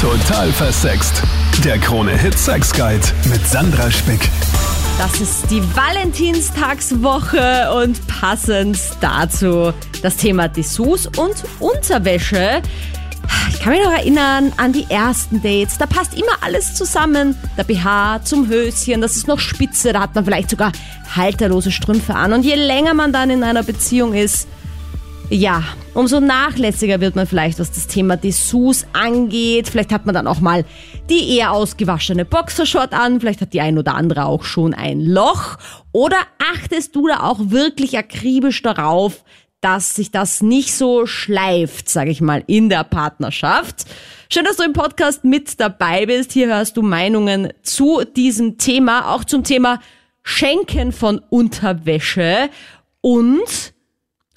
Total 0.00 0.52
versext. 0.52 1.24
Der 1.64 1.76
Krone 1.76 2.16
Hit 2.16 2.38
Sex 2.38 2.72
Guide 2.72 3.04
mit 3.28 3.44
Sandra 3.44 3.90
Spick. 3.90 4.30
Das 4.96 5.20
ist 5.20 5.50
die 5.50 5.60
Valentinstagswoche 5.74 7.72
und 7.82 8.06
passend 8.06 8.78
dazu 9.00 9.72
das 10.00 10.16
Thema 10.16 10.46
Dessous 10.46 11.08
und 11.08 11.34
Unterwäsche. 11.58 12.62
Ich 13.50 13.60
kann 13.60 13.72
mich 13.72 13.82
noch 13.82 13.90
erinnern 13.90 14.52
an 14.56 14.72
die 14.72 14.86
ersten 14.88 15.42
Dates. 15.42 15.78
Da 15.78 15.86
passt 15.86 16.14
immer 16.14 16.42
alles 16.42 16.76
zusammen. 16.76 17.36
Der 17.56 17.64
BH 17.64 18.20
zum 18.22 18.46
Höschen, 18.46 19.00
das 19.00 19.16
ist 19.16 19.26
noch 19.26 19.40
spitze, 19.40 19.92
da 19.92 20.02
hat 20.02 20.14
man 20.14 20.24
vielleicht 20.24 20.50
sogar 20.50 20.70
halterlose 21.16 21.72
Strümpfe 21.72 22.14
an. 22.14 22.32
Und 22.34 22.44
je 22.44 22.54
länger 22.54 22.94
man 22.94 23.12
dann 23.12 23.30
in 23.30 23.42
einer 23.42 23.64
Beziehung 23.64 24.14
ist, 24.14 24.46
ja, 25.30 25.62
umso 25.92 26.20
nachlässiger 26.20 27.00
wird 27.00 27.14
man 27.14 27.26
vielleicht, 27.26 27.58
was 27.58 27.70
das 27.70 27.86
Thema 27.86 28.16
Dessous 28.16 28.86
angeht. 28.94 29.68
Vielleicht 29.68 29.92
hat 29.92 30.06
man 30.06 30.14
dann 30.14 30.26
auch 30.26 30.40
mal 30.40 30.64
die 31.10 31.36
eher 31.36 31.52
ausgewaschene 31.52 32.24
Boxershort 32.24 32.94
an. 32.94 33.20
Vielleicht 33.20 33.42
hat 33.42 33.52
die 33.52 33.60
ein 33.60 33.76
oder 33.78 33.94
andere 33.94 34.24
auch 34.24 34.44
schon 34.44 34.72
ein 34.72 35.00
Loch. 35.00 35.58
Oder 35.92 36.16
achtest 36.54 36.96
du 36.96 37.08
da 37.08 37.24
auch 37.24 37.38
wirklich 37.50 37.98
akribisch 37.98 38.62
darauf, 38.62 39.22
dass 39.60 39.94
sich 39.94 40.10
das 40.10 40.40
nicht 40.40 40.74
so 40.74 41.06
schleift, 41.06 41.90
sage 41.90 42.10
ich 42.10 42.22
mal, 42.22 42.42
in 42.46 42.70
der 42.70 42.84
Partnerschaft. 42.84 43.84
Schön, 44.30 44.44
dass 44.44 44.56
du 44.56 44.62
im 44.62 44.72
Podcast 44.72 45.24
mit 45.24 45.60
dabei 45.60 46.06
bist. 46.06 46.32
Hier 46.32 46.46
hörst 46.46 46.76
du 46.76 46.82
Meinungen 46.82 47.52
zu 47.62 48.02
diesem 48.16 48.56
Thema, 48.56 49.12
auch 49.14 49.24
zum 49.24 49.44
Thema 49.44 49.80
Schenken 50.22 50.92
von 50.92 51.20
Unterwäsche 51.28 52.48
und 53.02 53.74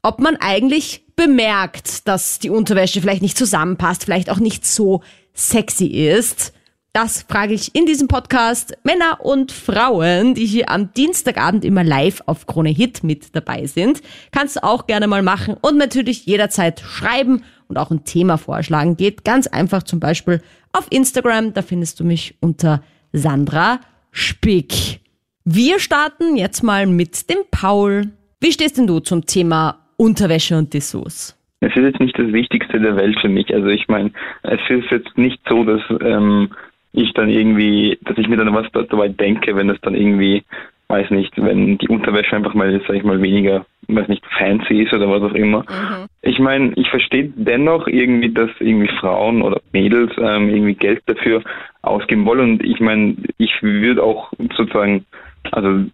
ob 0.04 0.20
man 0.20 0.36
eigentlich 0.38 1.06
bemerkt, 1.16 2.08
dass 2.08 2.40
die 2.40 2.50
Unterwäsche 2.50 3.02
vielleicht 3.02 3.22
nicht 3.22 3.38
zusammenpasst, 3.38 4.06
vielleicht 4.06 4.30
auch 4.30 4.40
nicht 4.40 4.66
so 4.66 5.02
sexy 5.34 5.86
ist. 5.86 6.54
Das 6.94 7.22
frage 7.22 7.54
ich 7.54 7.74
in 7.74 7.86
diesem 7.86 8.10
Podcast 8.10 8.74
Männer 8.84 9.20
und 9.22 9.54
Frauen, 9.54 10.36
die 10.36 10.46
hier 10.46 10.70
am 10.70 10.94
Dienstagabend 10.94 11.64
immer 11.64 11.86
live 11.86 12.22
auf 12.26 12.48
Krone 12.48 12.70
Hit 12.70 13.02
mit 13.04 13.34
dabei 13.34 13.66
sind. 13.66 14.02
Kannst 14.32 14.58
du 14.58 14.64
auch 14.64 14.88
gerne 14.88 15.08
mal 15.08 15.22
machen 15.22 15.56
und 15.62 15.78
natürlich 15.78 16.26
jederzeit 16.26 16.82
schreiben 16.82 17.44
und 17.70 17.78
auch 17.78 17.92
ein 17.92 18.04
Thema 18.04 18.38
vorschlagen. 18.38 18.98
Geht 18.98 19.24
ganz 19.24 19.48
einfach 19.48 19.84
zum 19.84 20.02
Beispiel 20.02 20.42
auf 20.74 20.88
Instagram, 20.90 21.54
da 21.54 21.62
findest 21.62 22.02
du 22.02 22.04
mich 22.04 22.36
unter 22.42 22.84
Sandra 23.14 23.80
Spick. 24.12 25.00
Wir 25.46 25.80
starten 25.80 26.36
jetzt 26.36 26.62
mal 26.62 26.88
mit 26.88 27.30
dem 27.30 27.40
Paul. 27.52 28.12
Wie 28.42 28.52
stehst 28.52 28.78
denn 28.78 28.88
du 28.88 29.00
zum 29.00 29.26
Thema 29.26 29.81
Unterwäsche 30.02 30.58
und 30.58 30.74
Dessous? 30.74 31.38
Es 31.60 31.76
ist 31.76 31.84
jetzt 31.84 32.00
nicht 32.00 32.18
das 32.18 32.34
Wichtigste 32.34 32.80
der 32.80 32.96
Welt 32.96 33.20
für 33.22 33.30
mich. 33.30 33.54
Also 33.54 33.68
ich 33.68 33.88
meine, 33.88 34.10
es 34.42 34.60
ist 34.68 34.90
jetzt 34.90 35.16
nicht 35.16 35.40
so, 35.48 35.64
dass 35.64 35.82
ähm, 36.02 36.50
ich 36.92 37.14
dann 37.14 37.30
irgendwie, 37.30 38.00
dass 38.02 38.18
ich 38.18 38.28
mir 38.28 38.38
dann 38.38 38.52
was 38.52 38.66
dabei 38.72 39.10
denke, 39.10 39.56
wenn 39.56 39.70
es 39.70 39.80
dann 39.82 39.94
irgendwie, 39.94 40.44
weiß 40.88 41.12
nicht, 41.12 41.34
wenn 41.38 41.78
die 41.78 41.88
Unterwäsche 41.88 42.36
einfach 42.36 42.56
mal, 42.56 42.82
sag 42.88 42.96
ich 42.96 43.04
mal, 43.04 43.22
weniger, 43.22 43.68
weiß 43.90 44.08
nicht, 44.08 44.26
fancy 44.40 44.82
ist 44.82 44.92
oder 44.92 45.08
was 45.08 45.22
auch 45.22 45.36
immer. 45.36 45.60
Mhm. 45.60 46.08
Ich 46.24 46.40
meine, 46.40 46.74
ich 46.78 46.90
verstehe 46.90 47.32
dennoch 47.36 47.86
irgendwie, 47.86 48.34
dass 48.34 48.50
irgendwie 48.60 48.90
Frauen 49.00 49.44
oder 49.44 49.62
Mädels 49.72 50.12
ähm, 50.18 50.50
irgendwie 50.50 50.74
Geld 50.74 51.04
dafür 51.06 51.44
ausgeben 51.84 52.26
wollen. 52.26 52.54
Und 52.54 52.64
ich 52.64 52.80
meine, 52.80 53.18
ich 53.38 53.62
würde 53.62 54.02
auch 54.02 54.32
sozusagen 54.58 55.06
also 55.50 55.86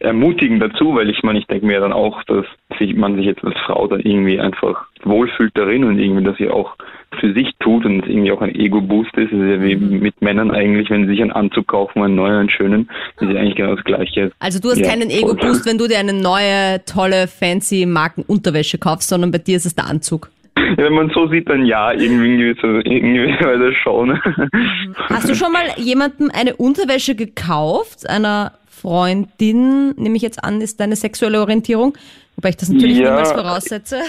ermutigen 0.00 0.60
dazu, 0.60 0.94
weil 0.94 1.10
ich 1.10 1.22
meine, 1.22 1.38
ich 1.38 1.46
denke 1.46 1.66
mir 1.66 1.80
dann 1.80 1.92
auch, 1.92 2.22
dass 2.24 2.44
sich, 2.78 2.94
man 2.94 3.16
sich 3.16 3.26
jetzt 3.26 3.44
als 3.44 3.58
Frau 3.66 3.86
dann 3.86 4.00
irgendwie 4.00 4.38
einfach 4.38 4.86
wohlfühlt 5.02 5.52
darin 5.56 5.84
und 5.84 5.98
irgendwie, 5.98 6.24
dass 6.24 6.36
sie 6.36 6.48
auch 6.48 6.76
für 7.20 7.32
sich 7.34 7.50
tut 7.58 7.84
und 7.84 8.06
irgendwie 8.06 8.32
auch 8.32 8.40
ein 8.40 8.54
Ego-Boost 8.54 9.16
ist. 9.16 9.32
Das 9.32 9.40
ist 9.40 9.48
ja 9.48 9.62
wie 9.62 9.76
mhm. 9.76 10.00
mit 10.00 10.22
Männern 10.22 10.50
eigentlich, 10.50 10.88
wenn 10.90 11.04
sie 11.04 11.12
sich 11.12 11.22
einen 11.22 11.32
Anzug 11.32 11.68
kaufen, 11.68 12.02
einen 12.02 12.14
neuen, 12.14 12.34
einen 12.34 12.50
schönen, 12.50 12.88
ist 13.20 13.28
ja 13.28 13.40
eigentlich 13.40 13.56
genau 13.56 13.74
das 13.74 13.84
Gleiche. 13.84 14.32
Also 14.38 14.60
du 14.60 14.70
hast 14.70 14.78
ja, 14.78 14.88
keinen 14.88 15.10
Ego-Boost, 15.10 15.66
wenn 15.66 15.78
du 15.78 15.88
dir 15.88 15.98
eine 15.98 16.14
neue, 16.14 16.84
tolle, 16.86 17.26
fancy 17.26 17.86
Marken-Unterwäsche 17.86 18.78
kaufst, 18.78 19.08
sondern 19.08 19.30
bei 19.30 19.38
dir 19.38 19.56
ist 19.56 19.66
es 19.66 19.74
der 19.74 19.86
Anzug. 19.86 20.30
Ja, 20.56 20.84
wenn 20.84 20.94
man 20.94 21.10
so 21.10 21.28
sieht, 21.28 21.48
dann 21.48 21.66
ja, 21.66 21.92
irgendwie, 21.92 22.36
irgendwie 22.40 23.44
Weise 23.44 23.72
schon. 23.82 24.10
Mhm. 24.10 24.94
Hast 25.08 25.28
du 25.28 25.34
schon 25.34 25.52
mal 25.52 25.64
jemandem 25.76 26.30
eine 26.32 26.56
Unterwäsche 26.56 27.14
gekauft, 27.14 28.08
einer 28.08 28.52
Freundin, 28.82 29.94
nehme 29.96 30.16
ich 30.16 30.22
jetzt 30.22 30.42
an, 30.42 30.60
ist 30.60 30.80
deine 30.80 30.96
sexuelle 30.96 31.40
Orientierung, 31.40 31.96
wobei 32.34 32.48
ich 32.48 32.56
das 32.56 32.68
natürlich 32.68 32.98
ja, 32.98 33.10
niemals 33.10 33.32
voraussetze. 33.32 34.00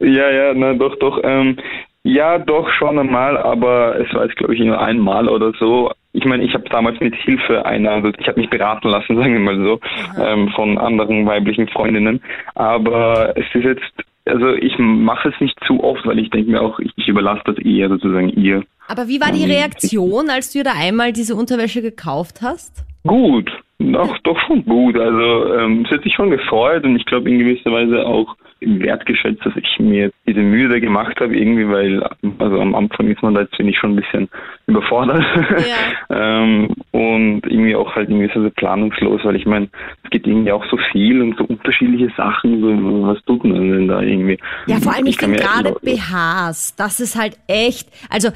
Ja, 0.00 0.30
ja, 0.30 0.54
na 0.54 0.74
doch, 0.74 0.98
doch. 0.98 1.20
Ähm, 1.24 1.56
ja, 2.02 2.38
doch 2.38 2.70
schon 2.78 2.98
einmal, 2.98 3.36
aber 3.38 3.98
es 3.98 4.14
war 4.14 4.24
jetzt, 4.24 4.36
glaube 4.36 4.54
ich, 4.54 4.60
nur 4.60 4.80
einmal 4.80 5.28
oder 5.28 5.52
so. 5.58 5.92
Ich 6.12 6.24
meine, 6.24 6.44
ich 6.44 6.52
habe 6.54 6.68
damals 6.68 7.00
mit 7.00 7.14
Hilfe 7.14 7.64
einer, 7.64 7.90
also 7.90 8.10
ich 8.18 8.26
habe 8.26 8.40
mich 8.40 8.50
beraten 8.50 8.88
lassen, 8.88 9.16
sagen 9.20 9.32
wir 9.32 9.40
mal 9.40 9.58
so, 9.62 9.80
ähm, 10.22 10.48
von 10.50 10.76
anderen 10.76 11.26
weiblichen 11.26 11.68
Freundinnen. 11.68 12.22
Aber 12.54 13.34
es 13.36 13.46
ist 13.54 13.64
jetzt, 13.64 13.92
also 14.26 14.54
ich 14.54 14.78
mache 14.78 15.30
es 15.30 15.40
nicht 15.40 15.58
zu 15.66 15.82
oft, 15.82 16.06
weil 16.06 16.18
ich 16.18 16.30
denke 16.30 16.50
mir 16.50 16.60
auch, 16.60 16.78
ich, 16.80 16.92
ich 16.96 17.08
überlasse 17.08 17.42
das 17.46 17.58
eher 17.58 17.88
sozusagen 17.88 18.28
ihr. 18.30 18.62
Aber 18.88 19.08
wie 19.08 19.20
war 19.20 19.32
die 19.32 19.50
Reaktion, 19.50 20.28
als 20.30 20.52
du 20.52 20.62
da 20.62 20.72
einmal 20.76 21.12
diese 21.12 21.34
Unterwäsche 21.34 21.80
gekauft 21.80 22.40
hast? 22.42 22.84
Gut, 23.06 23.50
doch, 23.80 24.18
doch 24.18 24.38
schon 24.46 24.64
gut. 24.64 24.98
Also 24.98 25.54
ähm, 25.54 25.84
es 25.86 25.90
hat 25.90 26.02
sich 26.02 26.14
schon 26.14 26.30
gefreut 26.30 26.84
und 26.84 26.96
ich 26.96 27.06
glaube 27.06 27.30
in 27.30 27.38
gewisser 27.38 27.72
Weise 27.72 28.06
auch 28.06 28.36
wertgeschätzt, 28.60 29.44
dass 29.44 29.56
ich 29.56 29.78
mir 29.78 30.10
diese 30.26 30.40
Mühe 30.40 30.68
da 30.68 30.78
gemacht 30.78 31.18
habe, 31.18 31.34
irgendwie, 31.34 31.66
weil 31.66 32.02
also 32.38 32.60
am 32.60 32.74
Anfang 32.74 33.08
ist 33.08 33.22
man 33.22 33.34
da 33.34 33.40
jetzt 33.40 33.56
finde 33.56 33.72
ich 33.72 33.78
schon 33.78 33.92
ein 33.92 33.96
bisschen 33.96 34.28
überfordert 34.66 35.24
ja. 35.58 36.10
ähm, 36.42 36.68
und 36.90 37.40
irgendwie 37.46 37.74
auch 37.74 37.94
halt 37.96 38.10
irgendwie 38.10 38.30
so 38.34 38.50
planungslos, 38.50 39.24
weil 39.24 39.36
ich 39.36 39.46
meine, 39.46 39.68
es 40.04 40.10
geht 40.10 40.26
irgendwie 40.26 40.52
auch 40.52 40.64
so 40.70 40.76
viel 40.92 41.22
und 41.22 41.38
so 41.38 41.44
unterschiedliche 41.44 42.12
Sachen, 42.16 42.60
so, 42.60 43.06
was 43.06 43.24
tut 43.24 43.44
man 43.44 43.70
denn 43.70 43.88
da 43.88 44.02
irgendwie? 44.02 44.38
Ja, 44.66 44.76
vor 44.76 44.94
allem 44.94 45.06
ich, 45.06 45.12
ich 45.12 45.20
finde 45.20 45.38
gerade 45.38 45.74
BHs, 45.82 46.76
das 46.76 47.00
ist 47.00 47.18
halt 47.18 47.38
echt, 47.48 47.88
also 48.10 48.28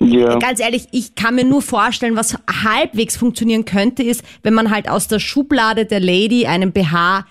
ja. 0.00 0.38
Ganz 0.38 0.60
ehrlich, 0.60 0.88
ich 0.90 1.14
kann 1.14 1.36
mir 1.36 1.44
nur 1.44 1.62
vorstellen, 1.62 2.16
was 2.16 2.36
halbwegs 2.64 3.16
funktionieren 3.16 3.64
könnte, 3.64 4.02
ist, 4.02 4.24
wenn 4.42 4.54
man 4.54 4.70
halt 4.70 4.88
aus 4.88 5.06
der 5.08 5.20
Schublade 5.20 5.86
der 5.86 6.00
Lady 6.00 6.46
einen 6.46 6.72
BH 6.72 7.24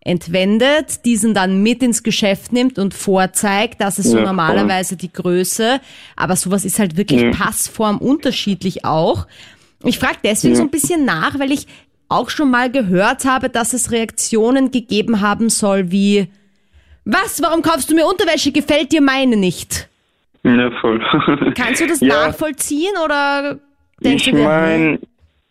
entwendet, 0.00 1.04
diesen 1.04 1.34
dann 1.34 1.62
mit 1.62 1.82
ins 1.82 2.02
Geschäft 2.02 2.52
nimmt 2.52 2.78
und 2.78 2.94
vorzeigt, 2.94 3.80
das 3.80 3.98
ist 3.98 4.10
so 4.10 4.18
ja, 4.18 4.24
normalerweise 4.24 4.90
voll. 4.90 4.98
die 4.98 5.12
Größe. 5.12 5.80
Aber 6.14 6.36
sowas 6.36 6.64
ist 6.64 6.78
halt 6.78 6.96
wirklich 6.96 7.22
ja. 7.22 7.30
Passform 7.32 7.98
unterschiedlich 7.98 8.84
auch. 8.84 9.26
Ich 9.84 9.98
frage 9.98 10.18
deswegen 10.22 10.54
ja. 10.54 10.58
so 10.58 10.62
ein 10.62 10.70
bisschen 10.70 11.04
nach, 11.04 11.38
weil 11.38 11.52
ich 11.52 11.66
auch 12.08 12.30
schon 12.30 12.50
mal 12.50 12.70
gehört 12.70 13.24
habe, 13.24 13.50
dass 13.50 13.72
es 13.72 13.90
Reaktionen 13.90 14.70
gegeben 14.70 15.20
haben 15.20 15.50
soll 15.50 15.90
wie, 15.90 16.28
was, 17.04 17.42
warum 17.42 17.62
kaufst 17.62 17.90
du 17.90 17.94
mir 17.94 18.06
Unterwäsche, 18.06 18.52
gefällt 18.52 18.92
dir 18.92 19.00
meine 19.00 19.36
nicht? 19.36 19.88
Ja, 20.46 20.70
voll. 20.80 21.00
Kannst 21.56 21.80
du 21.80 21.86
das 21.86 22.00
ja, 22.00 22.26
nachvollziehen 22.26 22.92
oder 23.04 23.58
denkst 24.02 24.28
ich 24.28 24.32
du 24.32 24.38
Ich 24.38 24.44
meine, 24.44 24.98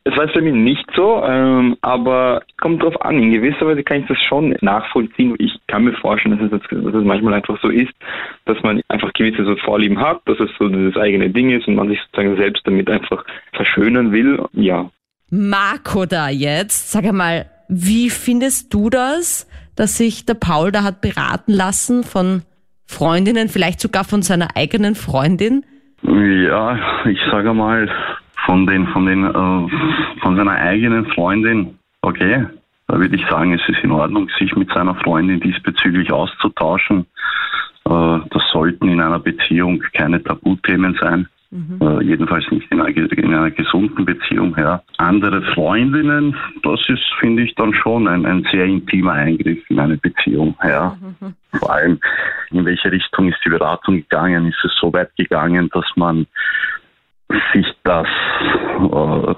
es 0.06 0.16
war 0.16 0.28
bei 0.28 0.42
mir 0.42 0.54
nicht 0.54 0.86
so, 0.96 1.22
ähm, 1.26 1.76
aber 1.82 2.44
kommt 2.62 2.82
drauf 2.82 3.00
an. 3.02 3.18
In 3.18 3.32
gewisser 3.32 3.66
Weise 3.66 3.84
kann 3.84 4.02
ich 4.02 4.08
das 4.08 4.18
schon 4.30 4.56
nachvollziehen. 4.62 5.36
Ich 5.40 5.52
kann 5.68 5.84
mir 5.84 5.94
vorstellen, 5.94 6.38
dass 6.40 6.62
es, 6.62 6.70
dass 6.70 6.94
es 6.94 7.04
manchmal 7.04 7.34
einfach 7.34 7.60
so 7.62 7.70
ist, 7.70 7.92
dass 8.46 8.62
man 8.64 8.82
einfach 8.88 9.12
gewisse 9.14 9.44
so 9.44 9.56
Vorlieben 9.58 10.00
hat, 10.00 10.22
dass 10.26 10.40
es 10.40 10.50
so 10.58 10.70
das 10.70 10.96
eigene 10.96 11.30
Ding 11.30 11.50
ist 11.50 11.68
und 11.68 11.76
man 11.76 11.90
sich 11.90 12.00
sozusagen 12.06 12.38
selbst 12.38 12.62
damit 12.66 12.90
einfach 12.90 13.26
verschönern 13.54 14.12
will. 14.12 14.42
Ja. 14.54 14.90
Marco 15.30 16.06
da 16.06 16.30
jetzt, 16.30 16.92
sag 16.92 17.04
einmal, 17.04 17.48
wie 17.68 18.10
findest 18.10 18.74
du 18.74 18.90
das, 18.90 19.50
dass 19.76 19.98
sich 19.98 20.26
der 20.26 20.36
Paul 20.36 20.72
da 20.72 20.84
hat 20.84 21.02
beraten 21.02 21.52
lassen 21.52 22.04
von 22.04 22.44
Freundinnen, 22.86 23.50
vielleicht 23.50 23.80
sogar 23.80 24.04
von 24.04 24.22
seiner 24.22 24.56
eigenen 24.56 24.96
Freundin? 24.96 25.66
Ja, 26.04 27.06
ich 27.06 27.20
sage 27.32 27.54
mal, 27.54 27.90
von 28.46 28.68
den, 28.68 28.88
von 28.88 29.06
den, 29.06 29.24
äh, 29.26 30.20
von 30.22 30.36
seiner 30.36 30.52
eigenen 30.52 31.06
Freundin, 31.08 31.80
okay. 32.02 32.46
Da 32.88 33.00
würde 33.00 33.16
ich 33.16 33.26
sagen, 33.28 33.54
es 33.54 33.68
ist 33.68 33.84
in 33.84 33.92
Ordnung, 33.92 34.30
sich 34.38 34.56
mit 34.56 34.72
seiner 34.72 34.94
Freundin 34.96 35.40
diesbezüglich 35.40 36.12
auszutauschen. 36.12 37.08
Äh, 37.86 38.20
das 38.30 38.44
sollten 38.52 38.88
in 38.90 39.02
einer 39.02 39.20
Beziehung 39.20 39.84
keine 39.94 40.22
Tabuthemen 40.22 40.96
sein. 41.02 41.28
Mhm. 41.56 41.80
Äh, 41.82 42.04
jedenfalls 42.04 42.44
nicht 42.52 42.70
in 42.70 42.82
einer, 42.82 42.90
in 42.90 43.34
einer, 43.34 43.50
gesunden 43.50 44.04
Beziehung. 44.04 44.54
Ja. 44.58 44.84
Andere 44.98 45.42
Freundinnen, 45.54 46.36
das 46.64 46.82
ist, 46.90 47.06
finde 47.20 47.44
ich, 47.44 47.56
dann 47.56 47.74
schon 47.74 48.10
ein, 48.10 48.26
ein 48.26 48.46
sehr 48.52 48.66
intimer 48.66 49.14
Eingriff 49.14 49.60
in 49.70 49.80
eine 49.80 49.96
Beziehung. 49.96 50.58
Ja. 50.62 50.98
Mhm. 51.00 51.34
Vor 51.58 51.74
allem, 51.74 52.00
in 52.52 52.66
welche 52.66 52.92
Richtung 52.92 53.30
ist 53.30 53.40
die 53.46 53.50
Beratung 53.50 53.96
gegangen? 53.96 54.48
Ist 54.48 54.66
es 54.66 54.74
so 54.82 54.92
weit 54.92 55.16
gegangen, 55.16 55.70
dass 55.74 55.86
man 55.96 56.28
sich 57.54 57.68
das, 57.84 58.08
äh, 58.78 59.36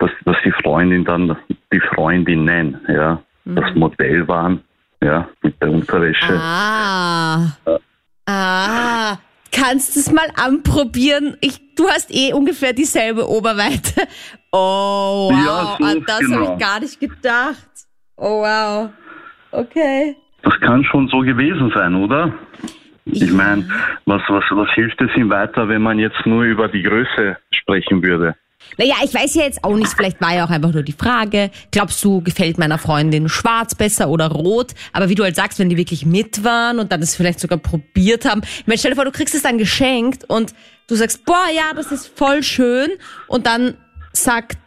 dass, 0.00 0.10
dass 0.24 0.36
die 0.44 0.52
Freundin 0.60 1.04
dann 1.04 1.36
die 1.72 1.80
Freundinnen, 1.94 2.80
ja, 2.88 3.22
mhm. 3.44 3.54
das 3.54 3.74
Modell 3.76 4.26
waren, 4.26 4.60
ja, 5.00 5.28
mit 5.42 5.62
der 5.62 5.70
Unterwäsche. 5.70 6.34
Ah. 6.34 7.46
Äh, 7.64 7.78
ah. 8.26 9.18
Kannst 9.54 9.96
es 9.96 10.12
mal 10.12 10.28
anprobieren. 10.36 11.36
Ich, 11.40 11.74
du 11.76 11.88
hast 11.88 12.14
eh 12.14 12.32
ungefähr 12.32 12.72
dieselbe 12.72 13.28
Oberweite. 13.28 14.02
Oh, 14.52 15.30
wow. 15.30 15.32
Ja, 15.32 15.76
so, 15.78 15.84
An 15.84 16.04
das 16.06 16.16
habe 16.16 16.26
genau. 16.26 16.52
ich 16.52 16.58
gar 16.60 16.80
nicht 16.80 17.00
gedacht. 17.00 17.68
Oh, 18.16 18.42
wow. 18.42 18.90
Okay. 19.50 20.16
Das 20.42 20.58
kann 20.60 20.84
schon 20.84 21.08
so 21.08 21.20
gewesen 21.20 21.72
sein, 21.74 21.94
oder? 21.94 22.32
Ich 23.06 23.32
meine, 23.32 23.68
was, 24.06 24.22
was, 24.28 24.44
was 24.50 24.70
hilft 24.74 25.00
es 25.00 25.10
ihm 25.16 25.30
weiter, 25.30 25.68
wenn 25.68 25.82
man 25.82 25.98
jetzt 25.98 26.24
nur 26.24 26.44
über 26.44 26.68
die 26.68 26.82
Größe 26.82 27.36
sprechen 27.50 28.02
würde? 28.02 28.36
Naja, 28.76 28.94
ich 29.04 29.14
weiß 29.14 29.34
ja 29.34 29.44
jetzt 29.44 29.62
auch 29.62 29.76
nicht, 29.76 29.92
vielleicht 29.92 30.20
war 30.20 30.34
ja 30.34 30.44
auch 30.44 30.50
einfach 30.50 30.72
nur 30.72 30.82
die 30.82 30.92
Frage, 30.92 31.50
glaubst 31.70 32.02
du, 32.04 32.20
gefällt 32.22 32.58
meiner 32.58 32.78
Freundin 32.78 33.28
schwarz 33.28 33.74
besser 33.74 34.08
oder 34.08 34.28
rot? 34.30 34.72
Aber 34.92 35.08
wie 35.08 35.14
du 35.14 35.22
halt 35.22 35.36
sagst, 35.36 35.58
wenn 35.58 35.68
die 35.68 35.76
wirklich 35.76 36.04
mit 36.06 36.44
waren 36.44 36.78
und 36.78 36.92
dann 36.92 37.02
es 37.02 37.14
vielleicht 37.16 37.40
sogar 37.40 37.58
probiert 37.58 38.24
haben. 38.24 38.42
Ich 38.42 38.66
meine, 38.66 38.78
stell 38.78 38.92
dir 38.92 38.96
vor, 38.96 39.04
du 39.04 39.12
kriegst 39.12 39.34
es 39.34 39.42
dann 39.42 39.58
geschenkt 39.58 40.24
und 40.24 40.54
du 40.86 40.94
sagst, 40.94 41.24
boah, 41.24 41.46
ja, 41.54 41.72
das 41.74 41.92
ist 41.92 42.10
voll 42.16 42.42
schön. 42.42 42.90
Und 43.28 43.46
dann 43.46 43.76
sagt 44.12 44.58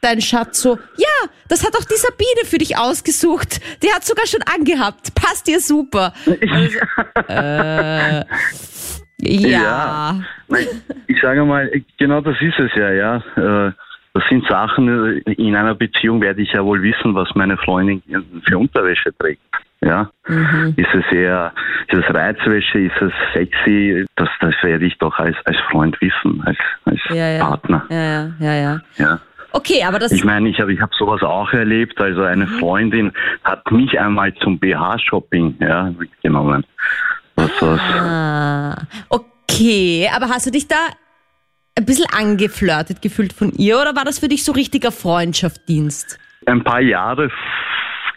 dein 0.00 0.20
Schatz 0.20 0.60
so, 0.60 0.78
ja, 0.96 1.28
das 1.48 1.64
hat 1.64 1.76
auch 1.76 1.84
die 1.84 1.96
Sabine 1.96 2.44
für 2.44 2.58
dich 2.58 2.76
ausgesucht. 2.76 3.60
Die 3.82 3.92
hat 3.92 4.04
sogar 4.04 4.26
schon 4.26 4.42
angehabt. 4.42 5.14
Passt 5.14 5.46
dir 5.46 5.60
super. 5.60 6.12
Also, 6.50 6.78
äh, 7.28 8.24
ja. 9.20 10.20
Nein, 10.48 10.66
Ich 11.06 11.20
sage 11.20 11.44
mal, 11.44 11.70
genau 11.98 12.20
das 12.20 12.36
ist 12.40 12.58
es 12.58 12.70
ja, 12.74 12.90
ja. 12.92 13.16
Äh, 13.68 13.72
Das 14.14 14.24
sind 14.30 14.44
Sachen, 14.48 15.22
äh, 15.26 15.32
in 15.32 15.54
einer 15.54 15.74
Beziehung 15.74 16.20
werde 16.20 16.40
ich 16.42 16.52
ja 16.52 16.64
wohl 16.64 16.82
wissen, 16.82 17.14
was 17.14 17.28
meine 17.34 17.56
Freundin 17.58 18.02
für 18.48 18.58
Unterwäsche 18.58 19.12
trägt. 19.18 19.40
Ja, 19.80 20.10
Mhm. 20.26 20.74
ist 20.76 20.92
es 20.92 21.04
eher, 21.12 21.52
ist 21.86 21.98
es 22.04 22.12
Reizwäsche, 22.14 22.80
ist 22.80 23.00
es 23.00 23.12
sexy? 23.32 24.04
Das, 24.16 24.28
das 24.40 24.54
werde 24.62 24.86
ich 24.86 24.98
doch 24.98 25.16
als, 25.20 25.36
als 25.44 25.56
Freund 25.70 25.96
wissen, 26.00 26.42
als, 26.44 26.58
als 26.84 26.98
Ja, 27.10 27.28
ja. 27.30 27.44
Partner. 27.46 27.84
Ja, 27.90 28.02
ja, 28.02 28.30
ja, 28.40 28.54
ja. 28.54 28.80
Ja. 28.96 29.20
Okay, 29.52 29.84
aber 29.86 29.98
das 30.00 30.10
Ich 30.10 30.24
meine, 30.24 30.48
ich 30.48 30.60
habe 30.60 30.72
ich 30.72 30.80
hab 30.80 30.92
sowas 30.94 31.22
auch 31.22 31.52
erlebt. 31.52 32.00
Also 32.00 32.22
eine 32.22 32.46
Mhm. 32.46 32.58
Freundin 32.58 33.12
hat 33.44 33.70
mich 33.70 33.98
einmal 34.00 34.34
zum 34.34 34.58
BH-Shopping 34.58 35.56
ja, 35.60 35.92
mitgenommen. 35.96 36.64
Was, 37.38 37.50
was, 37.60 37.80
Ah, 37.80 38.76
okay, 39.08 40.10
aber 40.14 40.28
hast 40.28 40.46
du 40.46 40.50
dich 40.50 40.66
da 40.66 40.76
ein 41.76 41.84
bisschen 41.84 42.06
angeflirtet 42.12 43.00
gefühlt 43.00 43.32
von 43.32 43.52
ihr 43.52 43.78
oder 43.80 43.94
war 43.94 44.04
das 44.04 44.18
für 44.18 44.28
dich 44.28 44.44
so 44.44 44.52
richtiger 44.52 44.92
Freundschaftsdienst? 44.92 46.18
ein 46.46 46.64
paar 46.64 46.80
Jahre 46.80 47.30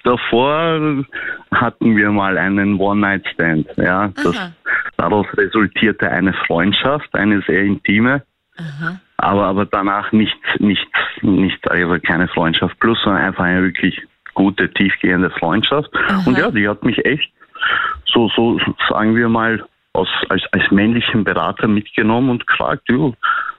davor 0.03 1.03
hatten 1.53 1.95
wir 1.95 2.11
mal 2.11 2.37
einen 2.37 2.79
One-Night-Stand. 2.79 3.67
Ja, 3.77 4.07
das, 4.23 4.37
Aha. 4.37 4.51
daraus 4.97 5.27
resultierte 5.37 6.09
eine 6.09 6.33
Freundschaft, 6.47 7.13
eine 7.13 7.41
sehr 7.41 7.61
intime. 7.61 8.23
Aber, 9.17 9.45
aber 9.45 9.65
danach 9.65 10.11
nicht, 10.11 10.37
nicht, 10.59 10.87
nicht, 11.21 11.69
also 11.69 11.97
keine 11.99 12.27
Freundschaft 12.27 12.79
plus, 12.79 12.97
sondern 13.03 13.23
einfach 13.23 13.43
eine 13.43 13.63
wirklich 13.63 14.01
gute, 14.33 14.71
tiefgehende 14.71 15.29
Freundschaft. 15.31 15.89
Und 16.25 16.37
ja, 16.37 16.51
die 16.51 16.67
hat 16.67 16.83
mich 16.83 17.03
echt 17.05 17.31
so, 18.13 18.29
so 18.35 18.59
sagen 18.89 19.15
wir 19.15 19.29
mal, 19.29 19.63
aus, 19.93 20.07
als, 20.29 20.43
als 20.51 20.63
männlichen 20.71 21.23
Berater 21.23 21.67
mitgenommen 21.67 22.29
und 22.29 22.47
gefragt, 22.47 22.83
du, 22.87 23.13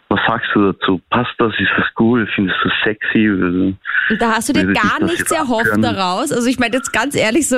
was 0.08 0.20
sagst 0.26 0.50
du 0.54 0.72
dazu? 0.72 1.00
Passt 1.10 1.32
das? 1.38 1.52
Ist 1.58 1.70
das 1.76 1.87
cool? 1.99 2.28
Findest 2.34 2.58
du 2.62 2.69
das 2.69 2.78
sexy? 2.84 3.31
Und 3.31 3.78
da 4.19 4.32
hast 4.32 4.49
du 4.50 4.52
dir 4.52 4.72
gar 4.72 4.99
das 5.00 5.10
nichts 5.10 5.31
erhofft 5.31 5.72
daraus. 5.78 6.32
Also 6.32 6.49
ich 6.49 6.58
meine 6.58 6.75
jetzt 6.76 6.93
ganz 6.93 7.14
ehrlich 7.14 7.49
so, 7.49 7.56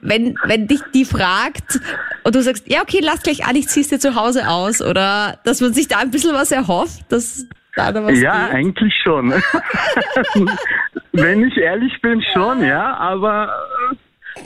wenn, 0.00 0.34
wenn 0.44 0.66
dich 0.66 0.80
die 0.94 1.04
fragt 1.04 1.78
und 2.24 2.34
du 2.34 2.40
sagst, 2.42 2.70
ja 2.70 2.80
okay, 2.82 3.00
lass 3.02 3.22
gleich 3.22 3.46
an, 3.46 3.54
ich 3.56 3.68
zieh's 3.68 3.88
dir 3.88 3.98
zu 3.98 4.14
Hause 4.14 4.48
aus 4.48 4.80
oder 4.80 5.38
dass 5.44 5.60
man 5.60 5.74
sich 5.74 5.88
da 5.88 5.98
ein 5.98 6.10
bisschen 6.10 6.34
was 6.34 6.52
erhofft, 6.52 7.00
dass 7.10 7.46
da 7.76 7.92
noch 7.92 8.04
was 8.04 8.18
Ja, 8.18 8.46
geht. 8.46 8.54
eigentlich 8.54 8.94
schon. 9.02 9.32
Wenn 11.12 11.44
ich 11.44 11.56
ehrlich 11.58 12.00
bin, 12.00 12.22
schon, 12.32 12.64
ja, 12.64 12.96
aber 12.96 13.52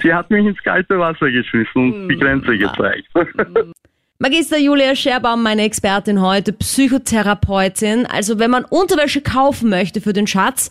sie 0.03 0.13
hat 0.13 0.31
mich 0.31 0.47
ins 0.47 0.63
kalte 0.63 0.99
Wasser 0.99 1.31
geschmissen 1.31 1.93
und 1.93 2.09
die 2.09 2.17
Grenze 2.17 2.57
gezeigt. 2.57 3.09
Magister 4.19 4.59
Julia 4.59 4.95
Scherbaum, 4.95 5.43
meine 5.43 5.63
Expertin 5.63 6.21
heute, 6.21 6.53
Psychotherapeutin. 6.53 8.07
Also 8.07 8.39
wenn 8.39 8.51
man 8.51 8.65
Unterwäsche 8.65 9.21
kaufen 9.21 9.69
möchte 9.69 10.01
für 10.01 10.13
den 10.13 10.27
Schatz, 10.27 10.71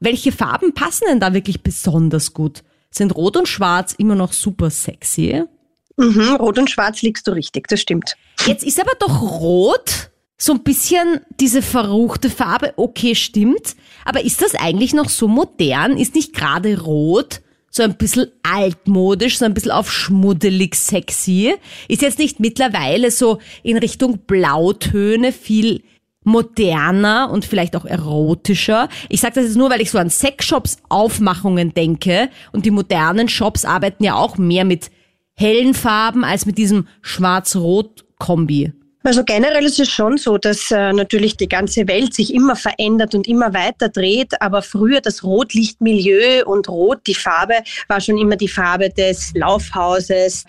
welche 0.00 0.32
Farben 0.32 0.74
passen 0.74 1.06
denn 1.08 1.20
da 1.20 1.34
wirklich 1.34 1.62
besonders 1.62 2.32
gut? 2.32 2.62
Sind 2.90 3.14
Rot 3.14 3.36
und 3.36 3.48
Schwarz 3.48 3.94
immer 3.94 4.14
noch 4.14 4.32
super 4.32 4.70
sexy? 4.70 5.44
Mhm, 5.96 6.36
Rot 6.36 6.58
und 6.58 6.70
Schwarz 6.70 7.02
liegst 7.02 7.26
du 7.26 7.32
richtig, 7.32 7.66
das 7.68 7.80
stimmt. 7.80 8.16
Jetzt 8.46 8.64
ist 8.64 8.80
aber 8.80 8.92
doch 8.98 9.20
Rot 9.20 10.10
so 10.38 10.52
ein 10.52 10.62
bisschen 10.62 11.20
diese 11.40 11.62
verruchte 11.62 12.30
Farbe. 12.30 12.72
Okay, 12.76 13.16
stimmt. 13.16 13.74
Aber 14.04 14.24
ist 14.24 14.40
das 14.40 14.54
eigentlich 14.54 14.94
noch 14.94 15.08
so 15.08 15.26
modern? 15.26 15.96
Ist 15.96 16.14
nicht 16.14 16.32
gerade 16.32 16.80
Rot 16.80 17.40
so 17.78 17.82
ein 17.82 17.96
bisschen 17.96 18.26
altmodisch, 18.42 19.38
so 19.38 19.46
ein 19.46 19.54
bisschen 19.54 19.70
auf 19.70 19.90
schmuddelig 19.90 20.74
sexy? 20.74 21.54
Ist 21.88 22.02
jetzt 22.02 22.18
nicht 22.18 22.38
mittlerweile 22.40 23.10
so 23.10 23.38
in 23.62 23.78
Richtung 23.78 24.18
Blautöne 24.26 25.32
viel 25.32 25.82
moderner 26.24 27.30
und 27.32 27.44
vielleicht 27.44 27.74
auch 27.74 27.86
erotischer. 27.86 28.88
Ich 29.08 29.20
sage 29.20 29.36
das 29.36 29.44
jetzt 29.44 29.56
nur, 29.56 29.70
weil 29.70 29.80
ich 29.80 29.90
so 29.90 29.98
an 29.98 30.10
Sexshops 30.10 30.76
Aufmachungen 30.88 31.72
denke 31.72 32.28
und 32.52 32.66
die 32.66 32.70
modernen 32.70 33.28
Shops 33.28 33.64
arbeiten 33.64 34.04
ja 34.04 34.14
auch 34.14 34.36
mehr 34.36 34.64
mit 34.64 34.90
hellen 35.34 35.72
Farben 35.72 36.24
als 36.24 36.44
mit 36.44 36.58
diesem 36.58 36.86
Schwarz-Rot-Kombi. 37.00 38.72
Also 39.04 39.22
generell 39.24 39.64
ist 39.64 39.78
es 39.78 39.88
schon 39.88 40.18
so, 40.18 40.38
dass 40.38 40.70
äh, 40.70 40.92
natürlich 40.92 41.36
die 41.36 41.48
ganze 41.48 41.86
Welt 41.86 42.14
sich 42.14 42.34
immer 42.34 42.56
verändert 42.56 43.14
und 43.14 43.28
immer 43.28 43.54
weiter 43.54 43.88
dreht, 43.88 44.40
aber 44.42 44.60
früher 44.60 45.00
das 45.00 45.22
Rotlichtmilieu 45.22 46.44
und 46.44 46.68
Rot, 46.68 46.98
die 47.06 47.14
Farbe, 47.14 47.54
war 47.86 48.00
schon 48.00 48.18
immer 48.18 48.36
die 48.36 48.48
Farbe 48.48 48.90
des 48.90 49.32
Laufhauses, 49.34 50.44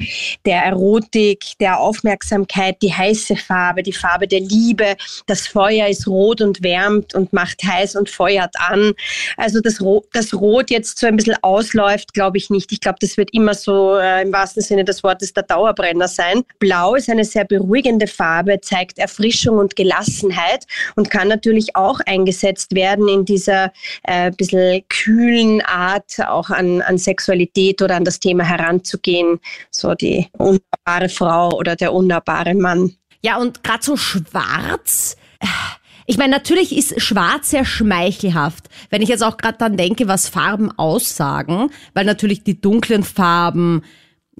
der 0.45 0.63
Erotik, 0.63 1.45
der 1.59 1.79
Aufmerksamkeit, 1.79 2.81
die 2.81 2.91
heiße 2.91 3.35
Farbe, 3.35 3.83
die 3.83 3.93
Farbe 3.93 4.27
der 4.27 4.41
Liebe. 4.41 4.95
Das 5.27 5.47
Feuer 5.47 5.87
ist 5.87 6.07
rot 6.07 6.41
und 6.41 6.63
wärmt 6.63 7.13
und 7.13 7.31
macht 7.31 7.63
heiß 7.63 7.95
und 7.95 8.09
feuert 8.09 8.55
an. 8.57 8.93
Also 9.37 9.61
das 9.61 9.79
Rot, 9.79 10.07
das 10.13 10.33
Rot 10.33 10.71
jetzt 10.71 10.97
so 10.97 11.05
ein 11.05 11.15
bisschen 11.15 11.37
ausläuft, 11.43 12.13
glaube 12.13 12.37
ich 12.37 12.49
nicht. 12.49 12.71
Ich 12.71 12.81
glaube, 12.81 12.97
das 12.99 13.15
wird 13.15 13.29
immer 13.31 13.53
so 13.53 13.95
äh, 13.95 14.23
im 14.23 14.33
wahrsten 14.33 14.63
Sinne 14.63 14.83
des 14.83 15.03
Wortes 15.03 15.33
der 15.33 15.43
Dauerbrenner 15.43 16.07
sein. 16.07 16.43
Blau 16.57 16.95
ist 16.95 17.09
eine 17.09 17.23
sehr 17.23 17.45
beruhigende 17.45 18.07
Farbe, 18.07 18.38
zeigt 18.61 18.99
Erfrischung 18.99 19.57
und 19.57 19.75
Gelassenheit 19.75 20.65
und 20.95 21.09
kann 21.09 21.27
natürlich 21.27 21.75
auch 21.75 21.99
eingesetzt 22.05 22.75
werden 22.75 23.07
in 23.07 23.25
dieser 23.25 23.71
äh, 24.03 24.31
bisschen 24.31 24.83
kühlen 24.89 25.61
Art, 25.61 26.19
auch 26.27 26.49
an, 26.49 26.81
an 26.81 26.97
Sexualität 26.97 27.81
oder 27.81 27.95
an 27.95 28.05
das 28.05 28.19
Thema 28.19 28.43
heranzugehen. 28.43 29.39
So 29.71 29.93
die 29.93 30.27
unnahbare 30.37 31.09
Frau 31.09 31.51
oder 31.57 31.75
der 31.75 31.93
unnahbare 31.93 32.55
Mann. 32.55 32.95
Ja, 33.21 33.37
und 33.37 33.63
gerade 33.63 33.83
so 33.83 33.97
schwarz. 33.97 35.17
Ich 36.05 36.17
meine, 36.17 36.31
natürlich 36.31 36.75
ist 36.75 36.99
schwarz 36.99 37.51
sehr 37.51 37.65
schmeichelhaft. 37.65 38.67
Wenn 38.89 39.03
ich 39.03 39.09
jetzt 39.09 39.23
auch 39.23 39.37
gerade 39.37 39.59
dann 39.59 39.77
denke, 39.77 40.07
was 40.07 40.27
Farben 40.27 40.71
aussagen, 40.71 41.69
weil 41.93 42.05
natürlich 42.05 42.43
die 42.43 42.59
dunklen 42.59 43.03
Farben 43.03 43.83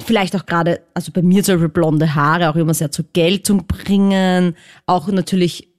vielleicht 0.03 0.35
auch 0.35 0.45
gerade, 0.45 0.81
also 0.93 1.11
bei 1.11 1.21
mir 1.21 1.43
zum 1.43 1.55
Beispiel 1.55 1.69
blonde 1.69 2.15
Haare 2.15 2.49
auch 2.49 2.55
immer 2.55 2.73
sehr 2.73 2.91
zur 2.91 3.05
Geltung 3.13 3.67
bringen, 3.67 4.55
auch 4.85 5.07
natürlich 5.07 5.69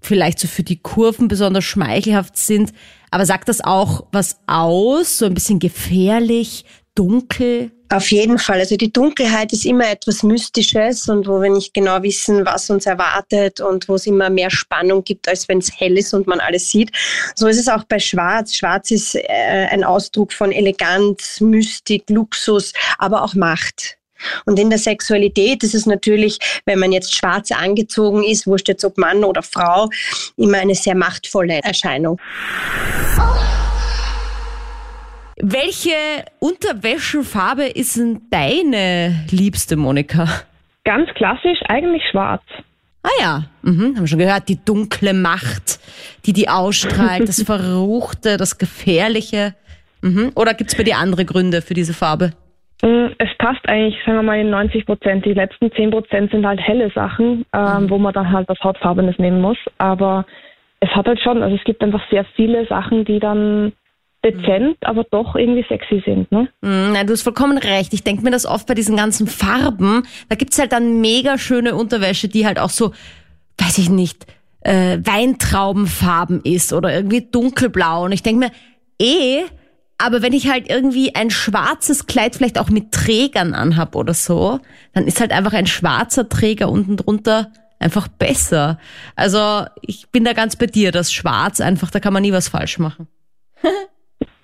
vielleicht 0.00 0.38
so 0.38 0.48
für 0.48 0.62
die 0.62 0.80
Kurven 0.80 1.28
besonders 1.28 1.64
schmeichelhaft 1.64 2.36
sind. 2.36 2.72
Aber 3.10 3.26
sagt 3.26 3.48
das 3.48 3.62
auch 3.62 4.06
was 4.12 4.40
aus? 4.46 5.18
So 5.18 5.26
ein 5.26 5.34
bisschen 5.34 5.58
gefährlich, 5.58 6.64
dunkel? 6.98 7.70
Auf 7.90 8.10
jeden 8.10 8.38
Fall. 8.38 8.58
Also 8.58 8.76
die 8.76 8.92
Dunkelheit 8.92 9.52
ist 9.52 9.64
immer 9.64 9.88
etwas 9.88 10.22
Mystisches 10.22 11.08
und 11.08 11.26
wo 11.26 11.40
wir 11.40 11.50
nicht 11.50 11.72
genau 11.72 12.02
wissen, 12.02 12.44
was 12.44 12.68
uns 12.68 12.84
erwartet 12.84 13.60
und 13.60 13.88
wo 13.88 13.94
es 13.94 14.06
immer 14.06 14.28
mehr 14.28 14.50
Spannung 14.50 15.04
gibt, 15.04 15.26
als 15.26 15.48
wenn 15.48 15.58
es 15.58 15.70
hell 15.78 15.96
ist 15.96 16.12
und 16.12 16.26
man 16.26 16.40
alles 16.40 16.70
sieht. 16.70 16.90
So 17.34 17.46
ist 17.46 17.58
es 17.58 17.68
auch 17.68 17.84
bei 17.84 17.98
Schwarz. 17.98 18.54
Schwarz 18.54 18.90
ist 18.90 19.14
äh, 19.14 19.68
ein 19.70 19.84
Ausdruck 19.84 20.32
von 20.32 20.52
Eleganz, 20.52 21.40
Mystik, 21.40 22.10
Luxus, 22.10 22.74
aber 22.98 23.22
auch 23.22 23.34
Macht. 23.34 23.96
Und 24.44 24.58
in 24.58 24.68
der 24.68 24.80
Sexualität 24.80 25.62
ist 25.62 25.74
es 25.74 25.86
natürlich, 25.86 26.38
wenn 26.66 26.80
man 26.80 26.92
jetzt 26.92 27.14
schwarz 27.14 27.52
angezogen 27.52 28.24
ist, 28.24 28.46
wurscht 28.46 28.68
jetzt 28.68 28.84
ob 28.84 28.98
Mann 28.98 29.22
oder 29.22 29.42
Frau, 29.42 29.88
immer 30.36 30.58
eine 30.58 30.74
sehr 30.74 30.96
machtvolle 30.96 31.60
Erscheinung. 31.62 32.20
Welche 35.40 35.92
Unterwäschefarbe 36.40 37.64
ist 37.66 37.96
denn 37.96 38.22
deine 38.30 39.24
liebste, 39.30 39.76
Monika? 39.76 40.26
Ganz 40.84 41.08
klassisch, 41.14 41.58
eigentlich 41.68 42.02
schwarz. 42.10 42.42
Ah 43.04 43.20
ja, 43.20 43.42
mhm, 43.62 43.94
haben 43.94 44.00
wir 44.00 44.06
schon 44.08 44.18
gehört, 44.18 44.48
die 44.48 44.58
dunkle 44.64 45.14
Macht, 45.14 45.78
die 46.26 46.32
die 46.32 46.48
ausstrahlt, 46.48 47.28
das 47.28 47.42
Verruchte, 47.46 48.36
das 48.36 48.58
Gefährliche. 48.58 49.54
Mhm. 50.02 50.32
Oder 50.34 50.54
gibt's 50.54 50.76
bei 50.76 50.82
dir 50.82 50.98
andere 50.98 51.24
Gründe 51.24 51.62
für 51.62 51.74
diese 51.74 51.94
Farbe? 51.94 52.32
Mm, 52.82 53.08
Es 53.18 53.28
passt 53.38 53.68
eigentlich, 53.68 53.96
sagen 54.04 54.18
wir 54.18 54.22
mal, 54.22 54.40
in 54.40 54.50
90 54.50 54.86
Prozent. 54.86 55.24
Die 55.24 55.34
letzten 55.34 55.70
10 55.70 55.90
Prozent 55.90 56.30
sind 56.32 56.44
halt 56.46 56.60
helle 56.60 56.90
Sachen, 56.90 57.44
ähm, 57.52 57.88
wo 57.90 57.98
man 57.98 58.12
dann 58.12 58.32
halt 58.32 58.48
was 58.48 58.58
Hautfarbenes 58.62 59.18
nehmen 59.18 59.40
muss. 59.40 59.58
Aber 59.78 60.26
es 60.80 60.90
hat 60.90 61.06
halt 61.06 61.20
schon, 61.20 61.42
also 61.42 61.54
es 61.56 61.64
gibt 61.64 61.82
einfach 61.82 62.02
sehr 62.10 62.24
viele 62.36 62.66
Sachen, 62.66 63.04
die 63.04 63.20
dann 63.20 63.72
dezent, 64.24 64.76
aber 64.82 65.04
doch 65.10 65.36
irgendwie 65.36 65.64
sexy 65.68 66.02
sind. 66.04 66.30
Ne? 66.32 66.48
Mm, 66.60 66.92
Nein, 66.92 67.06
du 67.06 67.12
hast 67.12 67.22
vollkommen 67.22 67.58
recht. 67.58 67.94
Ich 67.94 68.02
denke 68.04 68.22
mir 68.22 68.30
das 68.30 68.46
oft 68.46 68.66
bei 68.66 68.74
diesen 68.74 68.96
ganzen 68.96 69.26
Farben. 69.26 70.02
Da 70.28 70.36
gibt's 70.36 70.58
halt 70.58 70.72
dann 70.72 71.00
mega 71.00 71.38
schöne 71.38 71.74
Unterwäsche, 71.74 72.28
die 72.28 72.46
halt 72.46 72.58
auch 72.58 72.70
so, 72.70 72.92
weiß 73.58 73.78
ich 73.78 73.90
nicht, 73.90 74.26
äh, 74.60 74.98
Weintraubenfarben 75.02 76.42
ist 76.42 76.72
oder 76.72 76.92
irgendwie 76.92 77.22
dunkelblau. 77.30 78.04
Und 78.04 78.12
ich 78.12 78.22
denke 78.22 78.46
mir, 78.46 78.50
eh, 79.00 79.44
aber 79.98 80.22
wenn 80.22 80.32
ich 80.32 80.50
halt 80.50 80.68
irgendwie 80.68 81.14
ein 81.14 81.30
schwarzes 81.30 82.06
Kleid 82.06 82.36
vielleicht 82.36 82.58
auch 82.58 82.70
mit 82.70 82.92
Trägern 82.92 83.54
anhab 83.54 83.96
oder 83.96 84.14
so, 84.14 84.60
dann 84.94 85.06
ist 85.06 85.20
halt 85.20 85.32
einfach 85.32 85.52
ein 85.52 85.66
schwarzer 85.66 86.28
Träger 86.28 86.70
unten 86.70 86.96
drunter 86.96 87.52
einfach 87.80 88.08
besser. 88.08 88.78
Also 89.16 89.64
ich 89.82 90.08
bin 90.10 90.24
da 90.24 90.32
ganz 90.32 90.56
bei 90.56 90.66
dir, 90.66 90.92
das 90.92 91.12
Schwarz 91.12 91.60
einfach, 91.60 91.90
da 91.90 92.00
kann 92.00 92.12
man 92.12 92.22
nie 92.22 92.32
was 92.32 92.48
falsch 92.48 92.78
machen. 92.78 93.08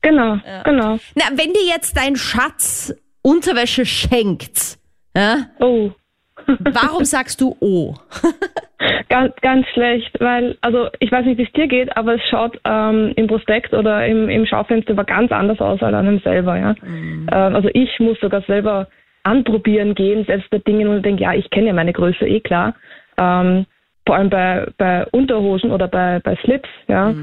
Genau, 0.05 0.37
genau. 0.65 0.99
Na, 1.15 1.25
wenn 1.31 1.53
dir 1.55 1.67
jetzt 1.67 1.97
dein 1.97 2.15
Schatz 2.15 2.95
Unterwäsche 3.23 3.87
schenkt, 3.87 4.77
ja, 5.17 5.47
Oh, 5.59 5.93
warum 6.47 7.05
sagst 7.05 7.41
du 7.41 7.57
oh? 7.61 7.95
ganz, 9.09 9.35
ganz 9.41 9.67
schlecht, 9.69 10.21
weil, 10.21 10.59
also 10.61 10.89
ich 11.01 11.11
weiß 11.11 11.25
nicht, 11.25 11.39
wie 11.39 11.45
es 11.45 11.53
dir 11.53 11.69
geht, 11.69 11.97
aber 11.97 12.17
es 12.17 12.21
schaut 12.29 12.61
ähm, 12.67 13.15
im 13.17 13.29
Prospekt 13.29 13.73
oder 13.73 14.07
im, 14.07 14.29
im 14.29 14.45
Schaufenster 14.45 14.93
aber 14.93 15.05
ganz 15.05 15.33
anders 15.33 15.59
aus 15.61 15.81
als 15.81 15.95
an 15.95 16.07
einem 16.07 16.19
selber, 16.21 16.59
ja. 16.59 16.75
Ähm, 16.83 17.29
also 17.31 17.71
ich 17.73 17.99
muss 17.99 18.21
sogar 18.21 18.43
selber 18.43 18.89
anprobieren 19.23 19.95
gehen, 19.95 20.27
selbst 20.27 20.51
bei 20.51 20.59
Dingen 20.59 20.89
und 20.89 21.03
denke, 21.03 21.23
ja, 21.23 21.33
ich 21.33 21.49
kenne 21.49 21.69
ja 21.69 21.73
meine 21.73 21.95
Größe, 21.95 22.27
eh 22.27 22.41
klar. 22.41 22.75
Ähm, 23.17 23.65
vor 24.05 24.17
allem 24.17 24.29
bei, 24.29 24.67
bei 24.77 25.07
Unterhosen 25.13 25.71
oder 25.71 25.89
bei, 25.89 26.21
bei 26.23 26.37
Slips, 26.45 26.69
ja. 26.89 27.15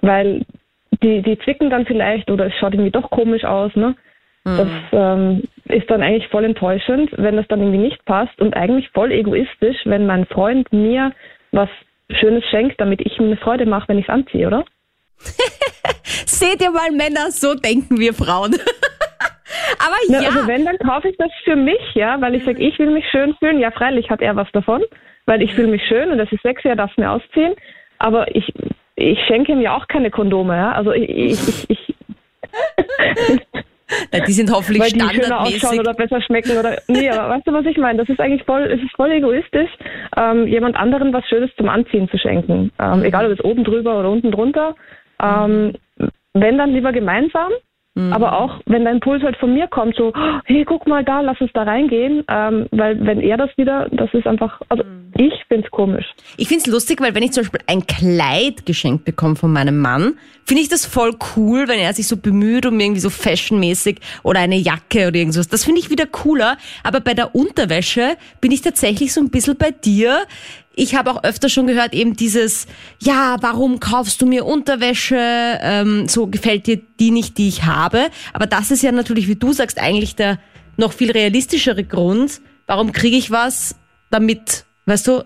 Weil 0.00 0.44
die, 1.02 1.22
die 1.22 1.38
zwicken 1.38 1.70
dann 1.70 1.86
vielleicht 1.86 2.30
oder 2.30 2.46
es 2.46 2.54
schaut 2.54 2.74
irgendwie 2.74 2.90
doch 2.90 3.10
komisch 3.10 3.44
aus, 3.44 3.74
ne? 3.74 3.94
Das 4.46 4.68
ähm, 4.92 5.42
ist 5.64 5.90
dann 5.90 6.02
eigentlich 6.02 6.28
voll 6.28 6.44
enttäuschend, 6.44 7.10
wenn 7.16 7.34
das 7.34 7.48
dann 7.48 7.58
irgendwie 7.60 7.78
nicht 7.78 8.04
passt 8.04 8.40
und 8.40 8.54
eigentlich 8.54 8.88
voll 8.90 9.10
egoistisch, 9.10 9.78
wenn 9.86 10.06
mein 10.06 10.24
Freund 10.24 10.72
mir 10.72 11.10
was 11.50 11.68
Schönes 12.10 12.44
schenkt, 12.44 12.80
damit 12.80 13.00
ich 13.00 13.18
ihm 13.18 13.26
eine 13.26 13.36
Freude 13.36 13.66
mache, 13.66 13.88
wenn 13.88 13.98
ich 13.98 14.04
es 14.04 14.14
anziehe, 14.14 14.46
oder? 14.46 14.64
Seht 16.04 16.62
ihr 16.62 16.70
mal 16.70 16.92
Männer, 16.92 17.32
so 17.32 17.54
denken 17.54 17.98
wir 17.98 18.14
Frauen. 18.14 18.54
Aber 19.78 19.96
Na, 20.08 20.22
ja, 20.22 20.28
Also 20.28 20.46
wenn, 20.46 20.64
dann 20.64 20.78
kaufe 20.78 21.08
ich 21.08 21.16
das 21.16 21.30
für 21.42 21.56
mich, 21.56 21.94
ja, 21.94 22.20
weil 22.20 22.36
ich 22.36 22.44
sage, 22.44 22.62
ich 22.62 22.78
will 22.78 22.92
mich 22.92 23.04
schön 23.10 23.34
fühlen. 23.40 23.58
Ja, 23.58 23.72
freilich 23.72 24.10
hat 24.10 24.20
er 24.20 24.36
was 24.36 24.50
davon, 24.52 24.82
weil 25.24 25.42
ich 25.42 25.52
fühle 25.54 25.68
mich 25.68 25.82
schön 25.88 26.12
und 26.12 26.18
das 26.18 26.30
ist 26.30 26.42
sexy, 26.42 26.68
er 26.68 26.76
darf 26.76 26.92
es 26.92 26.98
mir 26.98 27.10
ausziehen. 27.10 27.54
Aber 27.98 28.32
ich, 28.32 28.52
ich 28.96 29.18
schenke 29.26 29.52
ja 29.60 29.76
auch 29.76 29.86
keine 29.88 30.10
Kondome, 30.10 30.56
ja. 30.56 30.72
Also 30.72 30.92
ich, 30.92 31.08
ich, 31.08 31.70
ich, 31.70 31.94
Na, 34.12 34.20
die 34.20 34.32
sind 34.32 34.50
hoffentlich 34.50 34.82
weil 34.82 34.90
die 34.90 34.98
schöner 34.98 35.10
standardmäßig. 35.10 35.64
ausschauen 35.64 35.80
oder 35.80 35.94
besser 35.94 36.20
schmecken 36.22 36.58
oder 36.58 36.78
nee, 36.88 37.08
aber 37.08 37.34
weißt 37.34 37.46
du, 37.46 37.52
was 37.52 37.66
ich 37.66 37.76
meine? 37.76 37.98
Das 37.98 38.08
ist 38.08 38.18
eigentlich 38.20 38.42
voll, 38.44 38.62
es 38.62 38.82
ist 38.82 38.96
voll 38.96 39.12
egoistisch, 39.12 39.70
ähm, 40.16 40.48
jemand 40.48 40.76
anderen 40.76 41.12
was 41.12 41.24
Schönes 41.28 41.50
zum 41.56 41.68
Anziehen 41.68 42.08
zu 42.08 42.18
schenken. 42.18 42.72
Ähm, 42.80 43.04
egal 43.04 43.26
ob 43.26 43.38
es 43.38 43.44
oben 43.44 43.62
drüber 43.62 44.00
oder 44.00 44.10
unten 44.10 44.32
drunter. 44.32 44.74
Ähm, 45.22 45.74
wenn 46.34 46.58
dann 46.58 46.72
lieber 46.72 46.92
gemeinsam, 46.92 47.52
aber 47.96 48.38
auch 48.38 48.60
wenn 48.66 48.84
der 48.84 48.92
Impuls 48.92 49.22
halt 49.22 49.36
von 49.38 49.54
mir 49.54 49.66
kommt, 49.68 49.96
so, 49.96 50.12
oh, 50.14 50.38
hey, 50.44 50.64
guck 50.64 50.86
mal 50.86 51.02
da, 51.02 51.20
lass 51.22 51.40
uns 51.40 51.50
da 51.54 51.62
reingehen, 51.62 52.24
ähm, 52.28 52.66
weil 52.70 53.04
wenn 53.04 53.20
er 53.20 53.38
das 53.38 53.50
wieder, 53.56 53.88
das 53.90 54.12
ist 54.12 54.26
einfach, 54.26 54.60
also 54.68 54.84
ich 55.16 55.32
find's 55.48 55.70
komisch. 55.70 56.04
Ich 56.36 56.48
find's 56.48 56.66
lustig, 56.66 57.00
weil 57.00 57.14
wenn 57.14 57.22
ich 57.22 57.32
zum 57.32 57.44
Beispiel 57.44 57.60
ein 57.66 57.86
Kleid 57.86 58.66
geschenkt 58.66 59.04
bekomme 59.06 59.36
von 59.36 59.52
meinem 59.52 59.80
Mann, 59.80 60.18
finde 60.44 60.62
ich 60.62 60.68
das 60.68 60.84
voll 60.86 61.12
cool, 61.36 61.68
wenn 61.68 61.78
er 61.78 61.92
sich 61.92 62.06
so 62.06 62.16
bemüht 62.16 62.66
um 62.66 62.78
irgendwie 62.78 63.00
so 63.00 63.10
fashionmäßig 63.10 64.00
oder 64.22 64.40
eine 64.40 64.56
Jacke 64.56 65.08
oder 65.08 65.16
irgendwas. 65.16 65.48
Das 65.48 65.64
finde 65.64 65.80
ich 65.80 65.90
wieder 65.90 66.06
cooler. 66.06 66.56
Aber 66.82 67.00
bei 67.00 67.14
der 67.14 67.34
Unterwäsche 67.34 68.16
bin 68.40 68.52
ich 68.52 68.60
tatsächlich 68.60 69.12
so 69.12 69.20
ein 69.20 69.30
bisschen 69.30 69.56
bei 69.56 69.70
dir. 69.70 70.18
Ich 70.78 70.94
habe 70.94 71.10
auch 71.10 71.24
öfter 71.24 71.48
schon 71.48 71.66
gehört, 71.66 71.94
eben 71.94 72.16
dieses, 72.16 72.66
ja, 73.00 73.38
warum 73.40 73.80
kaufst 73.80 74.20
du 74.20 74.26
mir 74.26 74.44
Unterwäsche? 74.44 75.16
Ähm, 75.18 76.06
so 76.06 76.26
gefällt 76.26 76.66
dir 76.66 76.82
die 77.00 77.10
nicht, 77.10 77.38
die 77.38 77.48
ich 77.48 77.64
habe. 77.64 78.08
Aber 78.34 78.46
das 78.46 78.70
ist 78.70 78.82
ja 78.82 78.92
natürlich, 78.92 79.26
wie 79.26 79.36
du 79.36 79.54
sagst, 79.54 79.80
eigentlich 79.80 80.16
der 80.16 80.38
noch 80.76 80.92
viel 80.92 81.10
realistischere 81.10 81.82
Grund. 81.82 82.42
Warum 82.66 82.92
kriege 82.92 83.16
ich 83.16 83.30
was, 83.30 83.76
damit, 84.10 84.66
weißt 84.84 85.06
du, 85.06 85.24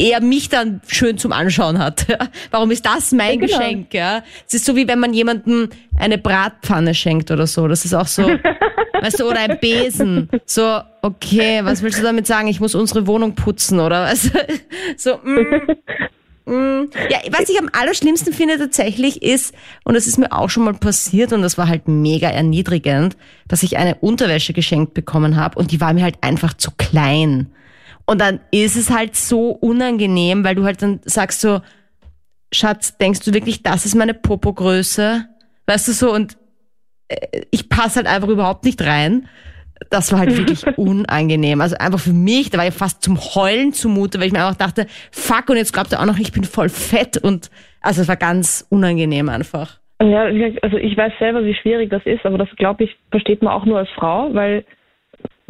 er 0.00 0.20
mich 0.20 0.48
dann 0.48 0.80
schön 0.88 1.18
zum 1.18 1.32
Anschauen 1.32 1.78
hat. 1.78 2.06
Warum 2.50 2.70
ist 2.70 2.86
das 2.86 3.12
mein 3.12 3.40
Ja, 3.40 3.46
genau. 3.46 3.58
Geschenk? 3.58 3.94
Ja? 3.94 4.22
Es 4.46 4.54
ist 4.54 4.64
so 4.64 4.74
wie 4.74 4.88
wenn 4.88 4.98
man 4.98 5.12
jemandem 5.12 5.68
eine 5.96 6.16
Bratpfanne 6.18 6.94
schenkt 6.94 7.30
oder 7.30 7.46
so. 7.46 7.68
Das 7.68 7.84
ist 7.84 7.94
auch 7.94 8.06
so, 8.06 8.22
weißt 9.00 9.20
du, 9.20 9.28
oder 9.28 9.40
ein 9.40 9.58
Besen. 9.60 10.30
So, 10.46 10.80
okay, 11.02 11.60
was 11.64 11.82
willst 11.82 11.98
du 11.98 12.02
damit 12.02 12.26
sagen? 12.26 12.48
Ich 12.48 12.60
muss 12.60 12.74
unsere 12.74 13.06
Wohnung 13.06 13.34
putzen 13.34 13.78
oder 13.80 14.04
was? 14.04 14.30
So, 14.96 15.16
mm, 15.16 16.50
mm. 16.50 16.90
Ja, 17.10 17.18
was 17.30 17.48
ich 17.48 17.58
am 17.58 17.68
allerschlimmsten 17.72 18.32
finde 18.32 18.58
tatsächlich 18.58 19.22
ist, 19.22 19.54
und 19.84 19.94
das 19.94 20.06
ist 20.06 20.18
mir 20.18 20.32
auch 20.32 20.48
schon 20.50 20.64
mal 20.64 20.74
passiert 20.74 21.32
und 21.32 21.42
das 21.42 21.58
war 21.58 21.68
halt 21.68 21.88
mega 21.88 22.28
erniedrigend, 22.28 23.16
dass 23.48 23.62
ich 23.62 23.76
eine 23.76 23.96
Unterwäsche 23.96 24.52
geschenkt 24.52 24.94
bekommen 24.94 25.36
habe 25.36 25.58
und 25.58 25.70
die 25.72 25.80
war 25.80 25.92
mir 25.92 26.02
halt 26.02 26.16
einfach 26.22 26.54
zu 26.54 26.70
klein. 26.76 27.52
Und 28.10 28.20
dann 28.20 28.40
ist 28.50 28.74
es 28.74 28.90
halt 28.90 29.14
so 29.14 29.50
unangenehm, 29.50 30.42
weil 30.42 30.56
du 30.56 30.64
halt 30.64 30.82
dann 30.82 30.98
sagst 31.04 31.42
so, 31.42 31.60
Schatz, 32.52 32.98
denkst 32.98 33.20
du 33.20 33.32
wirklich, 33.32 33.62
das 33.62 33.86
ist 33.86 33.94
meine 33.94 34.14
Popogröße? 34.14 35.26
Weißt 35.68 35.86
du 35.86 35.92
so, 35.92 36.12
und 36.12 36.36
äh, 37.06 37.42
ich 37.52 37.68
passe 37.68 37.98
halt 37.98 38.08
einfach 38.08 38.26
überhaupt 38.26 38.64
nicht 38.64 38.82
rein. 38.82 39.28
Das 39.90 40.10
war 40.10 40.18
halt 40.18 40.36
wirklich 40.36 40.66
unangenehm. 40.76 41.60
Also 41.60 41.76
einfach 41.76 42.00
für 42.00 42.12
mich, 42.12 42.50
da 42.50 42.58
war 42.58 42.66
ich 42.66 42.74
fast 42.74 43.04
zum 43.04 43.16
Heulen 43.16 43.72
zumute, 43.72 44.18
weil 44.18 44.26
ich 44.26 44.32
mir 44.32 44.44
einfach 44.44 44.58
dachte, 44.58 44.88
fuck, 45.12 45.48
und 45.48 45.58
jetzt 45.58 45.72
glaubt 45.72 45.92
er 45.92 46.00
auch 46.00 46.06
noch, 46.06 46.18
ich 46.18 46.32
bin 46.32 46.42
voll 46.42 46.68
fett 46.68 47.16
und 47.16 47.48
also 47.80 48.02
es 48.02 48.08
war 48.08 48.16
ganz 48.16 48.66
unangenehm 48.70 49.28
einfach. 49.28 49.78
Ja, 50.02 50.22
also 50.62 50.78
ich 50.78 50.96
weiß 50.96 51.12
selber, 51.20 51.44
wie 51.44 51.54
schwierig 51.54 51.90
das 51.90 52.04
ist, 52.06 52.26
aber 52.26 52.38
das 52.38 52.48
glaube 52.56 52.82
ich, 52.82 52.96
versteht 53.12 53.40
man 53.40 53.52
auch 53.52 53.66
nur 53.66 53.78
als 53.78 53.90
Frau, 53.90 54.34
weil 54.34 54.64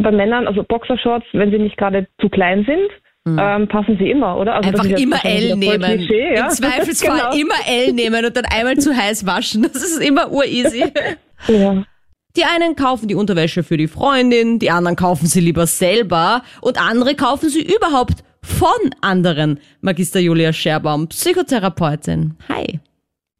bei 0.02 0.10
Männern, 0.10 0.46
also 0.46 0.62
Boxershorts, 0.62 1.26
wenn 1.32 1.50
sie 1.50 1.58
nicht 1.58 1.76
gerade 1.76 2.06
zu 2.20 2.28
klein 2.28 2.64
sind, 2.66 2.90
ähm, 3.26 3.68
passen 3.68 3.96
sie 3.98 4.10
immer, 4.10 4.38
oder? 4.38 4.54
Also 4.54 4.68
Einfach 4.70 4.84
immer 4.98 5.24
L 5.24 5.56
nehmen. 5.56 5.82
Klischee, 5.82 6.34
ja? 6.34 6.46
Im 6.46 6.50
Zweifelsfall 6.50 7.18
genau. 7.32 7.36
immer 7.36 7.54
L 7.66 7.92
nehmen 7.92 8.24
und 8.24 8.36
dann 8.36 8.46
einmal 8.46 8.76
zu 8.78 8.96
heiß 8.96 9.26
waschen. 9.26 9.62
Das 9.62 9.76
ist 9.76 10.00
immer 10.02 10.30
ureasy. 10.30 10.84
Ja. 11.48 11.82
Die 12.36 12.44
einen 12.44 12.76
kaufen 12.76 13.08
die 13.08 13.14
Unterwäsche 13.14 13.62
für 13.62 13.78
die 13.78 13.88
Freundin, 13.88 14.58
die 14.58 14.70
anderen 14.70 14.94
kaufen 14.94 15.24
sie 15.24 15.40
lieber 15.40 15.66
selber 15.66 16.42
und 16.60 16.78
andere 16.78 17.14
kaufen 17.14 17.48
sie 17.48 17.62
überhaupt 17.62 18.22
von 18.42 18.90
anderen. 19.00 19.58
Magister 19.80 20.20
Julia 20.20 20.52
Scherbaum, 20.52 21.08
Psychotherapeutin. 21.08 22.36
Hi. 22.50 22.78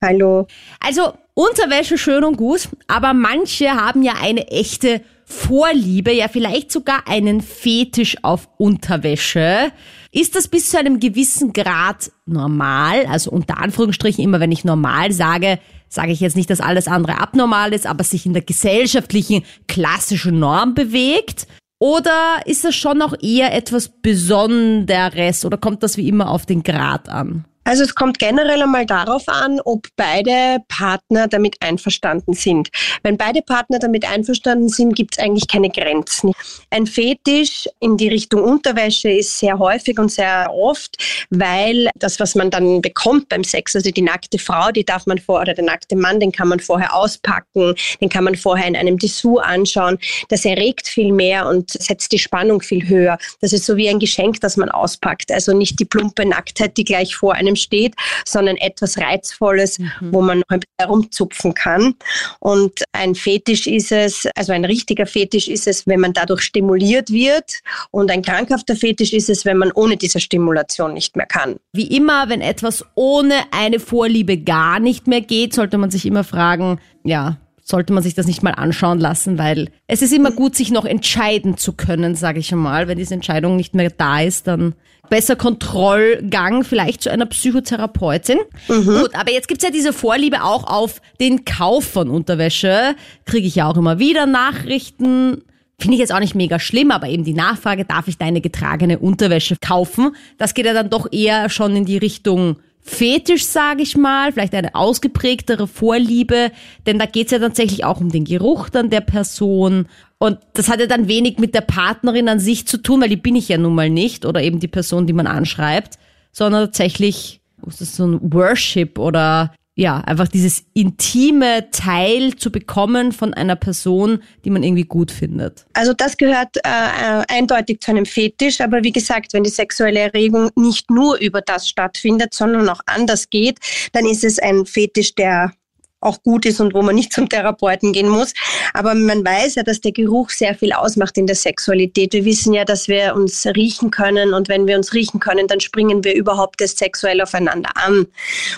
Hallo. 0.03 0.47
Also 0.83 1.13
Unterwäsche 1.35 1.99
schön 1.99 2.25
und 2.25 2.39
gut, 2.39 2.71
aber 2.89 3.13
manche 3.13 3.69
haben 3.71 4.03
ja 4.03 4.15
eine 4.21 4.49
echte 4.49 5.03
Vorliebe, 5.31 6.13
ja 6.13 6.29
vielleicht 6.29 6.73
sogar 6.73 7.07
einen 7.07 7.41
Fetisch 7.41 8.17
auf 8.23 8.49
Unterwäsche. 8.59 9.73
Ist 10.11 10.35
das 10.35 10.49
bis 10.49 10.71
zu 10.71 10.79
einem 10.79 10.99
gewissen 10.99 11.53
Grad 11.53 12.11
normal? 12.27 13.07
Also 13.07 13.31
unter 13.31 13.59
Anführungsstrichen 13.59 14.25
immer, 14.25 14.41
wenn 14.41 14.53
ich 14.53 14.65
normal 14.65 15.13
sage, 15.13 15.61
sage 15.89 16.13
ich 16.13 16.21
jetzt 16.21 16.37
nicht, 16.37 16.51
dass 16.51 16.61
alles 16.61 16.89
andere 16.89 17.19
abnormal 17.19 17.73
ist, 17.73 17.87
aber 17.87 18.03
sich 18.05 18.27
in 18.27 18.33
der 18.33 18.43
gesellschaftlichen 18.43 19.45
klassischen 19.69 20.39
Norm 20.39 20.75
bewegt? 20.75 21.47
Oder 21.79 22.43
ist 22.45 22.65
das 22.65 22.75
schon 22.75 22.99
noch 22.99 23.15
eher 23.23 23.55
etwas 23.55 23.89
Besonderes 23.89 25.45
oder 25.45 25.57
kommt 25.57 25.83
das 25.83 25.97
wie 25.97 26.09
immer 26.09 26.29
auf 26.29 26.45
den 26.45 26.63
Grad 26.63 27.09
an? 27.09 27.45
Also 27.71 27.85
es 27.85 27.95
kommt 27.95 28.19
generell 28.19 28.63
einmal 28.63 28.85
darauf 28.85 29.29
an, 29.29 29.61
ob 29.65 29.87
beide 29.95 30.59
Partner 30.67 31.29
damit 31.29 31.55
einverstanden 31.61 32.35
sind. 32.35 32.69
Wenn 33.05 33.17
beide 33.17 33.43
Partner 33.43 33.79
damit 33.79 34.05
einverstanden 34.05 34.69
sind, 34.69 34.97
gibt 34.97 35.17
es 35.17 35.25
eigentlich 35.25 35.47
keine 35.47 35.71
Grenzen. 35.71 36.33
Ein 36.71 36.89
Fetisch 36.89 37.69
in 37.79 37.97
die 37.97 38.09
Richtung 38.09 38.43
Unterwäsche 38.43 39.11
ist 39.11 39.39
sehr 39.39 39.61
häufig 39.61 40.01
und 40.01 40.11
sehr 40.11 40.53
oft, 40.53 40.97
weil 41.31 41.91
das, 41.95 42.19
was 42.19 42.35
man 42.35 42.51
dann 42.51 42.83
bekommt 42.83 43.29
beim 43.29 43.45
Sex, 43.45 43.77
also 43.77 43.93
die 43.93 44.03
nackte 44.03 44.41
Frau, 44.41 44.73
die 44.73 44.85
darf 44.85 45.07
man 45.07 45.19
vor, 45.19 45.41
oder 45.41 45.55
der 45.55 45.65
nackte 45.65 45.95
Mann, 45.95 46.19
den 46.19 46.33
kann 46.33 46.49
man 46.49 46.59
vorher 46.59 46.93
auspacken, 46.97 47.77
den 48.01 48.09
kann 48.09 48.25
man 48.25 48.35
vorher 48.35 48.67
in 48.67 48.75
einem 48.75 48.99
Dessous 48.99 49.39
anschauen. 49.39 49.97
Das 50.29 50.45
erregt 50.45 50.89
viel 50.89 51.13
mehr 51.13 51.47
und 51.47 51.71
setzt 51.71 52.11
die 52.11 52.19
Spannung 52.19 52.63
viel 52.63 52.89
höher. 52.89 53.17
Das 53.41 53.53
ist 53.53 53.65
so 53.65 53.77
wie 53.77 53.89
ein 53.89 54.01
Geschenk, 54.01 54.41
das 54.41 54.57
man 54.57 54.71
auspackt. 54.71 55.31
Also 55.31 55.53
nicht 55.53 55.79
die 55.79 55.85
plumpe 55.85 56.27
Nacktheit, 56.27 56.77
die 56.77 56.83
gleich 56.83 57.15
vor 57.15 57.35
einem 57.35 57.55
steht, 57.61 57.95
sondern 58.27 58.57
etwas 58.57 58.99
Reizvolles, 58.99 59.79
mhm. 59.79 59.91
wo 60.01 60.21
man 60.21 60.39
noch 60.39 60.49
ein 60.49 60.61
bisschen 60.61 60.75
herumzupfen 60.79 61.55
kann. 61.55 61.95
Und 62.41 62.83
ein 62.93 63.15
Fetisch 63.15 63.67
ist 63.67 63.93
es, 63.93 64.27
also 64.37 64.53
ein 64.53 64.65
richtiger 64.65 65.07
Fetisch 65.07 65.49
ist 65.49 65.67
es, 65.67 65.87
wenn 65.87 66.01
man 66.01 66.13
dadurch 66.13 66.43
stimuliert 66.43 67.11
wird. 67.11 67.61
Und 67.91 68.11
ein 68.11 68.23
krankhafter 68.23 68.77
Fetisch 68.77 69.13
ist 69.13 69.31
es, 69.31 69.45
wenn 69.45 69.59
man 69.59 69.73
ohne 69.73 69.97
diese 69.97 70.21
Stimulation 70.21 70.95
nicht 70.95 71.17
mehr 71.17 71.27
kann. 71.27 71.57
Wie 71.73 71.97
immer, 71.97 72.29
wenn 72.29 72.41
etwas 72.41 72.85
ohne 72.95 73.35
eine 73.51 73.81
Vorliebe 73.81 74.39
gar 74.39 74.81
nicht 74.81 75.07
mehr 75.07 75.21
geht, 75.21 75.55
sollte 75.55 75.79
man 75.79 75.91
sich 75.91 76.07
immer 76.07 76.25
fragen, 76.25 76.81
ja, 77.05 77.39
sollte 77.71 77.93
man 77.93 78.03
sich 78.03 78.15
das 78.15 78.27
nicht 78.27 78.43
mal 78.43 78.53
anschauen 78.53 78.99
lassen, 78.99 79.39
weil 79.39 79.71
es 79.87 80.03
ist 80.03 80.13
immer 80.13 80.33
gut, 80.33 80.57
sich 80.57 80.71
noch 80.71 80.85
entscheiden 80.85 81.57
zu 81.57 81.73
können, 81.73 82.15
sage 82.15 82.41
ich 82.41 82.53
einmal. 82.53 82.89
Wenn 82.89 82.99
diese 82.99 83.15
Entscheidung 83.15 83.57
nicht 83.57 83.75
mehr 83.75 83.91
da 83.91 84.21
ist, 84.21 84.47
dann 84.47 84.75
besser 85.11 85.37
Kontrollgang 85.37 86.65
vielleicht 86.65 87.03
zu 87.03 87.11
einer 87.11 87.27
Psychotherapeutin. 87.27 88.39
Mhm. 88.69 88.85
Gut, 88.85 89.15
aber 89.15 89.33
jetzt 89.33 89.49
gibt's 89.49 89.65
ja 89.65 89.71
diese 89.71 89.93
Vorliebe 89.93 90.43
auch 90.43 90.65
auf 90.65 91.03
den 91.21 91.45
Kauf 91.45 91.85
von 91.85 92.09
Unterwäsche. 92.09 92.95
Kriege 93.27 93.47
ich 93.47 93.57
ja 93.57 93.69
auch 93.69 93.77
immer 93.77 93.99
wieder 93.99 94.25
Nachrichten. 94.25 95.43
Finde 95.79 95.95
ich 95.95 96.01
jetzt 96.01 96.13
auch 96.13 96.21
nicht 96.21 96.35
mega 96.35 96.59
schlimm, 96.59 96.91
aber 96.91 97.09
eben 97.09 97.25
die 97.25 97.35
Nachfrage, 97.35 97.85
darf 97.85 98.07
ich 98.07 98.19
deine 98.19 98.41
getragene 98.41 98.99
Unterwäsche 98.99 99.57
kaufen? 99.61 100.15
Das 100.39 100.55
geht 100.55 100.67
ja 100.67 100.75
dann 100.75 100.91
doch 100.91 101.11
eher 101.11 101.51
schon 101.51 101.75
in 101.75 101.85
die 101.85 101.99
Richtung 101.99 102.57
Fetisch, 102.83 103.45
sage 103.45 103.83
ich 103.83 103.97
mal, 103.97 104.33
vielleicht 104.33 104.55
eine 104.55 104.75
ausgeprägtere 104.75 105.67
Vorliebe, 105.67 106.51
denn 106.87 106.99
da 106.99 107.07
geht's 107.07 107.31
ja 107.31 107.39
tatsächlich 107.39 107.85
auch 107.85 108.01
um 108.01 108.11
den 108.11 108.25
Geruch 108.25 108.69
dann 108.69 108.91
der 108.91 109.03
Person. 109.03 109.87
Und 110.19 110.39
das 110.55 110.69
hat 110.69 110.81
ja 110.81 110.87
dann 110.87 111.07
wenig 111.07 111.39
mit 111.39 111.55
der 111.55 111.61
Partnerin 111.61 112.29
an 112.29 112.41
sich 112.41 112.67
zu 112.67 112.79
tun, 112.79 113.03
weil 113.03 113.09
die 113.09 113.17
bin 113.17 113.37
ich 113.37 113.49
ja 113.49 113.59
nun 113.59 113.75
mal 113.75 113.91
nicht 113.91 114.25
oder 114.25 114.43
eben 114.43 114.61
die 114.61 114.69
Person, 114.69 115.07
die 115.07 115.13
man 115.13 115.27
anschreibt, 115.27 115.99
sondern 116.33 116.67
tatsächlich 116.67 117.41
ist 117.67 117.81
das 117.81 117.97
so 117.97 118.07
ein 118.07 118.33
Worship 118.33 118.99
oder 118.99 119.53
ja, 119.77 119.99
einfach 119.99 120.29
dieses 120.29 120.65
intime 120.75 121.71
Teil 121.71 122.37
zu 122.37 122.51
bekommen 122.51 123.13
von 123.13 123.33
einer 123.33 123.57
Person, 123.57 124.23
die 124.45 124.51
man 124.51 124.63
irgendwie 124.63 124.85
gut 124.85 125.11
findet. 125.11 125.67
Also 125.73 125.95
das 125.95 126.17
gehört 126.17 126.57
äh, 126.57 126.61
äh, 126.69 127.25
eindeutig 127.29 127.81
zu 127.81 127.93
einem 127.93 128.05
Fetisch, 128.05 128.61
aber 128.61 128.83
wie 128.83 128.93
gesagt, 128.93 129.33
wenn 129.33 129.45
die 129.45 129.51
sexuelle 129.51 130.01
Erregung 130.01 130.51
nicht 130.57 130.91
nur 130.91 131.19
über 131.19 131.41
das 131.41 131.69
stattfindet, 131.69 132.35
sondern 132.35 132.69
auch 132.69 132.81
anders 132.87 133.31
geht, 133.31 133.59
dann 133.93 134.05
ist 134.07 134.25
es 134.25 134.39
ein 134.39 134.67
Fetisch, 134.67 135.15
der 135.15 135.53
auch 136.01 136.23
gut 136.23 136.47
ist 136.47 136.61
und 136.61 136.75
wo 136.75 136.83
man 136.83 136.95
nicht 136.95 137.13
zum 137.13 137.29
Therapeuten 137.29 137.93
gehen 137.93 138.09
muss. 138.09 138.33
Aber 138.75 138.95
man 138.95 139.25
weiß 139.25 139.57
ja, 139.57 139.63
dass 139.63 139.81
der 139.81 139.93
Geruch 139.93 140.31
sehr 140.31 140.55
viel 140.55 140.73
ausmacht 140.73 141.17
in 141.19 141.27
der 141.27 141.37
Sexualität. 141.37 142.13
Wir 142.13 142.25
wissen 142.25 142.53
ja, 142.53 142.65
dass 142.65 142.89
wir 142.89 143.15
uns 143.15 143.47
riechen 143.47 143.91
können 143.91 144.35
und 144.35 144.49
wenn 144.49 144.67
wir 144.67 144.77
uns 144.77 144.93
riechen 144.93 145.21
können, 145.21 145.47
dann 145.47 145.61
springen 145.61 146.05
wir 146.05 146.15
überhaupt 146.15 146.61
erst 146.61 146.79
sexuell 146.79 147.21
aufeinander 147.21 147.71
an. 147.75 148.07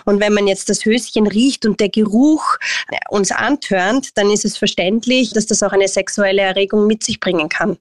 Und 0.05 0.21
wenn 0.21 0.33
man 0.33 0.47
jetzt 0.47 0.69
das 0.69 0.85
Höschen 0.85 1.27
riecht 1.27 1.67
und 1.67 1.81
der 1.81 1.89
Geruch 1.89 2.57
äh, 2.91 2.97
uns 3.11 3.31
antörnt, 3.31 4.17
dann 4.17 4.31
ist 4.31 4.45
es 4.45 4.57
verständlich, 4.57 5.33
dass 5.33 5.47
das 5.47 5.63
auch 5.63 5.73
eine 5.73 5.89
sexuelle 5.89 6.43
Erregung 6.43 6.87
mit 6.87 7.03
sich 7.03 7.21
bringen 7.21 7.49
kann. 7.49 7.77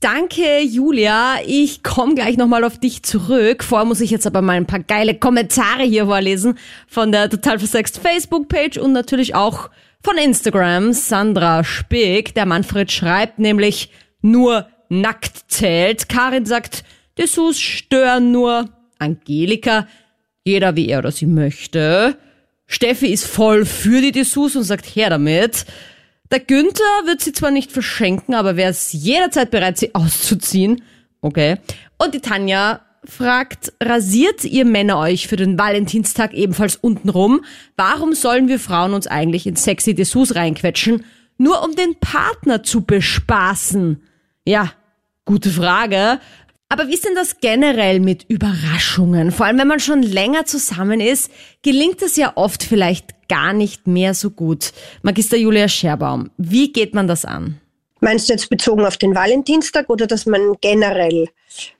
Danke, 0.00 0.60
Julia. 0.60 1.36
Ich 1.46 1.82
komme 1.82 2.14
gleich 2.14 2.36
nochmal 2.36 2.64
auf 2.64 2.78
dich 2.78 3.02
zurück. 3.02 3.64
Vorher 3.64 3.86
muss 3.86 4.02
ich 4.02 4.10
jetzt 4.10 4.26
aber 4.26 4.42
mal 4.42 4.56
ein 4.56 4.66
paar 4.66 4.80
geile 4.80 5.14
Kommentare 5.14 5.84
hier 5.84 6.04
vorlesen 6.04 6.58
von 6.86 7.12
der 7.12 7.30
Total 7.30 7.58
Versext 7.58 7.98
Facebook-Page 7.98 8.76
und 8.76 8.92
natürlich 8.92 9.34
auch 9.34 9.70
von 10.02 10.18
Instagram. 10.18 10.92
Sandra 10.92 11.64
Spick, 11.64 12.34
der 12.34 12.44
Manfred 12.44 12.92
schreibt 12.92 13.38
nämlich 13.38 13.90
nur 14.20 14.68
nackt 14.90 15.50
zählt. 15.50 16.10
Karin 16.10 16.44
sagt, 16.44 16.84
Dessous 17.16 17.58
stören 17.58 18.32
nur. 18.32 18.68
Angelika, 18.98 19.88
jeder 20.44 20.76
wie 20.76 20.88
er 20.88 20.98
oder 20.98 21.10
sie 21.10 21.26
möchte. 21.26 22.16
Steffi 22.66 23.08
ist 23.08 23.26
voll 23.26 23.64
für 23.64 24.00
die 24.02 24.12
Dessous 24.12 24.56
und 24.56 24.64
sagt 24.64 24.84
her 24.84 25.08
damit. 25.08 25.64
Der 26.30 26.40
Günther 26.40 27.06
wird 27.06 27.20
sie 27.20 27.32
zwar 27.32 27.50
nicht 27.50 27.72
verschenken, 27.72 28.34
aber 28.34 28.56
wäre 28.56 28.70
es 28.70 28.92
jederzeit 28.92 29.50
bereit, 29.50 29.78
sie 29.78 29.94
auszuziehen. 29.94 30.82
Okay. 31.20 31.56
Und 31.98 32.14
die 32.14 32.20
Tanja 32.20 32.80
fragt, 33.04 33.72
rasiert 33.82 34.44
ihr 34.44 34.64
Männer 34.64 34.98
euch 34.98 35.28
für 35.28 35.36
den 35.36 35.58
Valentinstag 35.58 36.34
ebenfalls 36.34 36.76
untenrum? 36.76 37.44
Warum 37.76 38.14
sollen 38.14 38.48
wir 38.48 38.58
Frauen 38.58 38.94
uns 38.94 39.06
eigentlich 39.06 39.46
in 39.46 39.56
sexy 39.56 39.94
Dessous 39.94 40.34
reinquetschen, 40.34 41.04
nur 41.38 41.62
um 41.62 41.74
den 41.76 41.94
Partner 42.00 42.62
zu 42.62 42.84
bespaßen? 42.84 44.02
Ja, 44.44 44.72
gute 45.24 45.50
Frage. 45.50 46.20
Aber 46.68 46.88
wie 46.88 46.94
ist 46.94 47.04
denn 47.04 47.14
das 47.14 47.38
generell 47.40 48.00
mit 48.00 48.24
Überraschungen? 48.28 49.30
Vor 49.30 49.46
allem, 49.46 49.58
wenn 49.58 49.68
man 49.68 49.78
schon 49.78 50.02
länger 50.02 50.46
zusammen 50.46 51.00
ist, 51.00 51.30
gelingt 51.62 52.02
es 52.02 52.16
ja 52.16 52.32
oft 52.34 52.64
vielleicht 52.64 53.28
gar 53.28 53.52
nicht 53.52 53.86
mehr 53.86 54.14
so 54.14 54.30
gut. 54.30 54.72
Magister 55.02 55.36
Julia 55.36 55.68
Scherbaum, 55.68 56.30
wie 56.38 56.72
geht 56.72 56.94
man 56.94 57.06
das 57.06 57.24
an? 57.24 57.60
Meinst 58.00 58.28
du 58.28 58.32
jetzt 58.32 58.50
bezogen 58.50 58.84
auf 58.84 58.96
den 58.96 59.14
Valentinstag 59.14 59.88
oder 59.88 60.06
dass 60.06 60.26
man 60.26 60.54
generell 60.60 61.28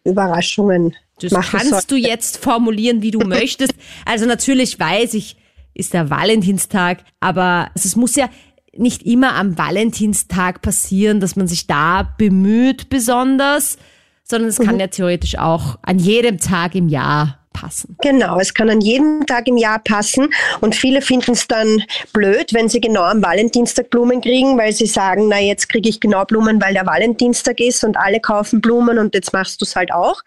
Überraschungen 0.04 0.96
das 1.20 1.32
kannst 1.32 1.70
soll? 1.70 1.80
du 1.88 1.96
jetzt 1.96 2.38
formulieren, 2.38 3.02
wie 3.02 3.10
du 3.10 3.18
möchtest. 3.26 3.74
Also 4.04 4.26
natürlich 4.26 4.78
weiß 4.78 5.14
ich, 5.14 5.36
ist 5.74 5.94
der 5.94 6.10
Valentinstag, 6.10 7.04
aber 7.20 7.70
es 7.74 7.96
muss 7.96 8.16
ja 8.16 8.28
nicht 8.74 9.04
immer 9.04 9.34
am 9.34 9.58
Valentinstag 9.58 10.62
passieren, 10.62 11.20
dass 11.20 11.36
man 11.36 11.48
sich 11.48 11.66
da 11.66 12.14
bemüht 12.18 12.88
besonders, 12.88 13.78
sondern 14.26 14.48
es 14.48 14.58
kann 14.58 14.74
mhm. 14.74 14.80
ja 14.80 14.86
theoretisch 14.88 15.38
auch 15.38 15.78
an 15.82 15.98
jedem 15.98 16.38
Tag 16.38 16.74
im 16.74 16.88
Jahr 16.88 17.38
passen. 17.52 17.96
Genau, 18.02 18.38
es 18.38 18.52
kann 18.52 18.68
an 18.68 18.80
jedem 18.80 19.24
Tag 19.26 19.48
im 19.48 19.56
Jahr 19.56 19.78
passen 19.78 20.28
und 20.60 20.74
viele 20.74 21.00
finden 21.00 21.32
es 21.32 21.48
dann 21.48 21.82
blöd, 22.12 22.52
wenn 22.52 22.68
sie 22.68 22.80
genau 22.80 23.02
am 23.02 23.22
Valentinstag 23.22 23.88
Blumen 23.88 24.20
kriegen, 24.20 24.58
weil 24.58 24.72
sie 24.72 24.86
sagen, 24.86 25.28
na 25.28 25.40
jetzt 25.40 25.68
kriege 25.68 25.88
ich 25.88 26.00
genau 26.00 26.24
Blumen, 26.24 26.60
weil 26.60 26.74
der 26.74 26.86
Valentinstag 26.86 27.60
ist 27.60 27.82
und 27.82 27.96
alle 27.96 28.20
kaufen 28.20 28.60
Blumen 28.60 28.98
und 28.98 29.14
jetzt 29.14 29.32
machst 29.32 29.60
du 29.60 29.64
es 29.64 29.74
halt 29.74 29.92
auch. 29.92 30.22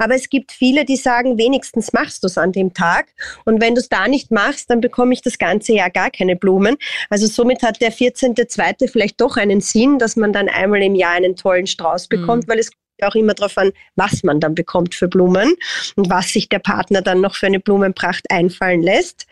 Aber 0.00 0.14
es 0.14 0.28
gibt 0.30 0.52
viele, 0.52 0.84
die 0.84 0.96
sagen, 0.96 1.38
wenigstens 1.38 1.92
machst 1.92 2.22
du 2.22 2.28
es 2.28 2.38
an 2.38 2.52
dem 2.52 2.72
Tag. 2.72 3.08
Und 3.44 3.60
wenn 3.60 3.74
du 3.74 3.80
es 3.80 3.88
da 3.88 4.06
nicht 4.06 4.30
machst, 4.30 4.70
dann 4.70 4.80
bekomme 4.80 5.12
ich 5.12 5.22
das 5.22 5.38
ganze 5.38 5.72
Jahr 5.72 5.90
gar 5.90 6.12
keine 6.12 6.36
Blumen. 6.36 6.76
Also 7.10 7.26
somit 7.26 7.64
hat 7.64 7.80
der 7.80 7.92
14.2. 7.92 8.88
vielleicht 8.88 9.20
doch 9.20 9.36
einen 9.36 9.60
Sinn, 9.60 9.98
dass 9.98 10.14
man 10.14 10.32
dann 10.32 10.48
einmal 10.48 10.82
im 10.82 10.94
Jahr 10.94 11.14
einen 11.14 11.34
tollen 11.34 11.66
Strauß 11.66 12.06
bekommt, 12.06 12.46
mhm. 12.46 12.52
weil 12.52 12.60
es 12.60 12.70
auch 13.04 13.14
immer 13.14 13.34
darauf 13.34 13.56
an, 13.58 13.72
was 13.96 14.22
man 14.22 14.40
dann 14.40 14.54
bekommt 14.54 14.94
für 14.94 15.08
Blumen 15.08 15.54
und 15.96 16.10
was 16.10 16.32
sich 16.32 16.48
der 16.48 16.58
Partner 16.58 17.02
dann 17.02 17.20
noch 17.20 17.34
für 17.34 17.46
eine 17.46 17.60
Blumenpracht 17.60 18.24
einfallen 18.30 18.82
lässt. 18.82 19.26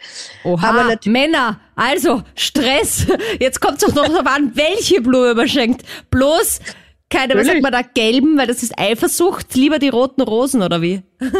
Oha, 0.44 0.68
Aber 0.68 0.98
Männer, 1.06 1.60
also 1.74 2.22
Stress. 2.34 3.06
Jetzt 3.40 3.60
kommt 3.60 3.82
es 3.82 3.88
doch 3.88 3.94
noch 3.94 4.08
darauf 4.08 4.26
an, 4.26 4.52
welche 4.54 5.00
Blume 5.00 5.34
man 5.34 5.48
schenkt. 5.48 5.82
Bloß 6.10 6.60
keine, 7.08 7.36
was 7.36 7.46
sagt 7.46 7.62
man 7.62 7.72
da, 7.72 7.82
gelben, 7.82 8.36
weil 8.36 8.48
das 8.48 8.62
ist 8.62 8.78
Eifersucht. 8.78 9.54
Lieber 9.54 9.78
die 9.78 9.88
roten 9.88 10.22
Rosen 10.22 10.62
oder 10.62 10.82
wie? 10.82 11.02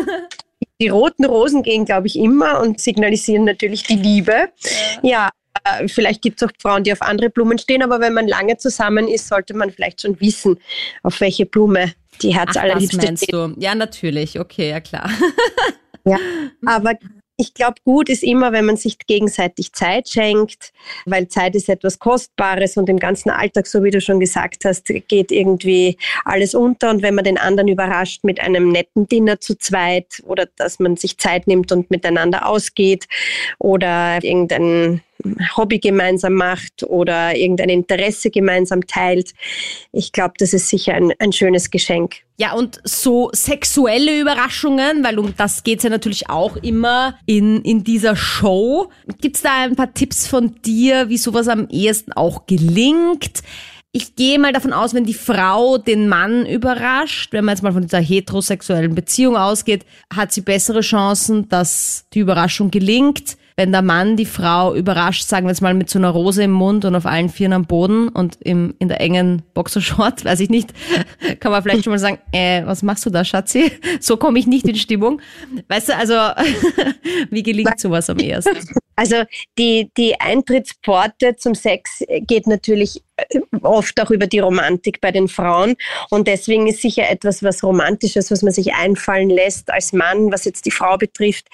Die 0.79 0.89
roten 0.89 1.25
Rosen 1.25 1.63
gehen, 1.63 1.87
glaube 1.87 2.07
ich, 2.07 2.19
immer 2.19 2.61
und 2.61 2.81
signalisieren 2.81 3.45
natürlich 3.45 3.85
die 3.85 3.97
Liebe. 3.97 4.51
Ja, 5.03 5.31
äh, 5.65 5.89
vielleicht 5.89 6.23
gibt 6.23 6.41
es 6.41 6.49
auch 6.49 6.53
Frauen, 6.61 6.85
die 6.85 6.93
auf 6.93 7.03
andere 7.03 7.31
Blumen 7.31 7.59
stehen, 7.59 7.83
aber 7.83 8.01
wenn 8.01 8.13
man 8.13 8.29
lange 8.29 8.57
zusammen 8.59 9.09
ist, 9.09 9.29
sollte 9.29 9.55
man 9.55 9.71
vielleicht 9.71 10.03
schon 10.03 10.21
wissen, 10.21 10.59
auf 11.03 11.21
welche 11.21 11.47
Blume 11.47 11.93
die 12.23 12.35
Herz 12.35 12.57
Ach, 12.57 12.63
allerliebste 12.63 12.97
das 12.97 13.07
meinst 13.07 13.33
du? 13.33 13.55
Ja, 13.59 13.75
natürlich. 13.75 14.39
Okay, 14.39 14.71
ja 14.71 14.81
klar. 14.81 15.11
ja, 16.05 16.19
aber 16.65 16.95
ich 17.39 17.53
glaube, 17.53 17.75
gut 17.85 18.09
ist 18.09 18.23
immer, 18.23 18.53
wenn 18.53 18.65
man 18.65 18.77
sich 18.77 18.99
gegenseitig 18.99 19.73
Zeit 19.75 20.09
schenkt, 20.09 20.73
weil 21.05 21.29
Zeit 21.29 21.55
ist 21.55 21.69
etwas 21.69 21.99
Kostbares 21.99 22.79
und 22.79 22.89
im 22.89 22.99
ganzen 22.99 23.29
Alltag, 23.29 23.67
so 23.67 23.85
wie 23.85 23.91
du 23.91 24.01
schon 24.01 24.21
gesagt 24.21 24.65
hast, 24.65 24.87
geht 24.87 25.31
irgendwie 25.31 25.99
alles 26.25 26.55
unter. 26.55 26.89
Und 26.91 27.03
wenn 27.03 27.15
man 27.15 27.25
den 27.25 27.37
anderen 27.37 27.69
überrascht 27.69 28.25
mit 28.25 28.41
einem 28.41 28.71
netten 28.73 29.07
Dinner 29.07 29.39
zu 29.39 29.59
zweit 29.59 30.23
oder 30.25 30.47
dass 30.57 30.79
man 30.79 30.97
sich 30.97 31.19
Zeit 31.19 31.47
nimmt 31.47 31.73
und 31.73 31.91
miteinander 31.91 32.49
ausgeht 32.49 33.07
oder 33.59 34.19
irgendein 34.23 35.03
Hobby 35.57 35.79
gemeinsam 35.79 36.35
macht 36.35 36.83
oder 36.85 37.37
irgendein 37.37 37.69
Interesse 37.69 38.31
gemeinsam 38.31 38.87
teilt. 38.87 39.33
Ich 39.93 40.13
glaube, 40.13 40.35
das 40.39 40.53
ist 40.53 40.69
sicher 40.69 40.95
ein, 40.95 41.13
ein 41.19 41.33
schönes 41.33 41.71
Geschenk. 41.71 42.17
Ja, 42.39 42.53
und 42.53 42.81
so 42.85 43.31
sexuelle 43.33 44.21
Überraschungen, 44.21 45.03
weil 45.03 45.19
um 45.19 45.35
das 45.37 45.65
geht's 45.65 45.85
ja 45.85 45.91
natürlich 45.91 46.29
auch 46.29 46.57
immer 46.57 47.19
in, 47.25 47.63
in 47.63 47.83
dieser 47.83 48.15
Show. 48.15 48.91
Gibt's 49.21 49.43
da 49.43 49.65
ein 49.65 49.77
paar 49.77 49.95
Tipps 49.95 50.27
von 50.27 50.55
dir, 50.63 51.09
wie 51.09 51.17
sowas 51.17 51.49
am 51.49 51.69
ehesten 51.69 52.13
auch 52.13 52.47
gelingt? 52.47 53.43
Ich 53.93 54.15
gehe 54.15 54.39
mal 54.39 54.53
davon 54.53 54.75
aus, 54.75 54.93
wenn 54.93 55.07
die 55.07 55.15
Frau 55.15 55.79
den 55.79 56.07
Mann 56.07 56.45
überrascht, 56.45 57.33
wenn 57.33 57.47
man 57.47 57.55
jetzt 57.55 57.63
mal 57.63 57.73
von 57.73 57.81
dieser 57.81 58.01
heterosexuellen 58.01 58.95
Beziehung 58.95 59.39
ausgeht, 59.39 59.87
hat 60.15 60.33
sie 60.33 60.43
bessere 60.43 60.83
Chancen, 60.83 61.49
dass 61.49 62.05
die 62.13 62.19
Überraschung 62.19 62.71
gelingt 62.71 63.39
wenn 63.57 63.73
der 63.73 63.81
Mann 63.83 64.17
die 64.17 64.27
Frau 64.27 64.75
überrascht, 64.75 65.27
sagen 65.27 65.47
wir 65.47 65.51
jetzt 65.51 65.63
mal 65.63 65.73
mit 65.73 65.89
so 65.89 65.99
einer 65.99 66.11
Rose 66.11 66.43
im 66.43 66.51
Mund 66.51 66.85
und 66.85 66.95
auf 66.95 67.07
allen 67.07 67.31
Vieren 67.31 67.55
am 67.55 67.65
Boden 67.65 68.09
und 68.09 68.37
im, 68.41 68.75
in 68.79 68.89
der 68.89 69.01
engen 69.01 69.43
Boxershort, 69.55 70.25
weiß 70.27 70.41
ich 70.41 70.51
nicht, 70.51 70.75
kann 71.41 71.53
man 71.53 71.63
vielleicht 71.63 71.85
schon 71.85 71.93
mal 71.93 71.99
sagen, 71.99 72.19
äh, 72.33 72.65
was 72.67 72.83
machst 72.83 73.07
du 73.07 73.11
da, 73.11 73.25
Schatzi? 73.25 73.73
So 74.01 74.19
komme 74.19 74.39
ich 74.39 74.47
nicht 74.47 74.69
in 74.69 74.77
Stimmung. 74.77 75.23
Weißt 75.69 75.89
du, 75.89 75.97
also 75.97 76.15
wie 77.31 77.43
gelingt 77.43 77.81
sowas 77.81 78.11
am 78.11 78.19
ersten? 78.19 78.59
Also 78.95 79.25
die, 79.59 79.91
die 79.97 80.21
Eintrittspforte 80.21 81.37
zum 81.37 81.55
Sex 81.55 82.03
geht 82.27 82.47
natürlich 82.47 83.03
oft 83.63 84.01
auch 84.01 84.11
über 84.11 84.27
die 84.27 84.39
Romantik 84.39 85.01
bei 85.01 85.11
den 85.11 85.29
Frauen. 85.29 85.77
Und 86.11 86.29
deswegen 86.29 86.67
ist 86.67 86.83
sicher 86.83 87.09
etwas, 87.09 87.43
was 87.43 87.63
Romantisches, 87.63 88.31
was 88.31 88.43
man 88.43 88.53
sich 88.53 88.75
einfallen 88.75 89.31
lässt 89.31 89.71
als 89.71 89.93
Mann, 89.93 90.31
was 90.33 90.45
jetzt 90.45 90.67
die 90.67 90.71
Frau 90.71 90.97
betrifft, 90.97 91.47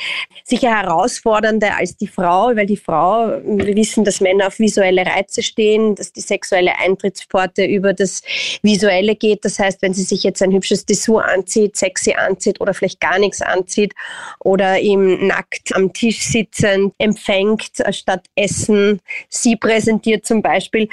sicher 0.44 0.70
herausfordernder 0.70 1.76
als 1.76 1.96
die 1.96 2.08
Frau, 2.08 2.54
weil 2.56 2.66
die 2.66 2.76
Frau, 2.76 3.40
wir 3.44 3.76
wissen, 3.76 4.04
dass 4.04 4.20
Männer 4.20 4.48
auf 4.48 4.58
visuelle 4.58 5.06
Reize 5.06 5.42
stehen, 5.42 5.94
dass 5.94 6.12
die 6.12 6.20
sexuelle 6.20 6.78
Eintrittspforte 6.78 7.64
über 7.64 7.92
das 7.92 8.22
Visuelle 8.62 9.14
geht. 9.14 9.44
Das 9.44 9.58
heißt, 9.58 9.82
wenn 9.82 9.94
sie 9.94 10.02
sich 10.02 10.22
jetzt 10.22 10.42
ein 10.42 10.52
hübsches 10.52 10.84
Dessous 10.84 11.22
anzieht, 11.22 11.76
sexy 11.76 12.12
anzieht 12.12 12.60
oder 12.60 12.74
vielleicht 12.74 13.00
gar 13.00 13.18
nichts 13.18 13.40
anzieht 13.40 13.94
oder 14.40 14.80
ihm 14.80 15.26
nackt 15.26 15.74
am 15.74 15.92
Tisch 15.92 16.20
sitzend 16.20 16.94
empfängt, 16.98 17.70
statt 17.90 18.26
Essen, 18.34 19.00
sie 19.28 19.56
präsentiert 19.56 20.26
zum 20.26 20.42
Beispiel, 20.42 20.88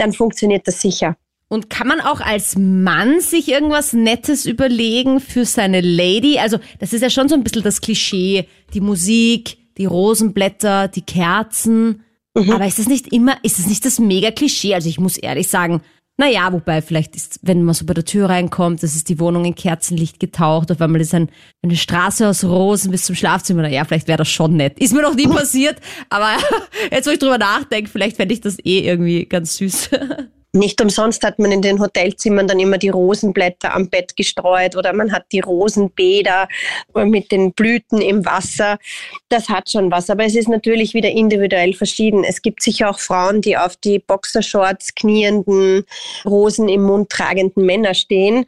dann 0.00 0.12
funktioniert 0.12 0.66
das 0.66 0.80
sicher. 0.80 1.16
Und 1.48 1.68
kann 1.68 1.88
man 1.88 2.00
auch 2.00 2.20
als 2.20 2.56
Mann 2.56 3.20
sich 3.20 3.48
irgendwas 3.48 3.92
Nettes 3.92 4.46
überlegen 4.46 5.18
für 5.18 5.44
seine 5.44 5.80
Lady? 5.80 6.38
Also 6.38 6.58
das 6.78 6.92
ist 6.92 7.02
ja 7.02 7.10
schon 7.10 7.28
so 7.28 7.34
ein 7.34 7.42
bisschen 7.42 7.64
das 7.64 7.80
Klischee, 7.80 8.46
die 8.72 8.80
Musik, 8.80 9.58
die 9.76 9.86
Rosenblätter, 9.86 10.86
die 10.86 11.02
Kerzen. 11.02 12.04
Mhm. 12.34 12.52
Aber 12.52 12.66
ist 12.66 12.78
es 12.78 12.86
nicht 12.86 13.12
immer, 13.12 13.36
ist 13.42 13.58
es 13.58 13.66
nicht 13.66 13.84
das 13.84 13.98
mega 13.98 14.30
Klischee? 14.30 14.74
Also 14.74 14.88
ich 14.88 15.00
muss 15.00 15.16
ehrlich 15.16 15.48
sagen, 15.48 15.82
naja, 16.20 16.52
wobei 16.52 16.82
vielleicht 16.82 17.16
ist, 17.16 17.40
wenn 17.40 17.62
man 17.62 17.74
so 17.74 17.86
bei 17.86 17.94
der 17.94 18.04
Tür 18.04 18.28
reinkommt, 18.28 18.82
das 18.82 18.94
ist 18.94 19.08
die 19.08 19.18
Wohnung 19.18 19.46
in 19.46 19.54
Kerzenlicht 19.54 20.20
getaucht, 20.20 20.70
auf 20.70 20.78
einmal 20.82 21.00
ist 21.00 21.14
ein, 21.14 21.30
eine 21.62 21.76
Straße 21.76 22.28
aus 22.28 22.44
Rosen 22.44 22.90
bis 22.90 23.06
zum 23.06 23.16
Schlafzimmer. 23.16 23.62
Naja, 23.62 23.86
vielleicht 23.86 24.06
wäre 24.06 24.18
das 24.18 24.28
schon 24.28 24.54
nett. 24.54 24.78
Ist 24.78 24.92
mir 24.92 25.00
noch 25.00 25.14
nie 25.14 25.26
passiert, 25.28 25.80
aber 26.10 26.36
jetzt, 26.90 27.06
wo 27.06 27.10
ich 27.10 27.18
drüber 27.18 27.38
nachdenke, 27.38 27.88
vielleicht 27.90 28.16
fände 28.16 28.34
ich 28.34 28.42
das 28.42 28.58
eh 28.58 28.80
irgendwie 28.80 29.24
ganz 29.24 29.56
süß. 29.56 29.90
Nicht 30.52 30.80
umsonst 30.80 31.22
hat 31.22 31.38
man 31.38 31.52
in 31.52 31.62
den 31.62 31.80
Hotelzimmern 31.80 32.48
dann 32.48 32.58
immer 32.58 32.76
die 32.76 32.88
Rosenblätter 32.88 33.72
am 33.72 33.88
Bett 33.88 34.16
gestreut 34.16 34.74
oder 34.74 34.92
man 34.92 35.12
hat 35.12 35.26
die 35.30 35.38
Rosenbäder 35.38 36.48
mit 37.04 37.30
den 37.30 37.52
Blüten 37.52 38.00
im 38.00 38.26
Wasser. 38.26 38.78
Das 39.28 39.48
hat 39.48 39.70
schon 39.70 39.92
was, 39.92 40.10
aber 40.10 40.24
es 40.24 40.34
ist 40.34 40.48
natürlich 40.48 40.92
wieder 40.92 41.08
individuell 41.08 41.72
verschieden. 41.72 42.24
Es 42.24 42.42
gibt 42.42 42.64
sicher 42.64 42.90
auch 42.90 42.98
Frauen, 42.98 43.42
die 43.42 43.56
auf 43.56 43.76
die 43.76 44.00
Boxershorts 44.00 44.96
knienden, 44.96 45.84
Rosen 46.24 46.68
im 46.68 46.82
Mund 46.82 47.10
tragenden 47.10 47.64
Männer 47.64 47.94
stehen. 47.94 48.44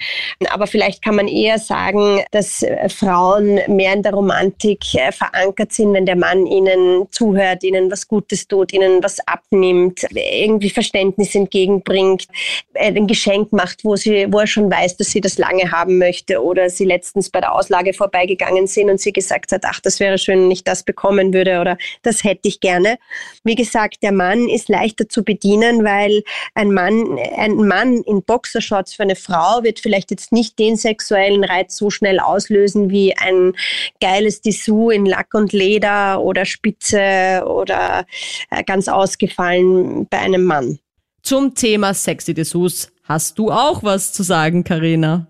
Aber 0.50 0.66
vielleicht 0.66 1.04
kann 1.04 1.14
man 1.14 1.28
eher 1.28 1.60
sagen, 1.60 2.22
dass 2.32 2.66
Frauen 2.88 3.60
mehr 3.68 3.92
in 3.92 4.02
der 4.02 4.12
Romantik 4.12 4.92
äh, 4.94 5.12
verankert 5.12 5.72
sind, 5.72 5.92
wenn 5.92 6.06
der 6.06 6.16
Mann 6.16 6.46
ihnen 6.46 7.06
zuhört, 7.12 7.62
ihnen 7.62 7.92
was 7.92 8.08
Gutes 8.08 8.48
tut, 8.48 8.72
ihnen 8.72 9.04
was 9.04 9.20
abnimmt, 9.20 10.04
irgendwie 10.10 10.70
Verständnis 10.70 11.36
entgegenbringt 11.36 11.91
bringt, 11.92 12.26
ein 12.74 13.06
Geschenk 13.06 13.52
macht, 13.52 13.84
wo, 13.84 13.96
sie, 13.96 14.26
wo 14.30 14.38
er 14.38 14.46
schon 14.46 14.70
weiß, 14.70 14.96
dass 14.96 15.10
sie 15.10 15.20
das 15.20 15.36
lange 15.36 15.70
haben 15.70 15.98
möchte 15.98 16.42
oder 16.42 16.70
sie 16.70 16.84
letztens 16.84 17.28
bei 17.28 17.40
der 17.40 17.54
Auslage 17.54 17.92
vorbeigegangen 17.92 18.66
sind 18.66 18.88
und 18.88 18.98
sie 18.98 19.12
gesagt 19.12 19.52
hat, 19.52 19.62
ach, 19.66 19.80
das 19.80 20.00
wäre 20.00 20.16
schön, 20.16 20.44
wenn 20.44 20.50
ich 20.50 20.64
das 20.64 20.84
bekommen 20.84 21.34
würde 21.34 21.60
oder 21.60 21.76
das 22.02 22.24
hätte 22.24 22.48
ich 22.48 22.60
gerne. 22.60 22.98
Wie 23.44 23.54
gesagt, 23.54 24.02
der 24.02 24.12
Mann 24.12 24.48
ist 24.48 24.70
leichter 24.70 25.08
zu 25.08 25.22
bedienen, 25.22 25.84
weil 25.84 26.22
ein 26.54 26.72
Mann, 26.72 27.18
ein 27.36 27.56
Mann 27.56 28.02
in 28.02 28.22
Boxershorts 28.22 28.94
für 28.94 29.02
eine 29.02 29.16
Frau 29.16 29.62
wird 29.62 29.78
vielleicht 29.78 30.10
jetzt 30.10 30.32
nicht 30.32 30.58
den 30.58 30.76
sexuellen 30.76 31.44
Reiz 31.44 31.76
so 31.76 31.90
schnell 31.90 32.20
auslösen 32.20 32.90
wie 32.90 33.14
ein 33.16 33.52
geiles 34.00 34.40
Dessous 34.40 34.94
in 34.94 35.04
Lack 35.04 35.34
und 35.34 35.52
Leder 35.52 36.22
oder 36.22 36.46
Spitze 36.46 37.44
oder 37.46 38.06
äh, 38.50 38.64
ganz 38.64 38.88
ausgefallen 38.88 40.06
bei 40.08 40.18
einem 40.18 40.44
Mann. 40.44 40.78
Zum 41.22 41.54
Thema 41.54 41.94
Sexy 41.94 42.34
Dessous 42.34 42.92
hast 43.08 43.38
du 43.38 43.50
auch 43.52 43.84
was 43.84 44.12
zu 44.12 44.24
sagen, 44.24 44.64
Karina? 44.64 45.28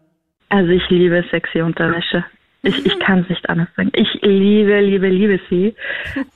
Also 0.48 0.70
ich 0.70 0.88
liebe 0.88 1.22
sexy 1.30 1.60
Unterwäsche. 1.60 2.24
Ich, 2.62 2.86
ich 2.86 2.98
kann 3.00 3.20
es 3.20 3.28
nicht 3.28 3.48
anders 3.50 3.68
sagen. 3.76 3.90
Ich 3.94 4.08
liebe, 4.22 4.80
liebe, 4.80 5.08
liebe 5.08 5.38
sie. 5.50 5.74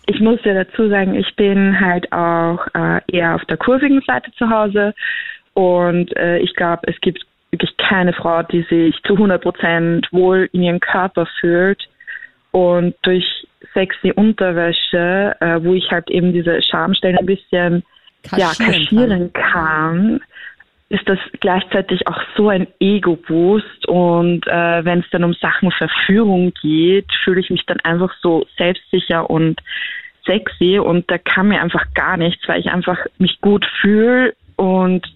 Ich 0.07 0.21
muss 0.21 0.41
ja 0.45 0.53
dazu 0.53 0.89
sagen, 0.91 1.15
ich 1.15 1.35
bin 1.37 1.81
halt 1.81 2.13
auch 2.13 2.67
äh, 2.75 3.01
eher 3.11 3.35
auf 3.35 3.45
der 3.47 3.57
kurvigen 3.57 4.03
Seite 4.07 4.31
zu 4.33 4.51
Hause 4.51 4.95
und 5.55 6.15
äh, 6.17 6.39
ich 6.39 6.55
glaube, 6.55 6.83
es 6.89 7.01
gibt 7.01 7.25
wirklich 7.51 7.75
keine 7.79 8.13
Frau, 8.13 8.43
die 8.43 8.63
sich 8.63 9.01
zu 9.05 9.15
100 9.15 9.41
Prozent 9.41 10.09
wohl 10.13 10.51
in 10.53 10.65
ihrem 10.65 10.81
Körper 10.81 11.27
fühlt 11.41 11.89
und 12.51 12.95
durch 13.03 13.47
sexy 13.73 14.13
Unterwäsche, 14.13 15.35
äh, 15.41 15.63
wo 15.63 15.73
ich 15.73 15.91
halt 15.91 16.11
eben 16.11 16.35
diese 16.35 16.61
Schamstellen 16.61 17.17
ein 17.17 17.27
bisschen 17.27 17.85
kaschieren, 18.29 18.57
ja, 18.59 18.79
kaschieren 18.79 19.33
kann. 19.33 20.21
ist 20.89 21.09
das 21.09 21.19
gleichzeitig 21.41 22.07
auch 22.07 22.21
so 22.37 22.49
ein 22.49 22.69
Ego-Boost 22.79 23.89
und 23.89 24.47
äh, 24.47 24.85
wenn 24.85 25.01
es 25.01 25.11
dann 25.11 25.25
um 25.25 25.35
Sachen 25.35 25.73
Verführung 25.73 26.53
geht, 26.63 27.07
fühle 27.25 27.41
ich 27.41 27.51
mich 27.51 27.65
dann 27.67 27.81
einfach 27.81 28.13
so 28.23 28.47
selbstsicher 28.57 29.29
und 29.29 29.61
sexy 30.25 30.79
und 30.79 31.11
da 31.11 31.19
kann 31.19 31.49
mir 31.49 31.61
einfach 31.61 31.85
gar 31.95 32.17
nichts, 32.17 32.47
weil 32.47 32.61
ich 32.61 32.71
einfach 32.71 32.99
mich 33.19 33.41
gut 33.41 33.67
fühle 33.81 34.35
und 34.57 35.07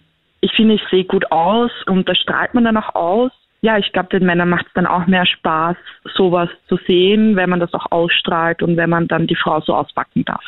ich 0.40 0.52
finde, 0.52 0.74
ich 0.74 0.82
sehe 0.90 1.04
gut 1.04 1.30
aus 1.30 1.70
und 1.86 2.08
da 2.08 2.14
strahlt 2.14 2.54
man 2.54 2.64
dann 2.64 2.76
auch 2.76 2.94
aus. 2.94 3.30
Ja, 3.62 3.76
ich 3.76 3.92
glaube, 3.92 4.08
den 4.08 4.24
Männern 4.24 4.48
macht 4.48 4.66
es 4.66 4.72
dann 4.72 4.86
auch 4.86 5.06
mehr 5.06 5.26
Spaß, 5.26 5.76
sowas 6.14 6.48
zu 6.66 6.78
sehen, 6.86 7.36
wenn 7.36 7.50
man 7.50 7.60
das 7.60 7.74
auch 7.74 7.92
ausstrahlt 7.92 8.62
und 8.62 8.76
wenn 8.76 8.88
man 8.88 9.06
dann 9.06 9.26
die 9.26 9.36
Frau 9.36 9.60
so 9.60 9.74
auspacken 9.74 10.24
darf. 10.24 10.42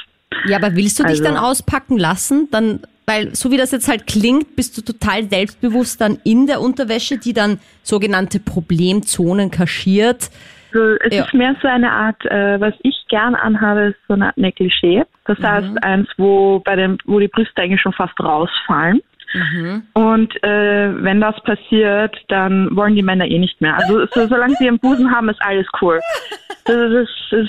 Ja, 0.47 0.57
aber 0.57 0.75
willst 0.77 0.99
du 0.99 1.05
dich 1.05 1.21
also, 1.21 1.25
dann 1.25 1.37
auspacken 1.37 1.99
lassen? 1.99 2.49
Dann, 2.51 2.81
weil 3.07 3.35
so 3.35 3.51
wie 3.51 3.57
das 3.57 3.71
jetzt 3.73 3.89
halt 3.89 4.07
klingt, 4.07 4.57
bist 4.57 4.77
du 4.77 4.83
total 4.83 5.29
selbstbewusst 5.29 6.01
dann 6.01 6.19
in 6.25 6.47
der 6.47 6.61
Unterwäsche, 6.61 7.19
die 7.19 7.33
dann 7.33 7.59
sogenannte 7.83 8.41
Problemzonen 8.41 9.51
kaschiert. 9.51 10.31
Also 10.75 10.97
es 11.05 11.15
ja. 11.15 11.25
ist 11.25 11.35
mehr 11.35 11.55
so 11.61 11.69
eine 11.69 11.91
Art, 11.91 12.25
äh, 12.25 12.59
was 12.61 12.75
ich 12.83 12.97
gern 13.09 13.35
anhabe, 13.35 13.81
ist 13.91 13.99
so 14.09 14.15
eine 14.15 14.27
Art 14.27 14.37
Negligé. 14.37 15.05
Das 15.27 15.39
mhm. 15.39 15.47
heißt 15.47 15.85
eins, 15.85 16.09
wo 16.17 16.61
bei 16.61 16.77
dem, 16.77 16.99
wo 17.05 17.19
die 17.19 17.29
Brüste 17.29 17.63
eigentlich 17.63 17.81
schon 17.81 17.93
fast 17.93 18.19
rausfallen. 18.19 19.03
Mhm. 19.33 19.83
Und 19.95 20.35
äh, 20.43 21.03
wenn 21.03 21.21
das 21.21 21.35
passiert, 21.45 22.17
dann 22.29 22.75
wollen 22.77 22.95
die 22.95 23.03
Männer 23.03 23.27
eh 23.27 23.39
nicht 23.39 23.61
mehr. 23.61 23.77
Also 23.77 24.07
so, 24.15 24.27
solange 24.27 24.55
sie 24.57 24.65
ihren 24.65 24.79
Busen 24.79 25.11
haben, 25.11 25.29
ist 25.29 25.41
alles 25.43 25.67
cool. 25.81 26.01
Das, 26.65 26.77
das, 26.93 27.09
das, 27.31 27.49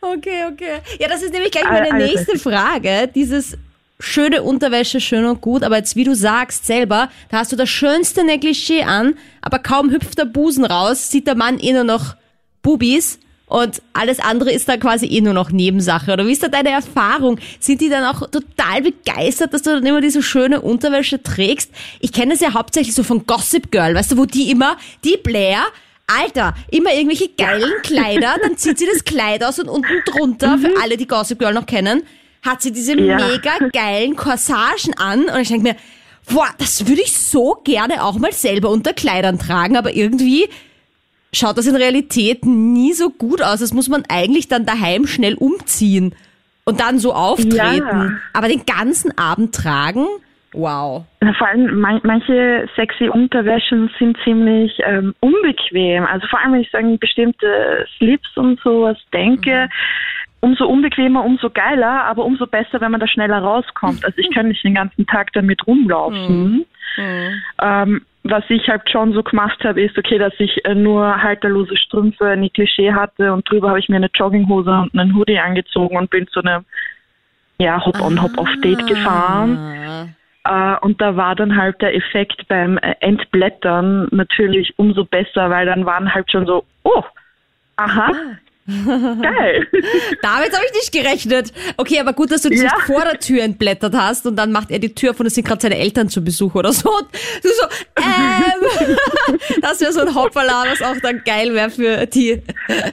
okay, 0.00 0.44
okay. 0.50 0.78
Ja, 0.98 1.08
das 1.08 1.22
ist 1.22 1.32
nämlich 1.32 1.50
gleich 1.50 1.68
meine 1.68 1.98
nächste 1.98 2.38
Frage. 2.38 3.10
Dieses 3.14 3.58
schöne 4.00 4.42
Unterwäsche, 4.42 5.00
schön 5.00 5.24
und 5.24 5.40
gut, 5.40 5.62
aber 5.62 5.76
jetzt 5.76 5.96
wie 5.96 6.04
du 6.04 6.14
sagst 6.14 6.66
selber, 6.66 7.08
da 7.30 7.38
hast 7.38 7.52
du 7.52 7.56
das 7.56 7.68
schönste 7.68 8.22
Negligé 8.22 8.84
an, 8.84 9.14
aber 9.40 9.58
kaum 9.58 9.90
hüpft 9.90 10.18
der 10.18 10.24
Busen 10.24 10.64
raus, 10.64 11.10
sieht 11.10 11.26
der 11.26 11.36
Mann 11.36 11.58
eh 11.58 11.72
nur 11.72 11.84
noch 11.84 12.16
Bubis 12.62 13.18
und 13.46 13.82
alles 13.92 14.20
andere 14.20 14.52
ist 14.52 14.68
dann 14.68 14.80
quasi 14.80 15.06
eh 15.06 15.20
nur 15.20 15.34
noch 15.34 15.50
Nebensache. 15.50 16.12
Oder 16.12 16.26
wie 16.26 16.32
ist 16.32 16.42
da 16.42 16.48
deine 16.48 16.70
Erfahrung? 16.70 17.38
Sind 17.60 17.80
die 17.80 17.90
dann 17.90 18.04
auch 18.04 18.28
total 18.30 18.82
begeistert, 18.82 19.52
dass 19.52 19.62
du 19.62 19.70
dann 19.70 19.84
immer 19.84 20.00
diese 20.00 20.22
schöne 20.22 20.60
Unterwäsche 20.62 21.22
trägst? 21.22 21.70
Ich 22.00 22.12
kenne 22.12 22.34
es 22.34 22.40
ja 22.40 22.54
hauptsächlich 22.54 22.94
so 22.94 23.02
von 23.02 23.26
Gossip 23.26 23.70
Girl, 23.70 23.94
weißt 23.94 24.12
du, 24.12 24.16
wo 24.16 24.24
die 24.24 24.50
immer, 24.50 24.78
die 25.04 25.18
Blair, 25.22 25.62
Alter, 26.06 26.54
immer 26.70 26.92
irgendwelche 26.92 27.28
geilen 27.28 27.72
Kleider, 27.82 28.36
dann 28.42 28.56
zieht 28.56 28.78
sie 28.78 28.88
das 28.90 29.04
Kleid 29.04 29.44
aus 29.44 29.58
und 29.58 29.68
unten 29.68 30.02
drunter, 30.06 30.58
für 30.58 30.68
mhm. 30.68 30.82
alle, 30.82 30.96
die 30.96 31.06
Gossip 31.06 31.38
Girl 31.38 31.54
noch 31.54 31.66
kennen, 31.66 32.02
hat 32.42 32.62
sie 32.62 32.72
diese 32.72 32.98
ja. 32.98 33.16
mega 33.16 33.52
geilen 33.72 34.16
Corsagen 34.16 34.94
an 34.96 35.26
und 35.26 35.40
ich 35.40 35.48
denke 35.48 35.68
mir, 35.68 35.76
boah, 36.30 36.48
das 36.58 36.86
würde 36.86 37.02
ich 37.02 37.12
so 37.12 37.60
gerne 37.64 38.02
auch 38.04 38.18
mal 38.18 38.32
selber 38.32 38.70
unter 38.70 38.92
Kleidern 38.92 39.38
tragen, 39.38 39.76
aber 39.76 39.94
irgendwie 39.94 40.48
schaut 41.34 41.58
das 41.58 41.66
in 41.66 41.76
Realität 41.76 42.44
nie 42.46 42.92
so 42.92 43.10
gut 43.10 43.42
aus. 43.42 43.60
Das 43.60 43.74
muss 43.74 43.88
man 43.88 44.04
eigentlich 44.08 44.48
dann 44.48 44.66
daheim 44.66 45.06
schnell 45.06 45.34
umziehen 45.34 46.14
und 46.64 46.80
dann 46.80 46.98
so 46.98 47.12
auftreten. 47.12 47.58
Ja. 47.58 48.10
Aber 48.32 48.48
den 48.48 48.64
ganzen 48.64 49.16
Abend 49.18 49.54
tragen, 49.54 50.06
wow. 50.52 51.04
Vor 51.38 51.48
allem 51.48 51.80
manche 51.80 52.66
sexy 52.76 53.08
Unterwäschen 53.08 53.90
sind 53.98 54.16
ziemlich 54.24 54.72
ähm, 54.84 55.14
unbequem. 55.20 56.04
Also 56.06 56.26
vor 56.28 56.40
allem, 56.40 56.54
wenn 56.54 56.60
ich 56.60 56.74
an 56.74 56.98
bestimmte 56.98 57.86
Slips 57.96 58.36
und 58.36 58.60
sowas 58.60 58.96
denke, 59.12 59.68
mhm. 59.68 60.48
umso 60.48 60.66
unbequemer, 60.66 61.24
umso 61.24 61.50
geiler, 61.50 62.04
aber 62.04 62.24
umso 62.24 62.46
besser, 62.46 62.80
wenn 62.80 62.92
man 62.92 63.00
da 63.00 63.08
schneller 63.08 63.38
rauskommt. 63.38 64.04
Also 64.04 64.18
ich 64.18 64.30
kann 64.32 64.48
nicht 64.48 64.64
den 64.64 64.74
ganzen 64.74 65.06
Tag 65.06 65.32
damit 65.32 65.66
rumlaufen. 65.66 66.50
Mhm. 66.50 66.64
Mhm. 66.96 67.42
Ähm, 67.62 68.02
was 68.24 68.44
ich 68.48 68.68
halt 68.68 68.88
schon 68.90 69.12
so 69.12 69.22
gemacht 69.22 69.62
habe, 69.64 69.82
ist 69.82 69.96
okay, 69.98 70.18
dass 70.18 70.32
ich 70.38 70.64
äh, 70.64 70.74
nur 70.74 71.22
halterlose 71.22 71.76
Strümpfe, 71.76 72.26
ein 72.26 72.50
Klischee 72.52 72.92
hatte 72.92 73.32
und 73.32 73.48
drüber 73.48 73.68
habe 73.68 73.78
ich 73.78 73.88
mir 73.88 73.96
eine 73.96 74.10
Jogginghose 74.12 74.70
und 74.70 74.98
einen 74.98 75.14
Hoodie 75.14 75.38
angezogen 75.38 75.96
und 75.96 76.10
bin 76.10 76.26
zu 76.28 76.40
einem 76.40 76.64
ja, 77.58 77.84
Hop-on, 77.84 78.20
Hop-off-Date 78.20 78.86
gefahren. 78.86 80.14
Äh, 80.44 80.76
und 80.80 81.00
da 81.00 81.16
war 81.16 81.34
dann 81.34 81.56
halt 81.56 81.80
der 81.82 81.94
Effekt 81.94 82.48
beim 82.48 82.78
äh, 82.78 82.94
Entblättern 83.00 84.08
natürlich 84.10 84.72
umso 84.78 85.04
besser, 85.04 85.50
weil 85.50 85.66
dann 85.66 85.86
waren 85.86 86.12
halt 86.12 86.30
schon 86.30 86.46
so, 86.46 86.64
oh, 86.82 87.04
aha, 87.76 88.10
Geil. 88.66 89.66
Damit 90.22 90.52
habe 90.54 90.64
ich 90.66 90.72
nicht 90.72 90.92
gerechnet. 90.92 91.52
Okay, 91.76 92.00
aber 92.00 92.14
gut, 92.14 92.30
dass 92.30 92.42
du 92.42 92.48
dich 92.48 92.62
ja. 92.62 92.74
vor 92.86 93.02
der 93.02 93.18
Tür 93.20 93.42
entblättert 93.42 93.94
hast 93.94 94.26
und 94.26 94.36
dann 94.36 94.52
macht 94.52 94.70
er 94.70 94.78
die 94.78 94.94
Tür 94.94 95.10
auf 95.10 95.20
und 95.20 95.26
es 95.26 95.34
sind 95.34 95.46
gerade 95.46 95.60
seine 95.60 95.76
Eltern 95.76 96.08
zu 96.08 96.24
Besuch 96.24 96.54
oder 96.54 96.72
so. 96.72 96.90
Und 96.90 97.06
du 97.42 97.48
so, 97.48 97.66
ähm. 97.96 99.38
das 99.60 99.80
wäre 99.80 99.92
so 99.92 100.00
ein 100.00 100.14
Hoppala, 100.14 100.64
was 100.70 100.80
auch 100.80 100.96
dann 101.02 101.22
geil 101.24 101.52
wäre 101.54 101.70
für 101.70 102.06
die 102.06 102.42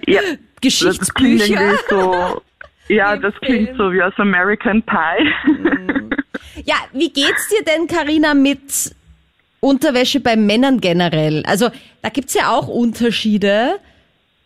ja, 0.07 0.21
Geschichtsbücher. 0.61 1.77
So, 1.89 2.41
ja, 2.89 3.15
das 3.15 3.33
klingt 3.35 3.77
so 3.77 3.93
wie 3.93 4.01
aus 4.01 4.13
American 4.17 4.83
Pie. 4.83 5.31
Ja, 6.65 6.75
wie 6.91 7.11
geht's 7.11 7.47
dir 7.47 7.63
denn, 7.63 7.87
Karina, 7.87 8.33
mit 8.33 8.93
Unterwäsche 9.61 10.19
bei 10.19 10.35
Männern 10.35 10.81
generell? 10.81 11.43
Also 11.45 11.69
da 12.01 12.09
gibt's 12.09 12.33
ja 12.33 12.51
auch 12.51 12.67
Unterschiede. 12.67 13.79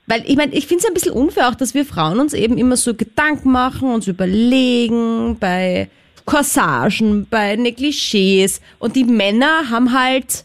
Weil 0.07 0.23
ich 0.25 0.35
meine, 0.35 0.53
ich 0.53 0.67
finde 0.67 0.83
es 0.83 0.87
ein 0.87 0.93
bisschen 0.93 1.13
unfair 1.13 1.49
auch, 1.49 1.55
dass 1.55 1.73
wir 1.73 1.85
Frauen 1.85 2.19
uns 2.19 2.33
eben 2.33 2.57
immer 2.57 2.77
so 2.77 2.93
Gedanken 2.93 3.51
machen, 3.51 3.91
uns 3.91 4.07
überlegen 4.07 5.37
bei 5.39 5.89
Corsagen, 6.25 7.27
bei 7.29 7.53
Negligés 7.53 8.61
und 8.79 8.95
die 8.95 9.03
Männer 9.03 9.69
haben 9.69 9.93
halt 9.93 10.43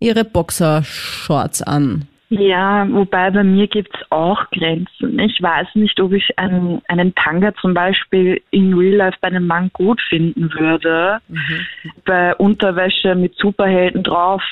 ihre 0.00 0.24
Boxershorts 0.24 1.62
an. 1.62 2.08
Ja, 2.30 2.86
wobei 2.90 3.30
bei 3.30 3.44
mir 3.44 3.68
gibt 3.68 3.94
es 3.94 4.10
auch 4.10 4.50
Grenzen. 4.50 5.18
Ich 5.20 5.40
weiß 5.40 5.68
nicht, 5.74 6.00
ob 6.00 6.12
ich 6.12 6.36
einen, 6.38 6.82
einen 6.88 7.14
Tanga 7.14 7.54
zum 7.60 7.74
Beispiel 7.74 8.40
in 8.50 8.74
Real 8.74 8.96
Life 8.96 9.18
bei 9.20 9.28
einem 9.28 9.46
Mann 9.46 9.70
gut 9.72 10.00
finden 10.08 10.52
würde. 10.52 11.20
Mhm. 11.28 11.66
Bei 12.04 12.34
Unterwäsche 12.34 13.14
mit 13.14 13.36
Superhelden 13.36 14.02
drauf 14.02 14.42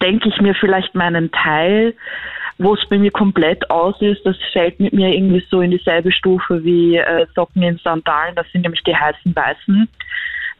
denke 0.00 0.30
ich 0.30 0.40
mir 0.40 0.54
vielleicht 0.54 0.94
meinen 0.94 1.30
Teil 1.30 1.94
wo 2.60 2.74
es 2.74 2.86
bei 2.90 2.98
mir 2.98 3.10
komplett 3.10 3.68
aus 3.70 4.00
ist, 4.00 4.24
das 4.24 4.36
fällt 4.52 4.78
mit 4.80 4.92
mir 4.92 5.08
irgendwie 5.08 5.42
so 5.50 5.62
in 5.62 5.70
dieselbe 5.70 6.12
Stufe 6.12 6.62
wie 6.62 6.96
äh, 6.96 7.26
Socken 7.34 7.62
in 7.62 7.78
Sandalen, 7.78 8.34
das 8.34 8.46
sind 8.52 8.62
nämlich 8.62 8.82
die 8.84 8.94
heißen 8.94 9.34
Weißen. 9.34 9.88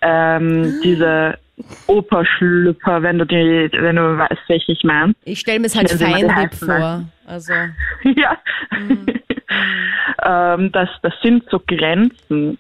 Ähm, 0.03 0.63
ah. 0.65 0.81
Diese 0.83 1.39
Operschlüpper, 1.87 3.03
wenn 3.03 3.19
du 3.19 3.27
die, 3.27 3.69
wenn 3.73 3.97
du 3.97 4.17
weißt, 4.17 4.49
welche 4.49 4.73
ich 4.73 4.83
meine. 4.83 5.13
Ich 5.25 5.41
stelle 5.41 5.61
mir 5.61 5.67
es 5.67 5.77
halt 5.77 5.91
Feinripp 5.91 6.55
vor. 6.55 7.05
Also. 7.27 7.53
ja. 8.05 8.39
Mhm. 8.71 9.07
ähm, 10.25 10.73
das, 10.73 10.89
das 11.03 11.13
sind 11.23 11.45
so 11.51 11.61
Grenzen. 11.67 12.59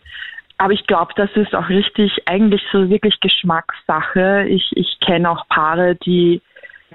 Aber 0.59 0.75
ich 0.75 0.87
glaube, 0.87 1.15
das 1.17 1.31
ist 1.37 1.55
auch 1.55 1.71
richtig, 1.71 2.13
eigentlich 2.27 2.61
so 2.71 2.91
wirklich 2.91 3.19
Geschmackssache. 3.21 4.45
Ich, 4.51 4.71
ich 4.75 4.99
kenne 5.01 5.31
auch 5.31 5.49
Paare, 5.49 5.95
die 5.95 6.43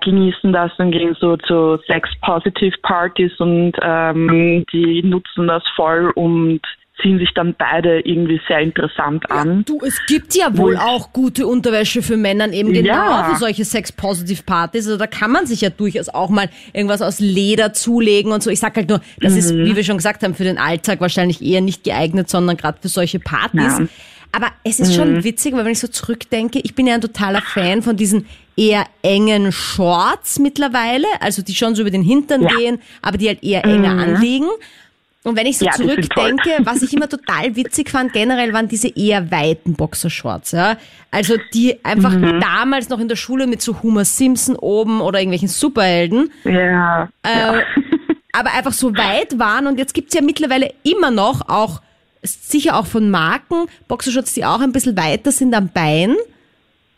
genießen 0.01 0.53
das 0.53 0.71
und 0.77 0.91
gehen 0.91 1.15
so 1.19 1.37
zu 1.37 1.77
Sex-Positive-Partys 1.87 3.39
und 3.39 3.73
ähm, 3.81 4.65
die 4.71 5.03
nutzen 5.03 5.47
das 5.47 5.63
voll 5.75 6.11
und 6.15 6.61
ziehen 7.01 7.19
sich 7.19 7.33
dann 7.33 7.55
beide 7.57 7.99
irgendwie 8.01 8.39
sehr 8.47 8.59
interessant 8.59 9.29
an. 9.29 9.57
Ja, 9.57 9.63
du, 9.65 9.79
es 9.85 10.05
gibt 10.05 10.33
ja 10.33 10.57
wohl 10.57 10.77
auch 10.77 11.11
gute 11.11 11.45
Unterwäsche 11.45 12.01
für 12.01 12.15
Männer 12.15 12.51
eben 12.51 12.71
genau 12.71 12.93
ja. 12.93 13.23
für 13.25 13.35
solche 13.35 13.65
Sex-Positive-Partys. 13.65 14.87
Also 14.87 14.97
da 14.97 15.07
kann 15.07 15.31
man 15.31 15.45
sich 15.45 15.61
ja 15.61 15.69
durchaus 15.69 16.07
auch 16.09 16.29
mal 16.29 16.49
irgendwas 16.73 17.01
aus 17.01 17.19
Leder 17.19 17.73
zulegen 17.73 18.31
und 18.31 18.41
so. 18.41 18.49
Ich 18.49 18.59
sag 18.59 18.75
halt 18.77 18.89
nur, 18.89 19.01
das 19.19 19.33
mhm. 19.33 19.39
ist, 19.39 19.55
wie 19.55 19.75
wir 19.75 19.83
schon 19.83 19.97
gesagt 19.97 20.23
haben, 20.23 20.35
für 20.35 20.45
den 20.45 20.57
Alltag 20.57 21.01
wahrscheinlich 21.01 21.41
eher 21.41 21.61
nicht 21.61 21.83
geeignet, 21.83 22.29
sondern 22.29 22.55
gerade 22.55 22.77
für 22.81 22.87
solche 22.87 23.19
Partys. 23.19 23.79
Ja. 23.79 23.87
Aber 24.35 24.47
es 24.65 24.81
ist 24.81 24.93
schon 24.93 25.13
mhm. 25.13 25.23
witzig, 25.23 25.53
weil 25.53 25.63
wenn 25.63 25.71
ich 25.71 25.79
so 25.79 25.87
zurückdenke, 25.87 26.59
ich 26.59 26.75
bin 26.75 26.87
ja 26.87 26.95
ein 26.95 27.01
totaler 27.01 27.41
Fan 27.41 27.81
von 27.81 27.95
diesen 27.95 28.25
eher 28.57 28.85
engen 29.01 29.53
Shorts 29.53 30.39
mittlerweile, 30.39 31.07
also 31.21 31.41
die 31.41 31.55
schon 31.55 31.73
so 31.73 31.83
über 31.83 31.91
den 31.91 32.01
Hintern 32.01 32.41
ja. 32.41 32.49
gehen, 32.49 32.81
aber 33.01 33.17
die 33.17 33.29
halt 33.29 33.41
eher 33.45 33.63
enger 33.63 33.93
mhm. 33.93 33.99
anliegen. 33.99 34.49
Und 35.23 35.37
wenn 35.37 35.47
ich 35.47 35.57
so 35.57 35.65
ja, 35.65 35.71
zurückdenke, 35.71 36.49
was 36.65 36.81
ich 36.81 36.93
immer 36.93 37.07
total 37.07 37.55
witzig 37.55 37.89
fand, 37.89 38.11
generell 38.11 38.51
waren 38.51 38.67
diese 38.67 38.89
eher 38.89 39.31
weiten 39.31 39.73
Boxershorts, 39.73 40.51
ja. 40.51 40.75
Also 41.11 41.35
die 41.53 41.83
einfach 41.85 42.11
mhm. 42.11 42.41
damals 42.41 42.89
noch 42.89 42.99
in 42.99 43.07
der 43.07 43.15
Schule 43.15 43.47
mit 43.47 43.61
so 43.61 43.81
Homer 43.81 44.03
Simpson 44.03 44.57
oben 44.57 44.99
oder 44.99 45.19
irgendwelchen 45.19 45.47
Superhelden. 45.47 46.29
Ja. 46.43 47.09
Äh, 47.23 47.39
ja. 47.39 47.63
Aber 48.33 48.53
einfach 48.53 48.73
so 48.73 48.93
weit 48.97 49.39
waren 49.39 49.65
und 49.65 49.79
jetzt 49.79 49.93
gibt's 49.93 50.13
ja 50.13 50.21
mittlerweile 50.21 50.73
immer 50.83 51.09
noch 51.09 51.47
auch 51.47 51.79
sicher 52.25 52.77
auch 52.77 52.85
von 52.85 53.09
Marken, 53.09 53.65
Boxershorts, 53.87 54.33
die 54.33 54.45
auch 54.45 54.61
ein 54.61 54.71
bisschen 54.71 54.97
weiter 54.97 55.31
sind 55.31 55.53
am 55.53 55.69
Bein. 55.69 56.15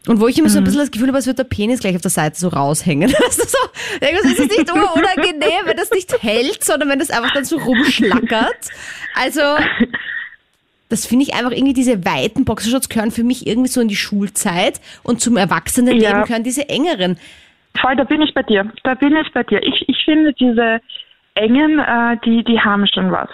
Und 0.07 0.21
wo 0.21 0.27
ich 0.27 0.37
immer 0.39 0.47
so 0.47 0.57
ein 0.57 0.61
mhm. 0.61 0.65
bisschen 0.65 0.79
das 0.79 0.91
Gefühl 0.91 1.07
habe, 1.07 1.17
als 1.17 1.25
würde 1.25 1.43
der 1.43 1.49
Penis 1.49 1.81
gleich 1.81 1.95
auf 1.95 2.01
der 2.01 2.11
Seite 2.11 2.39
so 2.39 2.47
raushängen. 2.47 3.13
Also 3.25 3.43
so, 3.43 3.57
irgendwas 3.99 4.39
ist 4.39 4.57
nicht 4.57 4.71
unangenehm, 4.71 5.65
wenn 5.65 5.75
das 5.75 5.91
nicht 5.91 6.23
hält, 6.23 6.63
sondern 6.63 6.89
wenn 6.89 6.99
das 6.99 7.09
einfach 7.09 7.31
dann 7.31 7.43
so 7.43 7.57
rumschlackert. 7.57 8.69
Also, 9.15 9.41
das 10.89 11.05
finde 11.05 11.23
ich 11.23 11.33
einfach 11.33 11.51
irgendwie, 11.51 11.73
diese 11.73 12.05
weiten 12.05 12.45
Boxershorts 12.45 12.87
gehören 12.87 13.11
für 13.11 13.23
mich 13.23 13.47
irgendwie 13.47 13.69
so 13.69 13.81
in 13.81 13.89
die 13.89 13.97
Schulzeit 13.97 14.79
und 15.03 15.19
zum 15.19 15.35
Erwachsenenleben 15.35 16.03
ja. 16.03 16.23
gehören 16.23 16.43
diese 16.43 16.69
engeren. 16.69 17.17
Voll, 17.81 17.95
da 17.95 18.05
bin 18.05 18.21
ich 18.21 18.33
bei 18.33 18.43
dir. 18.43 18.71
Da 18.83 18.93
bin 18.93 19.15
ich 19.15 19.31
bei 19.33 19.43
dir. 19.43 19.61
Ich, 19.61 19.89
ich 19.89 20.05
finde 20.05 20.33
diese 20.33 20.79
engen, 21.35 21.79
äh, 21.79 22.17
die, 22.23 22.43
die 22.43 22.59
haben 22.59 22.87
schon 22.87 23.11
was 23.11 23.29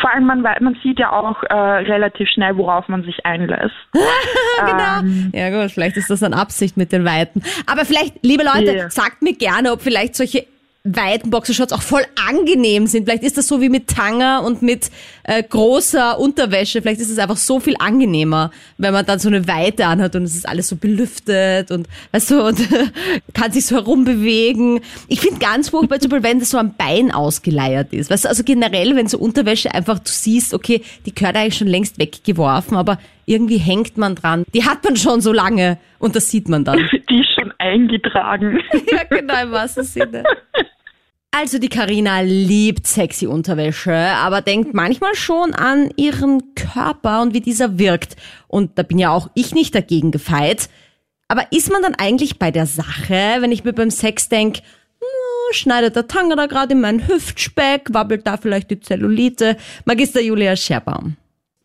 vor 0.00 0.12
allem 0.12 0.26
man, 0.26 0.42
man 0.42 0.76
sieht 0.82 0.98
ja 0.98 1.12
auch 1.12 1.42
äh, 1.44 1.54
relativ 1.54 2.28
schnell, 2.28 2.56
worauf 2.56 2.88
man 2.88 3.04
sich 3.04 3.24
einlässt. 3.24 3.74
genau. 3.92 5.00
Ähm, 5.00 5.30
ja 5.32 5.50
gut, 5.50 5.70
vielleicht 5.70 5.96
ist 5.96 6.10
das 6.10 6.20
dann 6.20 6.34
Absicht 6.34 6.76
mit 6.76 6.92
den 6.92 7.04
Weiten. 7.04 7.42
Aber 7.66 7.84
vielleicht, 7.84 8.14
liebe 8.22 8.44
Leute, 8.44 8.72
yeah. 8.72 8.90
sagt 8.90 9.22
mir 9.22 9.34
gerne, 9.34 9.72
ob 9.72 9.82
vielleicht 9.82 10.16
solche 10.16 10.46
weiten 10.86 11.30
Boxershorts 11.30 11.72
auch 11.72 11.80
voll 11.80 12.02
angenehm 12.28 12.86
sind. 12.86 13.04
Vielleicht 13.04 13.22
ist 13.22 13.38
das 13.38 13.48
so 13.48 13.62
wie 13.62 13.70
mit 13.70 13.88
Tanger 13.88 14.42
und 14.44 14.60
mit 14.60 14.90
äh, 15.22 15.42
großer 15.42 16.20
Unterwäsche. 16.20 16.82
Vielleicht 16.82 17.00
ist 17.00 17.10
es 17.10 17.18
einfach 17.18 17.38
so 17.38 17.58
viel 17.58 17.74
angenehmer, 17.78 18.50
wenn 18.76 18.92
man 18.92 19.06
dann 19.06 19.18
so 19.18 19.28
eine 19.28 19.48
Weite 19.48 19.86
anhat 19.86 20.14
und 20.14 20.24
es 20.24 20.34
ist 20.34 20.46
alles 20.46 20.68
so 20.68 20.76
belüftet 20.76 21.70
und 21.70 21.88
weißt 22.12 22.32
du, 22.32 22.46
und 22.46 22.58
kann 23.32 23.50
sich 23.50 23.64
so 23.64 23.76
herumbewegen. 23.76 24.80
Ich 25.08 25.20
finde 25.22 25.38
ganz 25.38 25.70
furchtbar, 25.70 26.00
zum 26.00 26.10
Beispiel, 26.10 26.28
wenn 26.28 26.40
das 26.40 26.50
so 26.50 26.58
am 26.58 26.74
Bein 26.76 27.10
ausgeleiert 27.10 27.94
ist. 27.94 28.10
Weißt 28.10 28.26
du, 28.26 28.28
also 28.28 28.44
generell, 28.44 28.94
wenn 28.94 29.06
so 29.06 29.16
Unterwäsche 29.16 29.74
einfach 29.74 29.98
du 29.98 30.10
siehst, 30.10 30.52
okay, 30.52 30.82
die 31.06 31.14
gehört 31.14 31.36
eigentlich 31.36 31.56
schon 31.56 31.68
längst 31.68 31.98
weggeworfen, 31.98 32.76
aber 32.76 32.98
irgendwie 33.26 33.58
hängt 33.58 33.96
man 33.96 34.14
dran. 34.14 34.44
Die 34.54 34.64
hat 34.64 34.84
man 34.84 34.96
schon 34.96 35.20
so 35.20 35.32
lange 35.32 35.78
und 35.98 36.16
das 36.16 36.30
sieht 36.30 36.48
man 36.48 36.64
dann. 36.64 36.78
Die 37.10 37.20
ist 37.20 37.34
schon 37.34 37.52
eingetragen. 37.58 38.60
ja, 38.92 39.04
genau, 39.08 39.42
im 39.42 39.52
wahrsten 39.52 39.84
Sinne. 39.84 40.24
Also 41.36 41.58
die 41.58 41.68
Karina 41.68 42.20
liebt 42.20 42.86
sexy 42.86 43.26
Unterwäsche, 43.26 43.92
aber 43.92 44.40
denkt 44.40 44.72
manchmal 44.72 45.16
schon 45.16 45.52
an 45.52 45.90
ihren 45.96 46.54
Körper 46.54 47.22
und 47.22 47.34
wie 47.34 47.40
dieser 47.40 47.76
wirkt. 47.76 48.14
Und 48.46 48.78
da 48.78 48.84
bin 48.84 49.00
ja 49.00 49.10
auch 49.10 49.28
ich 49.34 49.52
nicht 49.52 49.74
dagegen 49.74 50.12
gefeit. 50.12 50.68
Aber 51.26 51.50
ist 51.50 51.72
man 51.72 51.82
dann 51.82 51.96
eigentlich 51.96 52.38
bei 52.38 52.52
der 52.52 52.66
Sache, 52.66 53.38
wenn 53.40 53.50
ich 53.50 53.64
mir 53.64 53.72
beim 53.72 53.90
Sex 53.90 54.28
denke, 54.28 54.62
schneidet 55.50 55.96
der 55.96 56.06
Tanger 56.06 56.36
da 56.36 56.46
gerade 56.46 56.74
in 56.74 56.80
meinen 56.80 57.08
Hüftspeck, 57.08 57.88
wabbelt 57.90 58.28
da 58.28 58.36
vielleicht 58.36 58.70
die 58.70 58.78
Zellulite? 58.78 59.56
Magister 59.86 60.20
Julia 60.20 60.54
Scherbaum. 60.54 61.16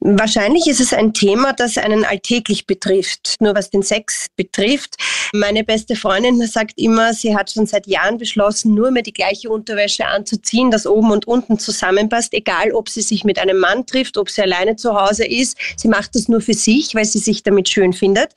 Wahrscheinlich 0.02 0.68
ist 0.68 0.80
es 0.80 0.94
ein 0.94 1.14
Thema, 1.14 1.52
das 1.52 1.78
einen 1.78 2.06
alltäglich 2.06 2.66
betrifft. 2.66 3.36
Nur 3.42 3.54
was 3.54 3.70
den 3.70 3.84
Sex 3.84 4.28
betrifft. 4.38 4.96
Meine 5.34 5.66
beste 5.66 5.98
Freundin 5.98 6.42
sagt 6.48 6.80
immer, 6.80 7.14
sie 7.14 7.36
hat 7.36 7.52
schon 7.52 7.66
seit 7.66 7.86
Jahren 7.86 8.18
beschlossen, 8.18 8.74
nur 8.74 8.92
mehr 8.92 9.04
die 9.04 9.12
gleiche 9.12 9.50
Unterwäsche 9.50 10.08
anzuziehen, 10.08 10.72
das 10.72 10.88
oben 10.88 11.12
und 11.12 11.28
unten 11.28 11.60
zusammenpasst, 11.60 12.34
egal 12.34 12.72
ob 12.72 12.88
sie 12.88 13.02
sich 13.02 13.26
mit 13.26 13.40
einem 13.40 13.60
Mann 13.60 13.86
trifft, 13.86 14.18
ob 14.18 14.30
sie 14.30 14.42
alleine 14.42 14.78
zu 14.78 14.94
Hause 14.96 15.26
ist. 15.26 15.58
Sie 15.76 15.90
macht 15.90 16.16
das 16.16 16.30
nur 16.30 16.40
für 16.40 16.54
sich, 16.54 16.96
weil 16.96 17.06
sie 17.06 17.20
sich 17.20 17.44
damit 17.44 17.68
schön 17.68 17.92
findet. 17.92 18.30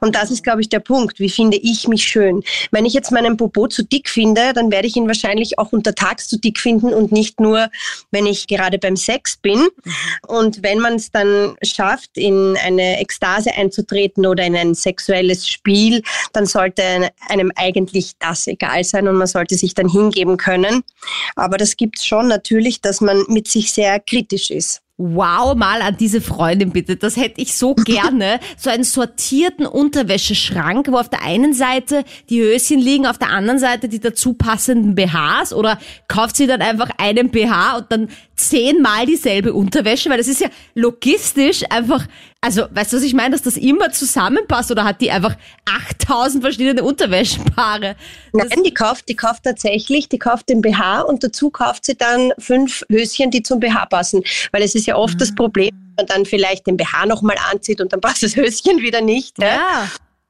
Und 0.00 0.14
das 0.14 0.30
ist, 0.30 0.44
glaube 0.44 0.60
ich, 0.60 0.68
der 0.68 0.80
Punkt. 0.80 1.18
Wie 1.18 1.30
finde 1.30 1.56
ich 1.56 1.88
mich 1.88 2.04
schön? 2.04 2.44
Wenn 2.70 2.86
ich 2.86 2.92
jetzt 2.92 3.10
meinen 3.10 3.36
Popo 3.36 3.66
zu 3.66 3.82
dick 3.82 4.08
finde, 4.08 4.52
dann 4.54 4.70
werde 4.70 4.86
ich 4.86 4.94
ihn 4.94 5.08
wahrscheinlich 5.08 5.58
auch 5.58 5.72
untertags 5.72 6.28
zu 6.28 6.38
dick 6.38 6.60
finden 6.60 6.94
und 6.94 7.10
nicht 7.10 7.40
nur, 7.40 7.70
wenn 8.12 8.26
ich 8.26 8.46
gerade 8.46 8.78
beim 8.78 8.96
Sex 8.96 9.36
bin. 9.36 9.66
Und 10.28 10.62
wenn 10.62 10.78
man 10.78 10.98
dann 11.10 11.56
schafft, 11.62 12.10
in 12.16 12.56
eine 12.64 13.00
Ekstase 13.00 13.54
einzutreten 13.54 14.26
oder 14.26 14.44
in 14.44 14.56
ein 14.56 14.74
sexuelles 14.74 15.48
Spiel, 15.48 16.02
dann 16.32 16.46
sollte 16.46 17.10
einem 17.28 17.52
eigentlich 17.56 18.12
das 18.18 18.46
egal 18.46 18.84
sein 18.84 19.08
und 19.08 19.16
man 19.16 19.26
sollte 19.26 19.56
sich 19.56 19.74
dann 19.74 19.88
hingeben 19.88 20.36
können. 20.36 20.82
Aber 21.36 21.56
das 21.56 21.76
gibt 21.76 21.98
es 21.98 22.06
schon 22.06 22.28
natürlich, 22.28 22.80
dass 22.80 23.00
man 23.00 23.24
mit 23.28 23.48
sich 23.48 23.72
sehr 23.72 24.00
kritisch 24.00 24.50
ist. 24.50 24.82
Wow, 25.00 25.54
mal 25.54 25.80
an 25.80 25.96
diese 25.96 26.20
Freundin 26.20 26.72
bitte. 26.72 26.96
Das 26.96 27.16
hätte 27.16 27.40
ich 27.40 27.56
so 27.56 27.74
gerne. 27.76 28.40
So 28.56 28.68
einen 28.68 28.82
sortierten 28.82 29.64
Unterwäscheschrank, 29.64 30.88
wo 30.90 30.96
auf 30.96 31.08
der 31.08 31.22
einen 31.22 31.54
Seite 31.54 32.04
die 32.28 32.42
Höschen 32.42 32.80
liegen, 32.80 33.06
auf 33.06 33.16
der 33.16 33.30
anderen 33.30 33.60
Seite 33.60 33.88
die 33.88 34.00
dazu 34.00 34.34
passenden 34.34 34.96
BHs 34.96 35.52
oder 35.52 35.78
kauft 36.08 36.36
sie 36.36 36.48
dann 36.48 36.62
einfach 36.62 36.90
einen 36.98 37.30
BH 37.30 37.76
und 37.76 37.92
dann 37.92 38.08
zehnmal 38.38 39.06
dieselbe 39.06 39.52
Unterwäsche, 39.52 40.08
weil 40.10 40.18
das 40.18 40.28
ist 40.28 40.40
ja 40.40 40.48
logistisch 40.74 41.62
einfach, 41.70 42.06
also 42.40 42.66
weißt 42.70 42.92
du, 42.92 42.96
was 42.96 43.02
ich 43.02 43.14
meine, 43.14 43.32
dass 43.32 43.42
das 43.42 43.56
immer 43.56 43.90
zusammenpasst 43.90 44.70
oder 44.70 44.84
hat 44.84 45.00
die 45.00 45.10
einfach 45.10 45.36
8000 45.66 46.42
verschiedene 46.42 46.82
Unterwäschepaare? 46.82 47.96
Das 48.32 48.48
Nein, 48.50 48.62
die 48.64 48.72
kauft, 48.72 49.08
die 49.08 49.16
kauft 49.16 49.42
tatsächlich, 49.44 50.08
die 50.08 50.18
kauft 50.18 50.48
den 50.48 50.60
BH 50.60 51.02
und 51.02 51.24
dazu 51.24 51.50
kauft 51.50 51.84
sie 51.84 51.96
dann 51.96 52.32
fünf 52.38 52.84
Höschen, 52.90 53.30
die 53.30 53.42
zum 53.42 53.60
BH 53.60 53.86
passen, 53.86 54.22
weil 54.52 54.62
es 54.62 54.74
ist 54.74 54.86
ja 54.86 54.96
oft 54.96 55.20
das 55.20 55.34
Problem, 55.34 55.70
wenn 55.72 56.06
man 56.06 56.06
dann 56.06 56.24
vielleicht 56.24 56.66
den 56.66 56.76
BH 56.76 57.06
nochmal 57.06 57.36
anzieht 57.50 57.80
und 57.80 57.92
dann 57.92 58.00
passt 58.00 58.22
das 58.22 58.36
Höschen 58.36 58.80
wieder 58.80 59.00
nicht. 59.00 59.38
Ja. 59.38 59.46
ja. 59.46 59.88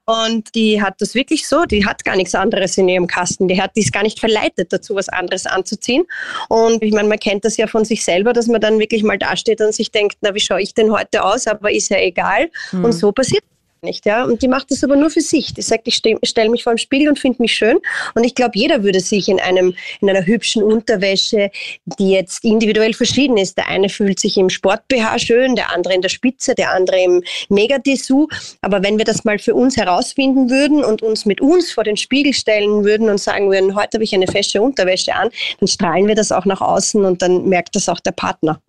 Und 0.08 0.54
die 0.54 0.80
hat 0.80 0.94
das 1.02 1.14
wirklich 1.14 1.46
so, 1.46 1.66
die 1.66 1.84
hat 1.84 2.02
gar 2.02 2.16
nichts 2.16 2.34
anderes 2.34 2.78
in 2.78 2.88
ihrem 2.88 3.06
Kasten. 3.06 3.46
Die 3.46 3.60
hat 3.60 3.72
dies 3.76 3.92
gar 3.92 4.02
nicht 4.02 4.18
verleitet 4.18 4.72
dazu, 4.72 4.94
was 4.94 5.10
anderes 5.10 5.44
anzuziehen. 5.44 6.06
Und 6.48 6.82
ich 6.82 6.94
meine, 6.94 7.08
man 7.08 7.18
kennt 7.18 7.44
das 7.44 7.58
ja 7.58 7.66
von 7.66 7.84
sich 7.84 8.02
selber, 8.02 8.32
dass 8.32 8.46
man 8.46 8.58
dann 8.58 8.78
wirklich 8.78 9.02
mal 9.02 9.18
dasteht 9.18 9.60
und 9.60 9.74
sich 9.74 9.90
denkt, 9.90 10.16
na, 10.22 10.34
wie 10.34 10.40
schaue 10.40 10.62
ich 10.62 10.72
denn 10.72 10.90
heute 10.92 11.22
aus? 11.22 11.46
Aber 11.46 11.70
ist 11.70 11.90
ja 11.90 11.98
egal. 11.98 12.48
Mhm. 12.72 12.86
Und 12.86 12.92
so 12.92 13.12
passiert 13.12 13.44
nicht, 13.82 14.06
ja. 14.06 14.24
Und 14.24 14.42
die 14.42 14.48
macht 14.48 14.70
das 14.70 14.84
aber 14.84 14.96
nur 14.96 15.10
für 15.10 15.20
sich. 15.20 15.54
Die 15.54 15.62
sagt, 15.62 15.88
ich 15.88 15.96
ste 15.96 16.16
stelle 16.22 16.50
mich 16.50 16.64
vor 16.64 16.74
dem 16.74 16.78
Spiegel 16.78 17.08
und 17.08 17.18
finde 17.18 17.42
mich 17.42 17.54
schön. 17.54 17.78
Und 18.14 18.24
ich 18.24 18.34
glaube, 18.34 18.52
jeder 18.54 18.82
würde 18.82 19.00
sich 19.00 19.28
in 19.28 19.40
einem, 19.40 19.74
in 20.00 20.10
einer 20.10 20.26
hübschen 20.26 20.62
Unterwäsche, 20.62 21.50
die 21.98 22.10
jetzt 22.10 22.44
individuell 22.44 22.94
verschieden 22.94 23.36
ist. 23.36 23.56
Der 23.56 23.68
eine 23.68 23.88
fühlt 23.88 24.20
sich 24.20 24.36
im 24.36 24.48
Sport-BH 24.48 25.18
schön, 25.18 25.56
der 25.56 25.74
andere 25.74 25.94
in 25.94 26.02
der 26.02 26.08
Spitze, 26.08 26.54
der 26.54 26.72
andere 26.72 27.00
im 27.02 27.22
Megadessous. 27.48 28.56
Aber 28.62 28.82
wenn 28.82 28.98
wir 28.98 29.04
das 29.04 29.24
mal 29.24 29.38
für 29.38 29.54
uns 29.54 29.76
herausfinden 29.76 30.50
würden 30.50 30.84
und 30.84 31.02
uns 31.02 31.26
mit 31.26 31.40
uns 31.40 31.70
vor 31.72 31.84
den 31.84 31.96
Spiegel 31.96 32.32
stellen 32.32 32.84
würden 32.84 33.08
und 33.08 33.18
sagen 33.18 33.50
würden, 33.50 33.74
heute 33.74 33.96
habe 33.96 34.04
ich 34.04 34.14
eine 34.14 34.26
fesche 34.26 34.60
Unterwäsche 34.60 35.14
an, 35.14 35.30
dann 35.60 35.68
strahlen 35.68 36.06
wir 36.06 36.14
das 36.14 36.32
auch 36.32 36.44
nach 36.44 36.60
außen 36.60 37.04
und 37.04 37.22
dann 37.22 37.48
merkt 37.48 37.76
das 37.76 37.88
auch 37.88 38.00
der 38.00 38.12
Partner. 38.12 38.60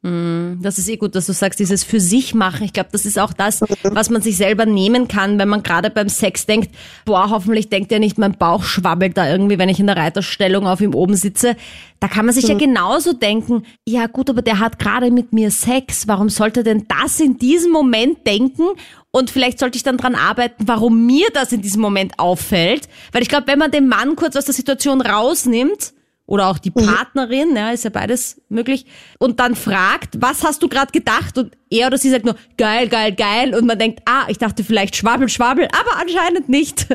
Das 0.61 0.77
ist 0.77 0.89
eh 0.89 0.97
gut, 0.97 1.15
dass 1.15 1.25
du 1.25 1.33
sagst, 1.33 1.59
dieses 1.59 1.83
für 1.83 1.99
sich 1.99 2.33
machen. 2.33 2.63
Ich 2.63 2.73
glaube, 2.73 2.89
das 2.91 3.05
ist 3.05 3.17
auch 3.19 3.33
das, 3.33 3.61
was 3.83 4.09
man 4.09 4.21
sich 4.21 4.37
selber 4.37 4.65
nehmen 4.65 4.98
kann, 5.07 5.39
wenn 5.39 5.47
man 5.47 5.63
gerade 5.63 5.89
beim 5.89 6.09
Sex 6.09 6.45
denkt, 6.45 6.69
boah, 7.05 7.29
hoffentlich 7.29 7.69
denkt 7.69 7.91
er 7.91 7.99
nicht, 7.99 8.17
mein 8.17 8.37
Bauch 8.37 8.63
schwabbelt 8.63 9.17
da 9.17 9.29
irgendwie, 9.29 9.57
wenn 9.57 9.69
ich 9.69 9.79
in 9.79 9.87
der 9.87 9.97
Reiterstellung 9.97 10.67
auf 10.67 10.81
ihm 10.81 10.93
oben 10.93 11.15
sitze. 11.15 11.55
Da 11.99 12.07
kann 12.07 12.25
man 12.25 12.33
sich 12.33 12.47
ja 12.47 12.55
genauso 12.55 13.13
denken, 13.13 13.63
ja 13.85 14.07
gut, 14.07 14.29
aber 14.29 14.41
der 14.41 14.59
hat 14.59 14.79
gerade 14.79 15.11
mit 15.11 15.33
mir 15.33 15.51
Sex. 15.51 16.07
Warum 16.07 16.29
sollte 16.29 16.63
denn 16.63 16.85
das 16.87 17.19
in 17.19 17.37
diesem 17.37 17.71
Moment 17.71 18.25
denken? 18.25 18.63
Und 19.11 19.29
vielleicht 19.31 19.59
sollte 19.59 19.75
ich 19.75 19.83
dann 19.83 19.97
dran 19.97 20.15
arbeiten, 20.15 20.67
warum 20.67 21.05
mir 21.05 21.27
das 21.33 21.51
in 21.51 21.61
diesem 21.61 21.81
Moment 21.81 22.17
auffällt. 22.17 22.87
Weil 23.11 23.21
ich 23.21 23.29
glaube, 23.29 23.47
wenn 23.47 23.59
man 23.59 23.71
den 23.71 23.87
Mann 23.87 24.15
kurz 24.15 24.35
aus 24.35 24.45
der 24.45 24.53
Situation 24.53 25.01
rausnimmt, 25.01 25.93
oder 26.29 26.47
auch 26.47 26.59
die 26.59 26.69
Partnerin, 26.69 27.55
ja, 27.55 27.71
ist 27.71 27.85
ja 27.85 27.89
beides 27.89 28.39
möglich, 28.49 28.85
und 29.17 29.39
dann 29.39 29.55
fragt, 29.55 30.21
was 30.21 30.43
hast 30.43 30.61
du 30.61 30.69
gerade 30.69 30.91
gedacht? 30.91 31.39
Und 31.39 31.57
er 31.71 31.87
oder 31.87 31.97
sie 31.97 32.11
sagt 32.11 32.23
nur, 32.23 32.35
geil, 32.55 32.87
geil, 32.87 33.13
geil, 33.15 33.55
und 33.55 33.65
man 33.65 33.79
denkt, 33.79 34.01
ah, 34.05 34.25
ich 34.27 34.37
dachte 34.37 34.63
vielleicht 34.63 34.95
schwabbel, 34.95 35.27
schwabbel, 35.27 35.67
aber 35.67 35.99
anscheinend 35.99 36.47
nicht. 36.47 36.85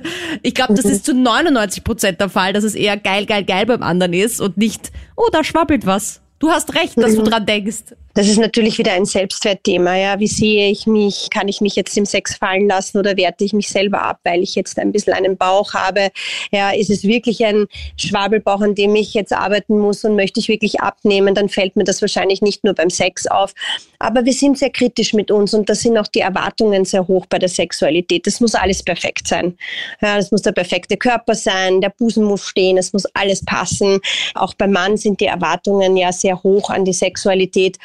Ich 0.42 0.54
glaube, 0.54 0.74
das 0.74 0.84
ist 0.84 1.04
zu 1.04 1.14
99 1.14 1.82
Prozent 1.82 2.20
der 2.20 2.28
Fall, 2.28 2.52
dass 2.52 2.62
es 2.62 2.76
eher 2.76 2.96
geil, 2.96 3.26
geil, 3.26 3.44
geil 3.44 3.66
beim 3.66 3.82
anderen 3.82 4.12
ist 4.12 4.40
und 4.40 4.56
nicht, 4.56 4.92
oh, 5.16 5.28
da 5.32 5.42
schwabbelt 5.42 5.84
was. 5.84 6.20
Du 6.38 6.50
hast 6.50 6.74
recht, 6.74 6.96
dass 6.96 7.16
du 7.16 7.22
dran 7.22 7.44
denkst. 7.44 7.94
Das 8.14 8.29
ist 8.29 8.38
natürlich 8.38 8.79
wieder 8.79 8.92
ein 8.92 9.05
Selbstwertthema. 9.05 9.96
Ja. 9.96 10.20
Wie 10.20 10.29
sehe 10.29 10.70
ich 10.70 10.87
mich? 10.87 11.29
Kann 11.31 11.48
ich 11.48 11.61
mich 11.61 11.74
jetzt 11.74 11.96
im 11.96 12.07
Sex 12.07 12.37
fallen 12.37 12.68
lassen 12.68 12.98
oder 12.98 13.16
werte 13.16 13.44
ich 13.44 13.53
mich 13.53 13.68
selber 13.68 14.03
ab, 14.03 14.20
weil 14.22 14.42
ich 14.42 14.55
jetzt 14.55 14.79
ein 14.79 14.92
bisschen 14.92 15.14
einen 15.14 15.37
Bauch 15.37 15.74
habe? 15.74 16.11
Ja, 16.53 16.70
ist 16.70 16.90
es 16.90 17.03
wirklich 17.03 17.44
ein 17.44 17.66
Schwabelbauch, 17.96 18.61
an 18.61 18.77
dem 18.77 18.94
ich 18.94 19.14
jetzt 19.14 19.33
arbeiten 19.33 19.79
muss 19.79 20.05
und 20.05 20.14
möchte 20.14 20.38
ich 20.38 20.48
wirklich 20.48 20.81
abnehmen? 20.81 21.35
Dann 21.35 21.48
fällt 21.48 21.74
mir 21.74 21.85
das 21.85 22.00
wahrscheinlich 22.03 22.40
nicht 22.40 22.62
nur 22.62 22.74
beim 22.74 22.90
Sex 22.90 23.27
auf. 23.27 23.53
Aber 23.98 24.24
wir 24.24 24.33
sind 24.33 24.59
sehr 24.59 24.70
kritisch 24.70 25.12
mit 25.12 25.31
uns 25.31 25.53
und 25.53 25.68
da 25.68 25.74
sind 25.74 25.98
auch 25.98 26.07
die 26.07 26.20
Erwartungen 26.20 26.85
sehr 26.85 27.09
hoch 27.09 27.27
bei 27.27 27.38
der 27.40 27.48
Sexualität. 27.48 28.27
Das 28.27 28.40
muss 28.40 28.55
alles 28.55 28.83
perfekt 28.83 29.27
sein. 29.27 29.57
Ja, 30.00 30.16
das 30.16 30.31
muss 30.31 30.42
der 30.42 30.53
perfekte 30.53 30.96
Körper 30.96 31.35
sein, 31.35 31.81
der 31.81 31.90
Busen 31.90 32.24
muss 32.24 32.46
stehen, 32.46 32.79
es 32.79 32.92
muss 32.92 33.07
alles 33.14 33.44
passen. 33.44 33.98
Auch 34.35 34.55
beim 34.55 34.70
Mann 34.70 34.96
sind 34.96 35.20
die 35.20 35.27
Erwartungen 35.27 35.96
ja 35.96 36.12
sehr 36.12 36.40
hoch 36.42 36.70
an 36.70 36.85
die 36.85 36.92
Sexualität. 36.92 37.79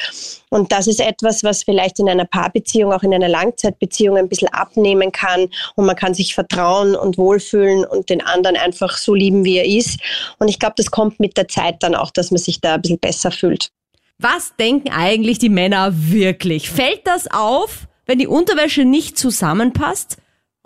Und 0.49 0.71
das 0.71 0.87
ist 0.87 0.99
etwas, 0.99 1.43
was 1.43 1.63
vielleicht 1.63 1.99
in 1.99 2.09
einer 2.09 2.25
Paarbeziehung, 2.25 2.93
auch 2.93 3.03
in 3.03 3.13
einer 3.13 3.29
Langzeitbeziehung 3.29 4.17
ein 4.17 4.29
bisschen 4.29 4.47
abnehmen 4.49 5.11
kann. 5.11 5.47
Und 5.75 5.85
man 5.85 5.95
kann 5.95 6.13
sich 6.13 6.33
vertrauen 6.33 6.95
und 6.95 7.17
wohlfühlen 7.17 7.85
und 7.85 8.09
den 8.09 8.21
anderen 8.21 8.57
einfach 8.57 8.97
so 8.97 9.13
lieben, 9.13 9.45
wie 9.45 9.57
er 9.57 9.65
ist. 9.65 9.99
Und 10.39 10.47
ich 10.49 10.59
glaube, 10.59 10.75
das 10.77 10.91
kommt 10.91 11.19
mit 11.19 11.37
der 11.37 11.47
Zeit 11.47 11.81
dann 11.81 11.95
auch, 11.95 12.11
dass 12.11 12.31
man 12.31 12.39
sich 12.39 12.61
da 12.61 12.75
ein 12.75 12.81
bisschen 12.81 12.99
besser 12.99 13.31
fühlt. 13.31 13.69
Was 14.17 14.55
denken 14.57 14.89
eigentlich 14.91 15.39
die 15.39 15.49
Männer 15.49 15.91
wirklich? 15.93 16.69
Fällt 16.69 17.05
das 17.05 17.31
auf, 17.31 17.87
wenn 18.05 18.19
die 18.19 18.27
Unterwäsche 18.27 18.83
nicht 18.83 19.17
zusammenpasst? 19.17 20.17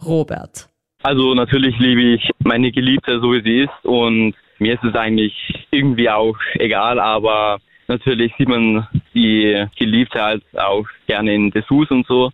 Robert. 0.03 0.69
Also 1.03 1.33
natürlich 1.33 1.77
liebe 1.79 2.15
ich 2.15 2.29
meine 2.39 2.71
Geliebte 2.71 3.19
so 3.19 3.33
wie 3.33 3.43
sie 3.43 3.63
ist 3.63 3.85
und 3.85 4.33
mir 4.57 4.75
ist 4.75 4.83
es 4.83 4.95
eigentlich 4.95 5.33
irgendwie 5.69 6.09
auch 6.09 6.37
egal, 6.55 6.99
aber 6.99 7.59
natürlich 7.87 8.33
sieht 8.37 8.49
man 8.49 8.87
die 9.13 9.65
Geliebte 9.77 10.21
halt 10.21 10.43
auch 10.57 10.85
gerne 11.07 11.33
in 11.33 11.51
Dessous 11.51 11.89
und 11.91 12.05
so. 12.07 12.31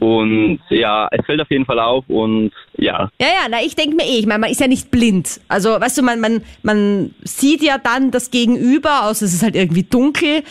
Und 0.00 0.58
ja, 0.70 1.06
es 1.12 1.24
fällt 1.24 1.40
auf 1.40 1.50
jeden 1.50 1.64
Fall 1.64 1.78
auf 1.78 2.04
und 2.08 2.50
ja. 2.76 3.08
Ja, 3.20 3.26
ja, 3.28 3.46
na, 3.48 3.58
ich 3.64 3.76
denke 3.76 3.94
mir 3.94 4.02
eh, 4.02 4.18
ich 4.18 4.26
meine, 4.26 4.40
man 4.40 4.50
ist 4.50 4.60
ja 4.60 4.66
nicht 4.66 4.90
blind. 4.90 5.40
Also, 5.46 5.80
weißt 5.80 5.98
du, 5.98 6.02
man, 6.02 6.18
man, 6.18 6.42
man 6.64 7.14
sieht 7.22 7.62
ja 7.62 7.78
dann 7.78 8.10
das 8.10 8.32
Gegenüber, 8.32 9.04
außer 9.04 9.24
es 9.24 9.32
ist 9.34 9.42
halt 9.44 9.54
irgendwie 9.54 9.84
dunkel. 9.84 10.42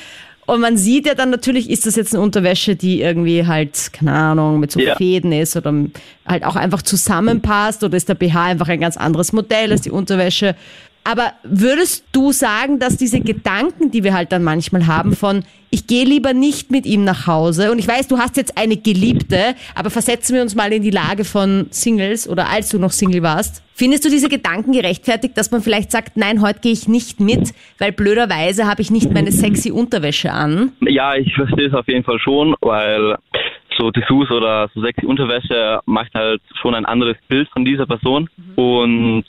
Und 0.45 0.61
man 0.61 0.77
sieht 0.77 1.05
ja 1.07 1.13
dann 1.13 1.29
natürlich, 1.29 1.69
ist 1.69 1.85
das 1.85 1.97
jetzt 1.97 2.13
eine 2.15 2.23
Unterwäsche, 2.23 2.77
die 2.77 3.01
irgendwie 3.01 3.45
halt, 3.45 3.91
keine 3.93 4.13
Ahnung, 4.13 4.59
mit 4.61 4.71
so 4.71 4.79
Ja. 4.79 4.95
Fäden 4.95 5.33
ist 5.33 5.55
oder 5.57 5.73
halt 6.25 6.45
auch 6.45 6.55
einfach 6.55 6.81
zusammenpasst 6.81 7.83
oder 7.83 7.97
ist 7.97 8.07
der 8.09 8.15
BH 8.15 8.43
einfach 8.45 8.69
ein 8.69 8.79
ganz 8.79 8.95
anderes 8.95 9.33
Modell 9.33 9.71
als 9.71 9.81
die 9.81 9.91
Unterwäsche. 9.91 10.55
Aber 11.03 11.33
würdest 11.43 12.05
du 12.11 12.31
sagen, 12.31 12.79
dass 12.79 12.97
diese 12.97 13.21
Gedanken, 13.21 13.91
die 13.91 14.03
wir 14.03 14.13
halt 14.13 14.31
dann 14.31 14.43
manchmal 14.43 14.85
haben 14.87 15.15
von, 15.15 15.43
ich 15.71 15.87
gehe 15.87 16.05
lieber 16.05 16.33
nicht 16.33 16.69
mit 16.69 16.85
ihm 16.85 17.03
nach 17.03 17.27
Hause 17.27 17.71
und 17.71 17.79
ich 17.79 17.87
weiß, 17.87 18.07
du 18.07 18.17
hast 18.17 18.37
jetzt 18.37 18.57
eine 18.57 18.77
Geliebte, 18.77 19.55
aber 19.73 19.89
versetzen 19.89 20.35
wir 20.35 20.41
uns 20.41 20.53
mal 20.53 20.71
in 20.73 20.83
die 20.83 20.91
Lage 20.91 21.23
von 21.23 21.67
Singles 21.71 22.27
oder 22.27 22.49
als 22.49 22.69
du 22.69 22.77
noch 22.77 22.91
Single 22.91 23.23
warst. 23.23 23.63
Findest 23.73 24.05
du 24.05 24.09
diese 24.09 24.29
Gedanken 24.29 24.73
gerechtfertigt, 24.73 25.37
dass 25.37 25.49
man 25.49 25.61
vielleicht 25.61 25.89
sagt, 25.91 26.17
nein, 26.17 26.41
heute 26.41 26.59
gehe 26.59 26.73
ich 26.73 26.87
nicht 26.87 27.19
mit, 27.19 27.53
weil 27.79 27.93
blöderweise 27.93 28.67
habe 28.67 28.81
ich 28.81 28.91
nicht 28.91 29.11
meine 29.11 29.31
sexy 29.31 29.71
Unterwäsche 29.71 30.31
an? 30.31 30.73
Ja, 30.81 31.15
ich 31.15 31.33
verstehe 31.33 31.69
es 31.69 31.73
auf 31.73 31.87
jeden 31.87 32.03
Fall 32.03 32.19
schon, 32.19 32.53
weil 32.61 33.17
so 33.79 33.89
Dessous 33.89 34.29
oder 34.29 34.69
so 34.75 34.81
sexy 34.81 35.05
Unterwäsche 35.05 35.79
macht 35.85 36.13
halt 36.13 36.41
schon 36.61 36.75
ein 36.75 36.85
anderes 36.85 37.15
Bild 37.27 37.49
von 37.49 37.65
dieser 37.65 37.87
Person 37.87 38.29
und 38.55 39.23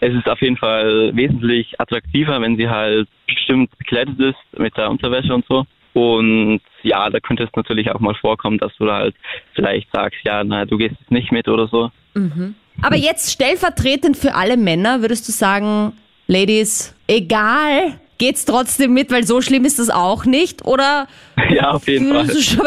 es 0.00 0.14
ist 0.14 0.28
auf 0.28 0.40
jeden 0.40 0.56
Fall 0.56 1.14
wesentlich 1.14 1.80
attraktiver, 1.80 2.40
wenn 2.40 2.56
sie 2.56 2.68
halt 2.68 3.08
bestimmt 3.26 3.76
bekleidet 3.78 4.18
ist 4.20 4.58
mit 4.58 4.76
der 4.76 4.90
Unterwäsche 4.90 5.34
und 5.34 5.44
so. 5.48 5.64
Und 5.94 6.60
ja, 6.82 7.08
da 7.08 7.20
könnte 7.20 7.44
es 7.44 7.50
natürlich 7.56 7.90
auch 7.90 8.00
mal 8.00 8.14
vorkommen, 8.14 8.58
dass 8.58 8.76
du 8.76 8.84
da 8.84 8.96
halt 8.98 9.14
vielleicht 9.54 9.90
sagst, 9.92 10.18
ja, 10.24 10.44
na, 10.44 10.66
du 10.66 10.76
gehst 10.76 10.96
jetzt 11.00 11.10
nicht 11.10 11.32
mit 11.32 11.48
oder 11.48 11.68
so. 11.68 11.90
Aber 12.82 12.96
jetzt 12.96 13.32
stellvertretend 13.32 14.16
für 14.16 14.34
alle 14.34 14.56
Männer 14.56 15.00
würdest 15.00 15.26
du 15.26 15.32
sagen, 15.32 15.92
Ladies, 16.28 16.94
egal, 17.06 18.00
geht's 18.18 18.44
trotzdem 18.44 18.92
mit, 18.92 19.10
weil 19.12 19.24
so 19.24 19.40
schlimm 19.40 19.64
ist 19.64 19.78
das 19.78 19.90
auch 19.90 20.24
nicht? 20.24 20.64
Oder 20.64 21.06
Ja, 21.50 21.70
auf 21.70 21.86
jeden 21.86 22.12
Fall. 22.12 22.42
schon 22.42 22.66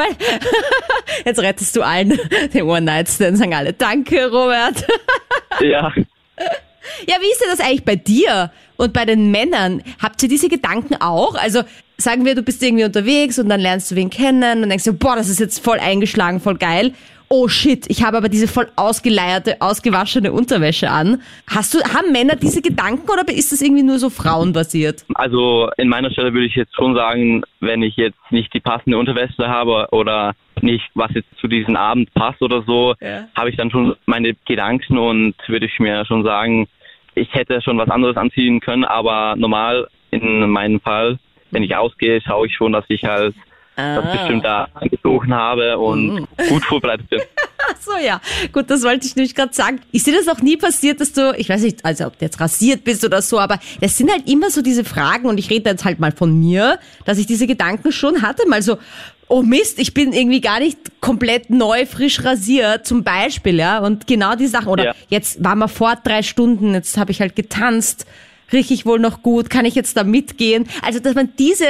jetzt 1.26 1.40
rettest 1.42 1.76
du 1.76 1.82
allen 1.82 2.18
den 2.54 2.64
One-Night-Stand, 2.64 3.38
sagen 3.38 3.54
alle, 3.54 3.74
danke 3.74 4.32
Robert. 4.32 4.86
Ja. 5.62 5.92
Ja, 7.08 7.16
wie 7.20 7.32
ist 7.32 7.42
denn 7.42 7.50
das 7.50 7.60
eigentlich 7.60 7.86
bei 7.86 7.96
dir 7.96 8.52
und 8.78 8.94
bei 8.94 9.06
den 9.06 9.32
Männern? 9.32 9.84
Habt 10.02 10.22
ihr 10.24 10.30
diese 10.30 10.50
Gedanken 10.50 10.96
auch? 10.96 11.36
Also 11.36 11.64
sagen 11.98 12.26
wir, 12.26 12.36
du 12.36 12.42
bist 12.42 12.64
irgendwie 12.64 12.86
unterwegs 12.86 13.40
und 13.40 13.50
dann 13.50 13.60
lernst 13.60 13.92
du 13.92 13.96
wen 13.96 14.10
kennen 14.10 14.64
und 14.64 14.70
denkst 14.70 14.86
du, 14.86 14.94
boah, 14.94 15.16
das 15.16 15.30
ist 15.30 15.40
jetzt 15.40 15.64
voll 15.64 15.80
eingeschlagen, 15.80 16.40
voll 16.40 16.58
geil. 16.58 16.94
Oh 17.32 17.48
shit, 17.48 17.86
ich 17.90 18.04
habe 18.04 18.18
aber 18.18 18.28
diese 18.28 18.48
voll 18.48 18.68
ausgeleierte, 18.76 19.58
ausgewaschene 19.62 20.32
Unterwäsche 20.32 20.90
an. 20.90 21.22
Hast 21.48 21.76
du, 21.76 21.80
haben 21.84 22.12
Männer 22.12 22.36
diese 22.36 22.62
Gedanken 22.62 23.08
oder 23.10 23.22
ist 23.32 23.52
das 23.52 23.62
irgendwie 23.62 23.84
nur 23.84 24.00
so 24.00 24.10
frauenbasiert? 24.10 25.06
Also 25.14 25.70
in 25.78 25.90
meiner 25.90 26.10
Stelle 26.10 26.34
würde 26.34 26.48
ich 26.48 26.56
jetzt 26.56 26.76
schon 26.76 26.96
sagen, 26.96 27.44
wenn 27.60 27.84
ich 27.84 27.96
jetzt 27.98 28.18
nicht 28.32 28.52
die 28.56 28.60
passende 28.60 28.98
Unterwäsche 28.98 29.48
habe 29.48 29.88
oder 29.92 30.34
nicht, 30.62 30.86
was 30.96 31.12
jetzt 31.14 31.30
zu 31.40 31.48
diesem 31.48 31.76
Abend 31.76 32.12
passt 32.16 32.42
oder 32.42 32.64
so, 32.64 32.96
Ja. 33.00 33.28
habe 33.36 33.52
ich 33.52 33.58
dann 33.58 33.70
schon 33.70 33.96
meine 34.08 34.34
Gedanken 34.46 34.98
und 34.98 35.36
würde 35.48 35.68
ich 35.68 35.80
mir 35.80 36.06
schon 36.06 36.24
sagen, 36.24 36.68
ich 37.14 37.32
hätte 37.34 37.62
schon 37.62 37.78
was 37.78 37.90
anderes 37.90 38.18
anziehen 38.18 38.60
können, 38.60 38.86
aber 38.86 39.36
normal 39.38 39.88
in 40.10 40.50
meinem 40.50 40.80
Fall, 40.80 41.20
wenn 41.52 41.62
ich 41.64 41.76
ausgehe, 41.76 42.22
schaue 42.22 42.48
ich 42.48 42.56
schon, 42.56 42.72
dass 42.72 42.86
ich 42.88 43.04
halt 43.04 43.36
das 43.80 44.12
bestimmt 44.20 44.46
da 44.46 44.68
angezogen 44.74 45.34
habe 45.34 45.78
und 45.78 46.28
gut 46.50 46.64
vorbereitet 46.66 47.10
bin. 47.10 47.20
So, 47.82 47.92
ja. 48.04 48.20
Gut, 48.52 48.70
das 48.70 48.84
wollte 48.84 49.06
ich 49.06 49.16
nämlich 49.16 49.36
gerade 49.36 49.54
sagen. 49.54 49.80
Ist 49.92 50.08
dir 50.08 50.14
das 50.14 50.28
auch 50.28 50.42
nie 50.42 50.58
passiert, 50.58 51.00
dass 51.02 51.12
du, 51.14 51.34
ich 51.38 51.50
weiß 51.50 51.62
nicht, 51.62 51.86
also 51.86 52.08
ob 52.08 52.18
du 52.18 52.26
jetzt 52.26 52.40
rasiert 52.40 52.84
bist 52.84 53.06
oder 53.06 53.22
so, 53.22 53.38
aber 53.40 53.60
es 53.80 53.96
sind 53.98 54.10
halt 54.12 54.28
immer 54.30 54.50
so 54.50 54.62
diese 54.62 54.84
Fragen 54.84 55.28
und 55.28 55.38
ich 55.38 55.50
rede 55.50 55.70
jetzt 55.70 55.86
halt 55.86 56.00
mal 56.00 56.12
von 56.12 56.38
mir, 56.40 56.80
dass 57.06 57.18
ich 57.20 57.28
diese 57.28 57.46
Gedanken 57.48 57.92
schon 57.92 58.22
hatte, 58.24 58.48
mal 58.48 58.62
so, 58.62 58.78
oh 59.28 59.44
Mist, 59.44 59.78
ich 59.78 59.94
bin 59.94 60.14
irgendwie 60.14 60.42
gar 60.42 60.60
nicht 60.60 60.78
komplett 61.02 61.50
neu, 61.52 61.86
frisch 61.86 62.24
rasiert, 62.24 62.88
zum 62.88 63.04
Beispiel, 63.04 63.58
ja, 63.60 63.80
und 63.80 64.08
genau 64.08 64.36
die 64.36 64.48
Sachen. 64.48 64.70
Oder 64.70 64.86
Ja. 64.86 64.96
jetzt 65.10 65.44
waren 65.44 65.60
wir 65.60 65.68
vor 65.68 65.96
drei 66.04 66.24
Stunden, 66.24 66.74
jetzt 66.74 66.98
habe 66.98 67.12
ich 67.12 67.22
halt 67.22 67.36
getanzt, 67.36 68.06
rieche 68.52 68.74
ich 68.74 68.86
wohl 68.86 69.00
noch 69.00 69.22
gut, 69.24 69.50
kann 69.50 69.66
ich 69.66 69.76
jetzt 69.76 69.96
da 69.98 70.04
mitgehen? 70.04 70.68
Also, 70.82 71.00
dass 71.00 71.16
man 71.16 71.30
diese 71.38 71.66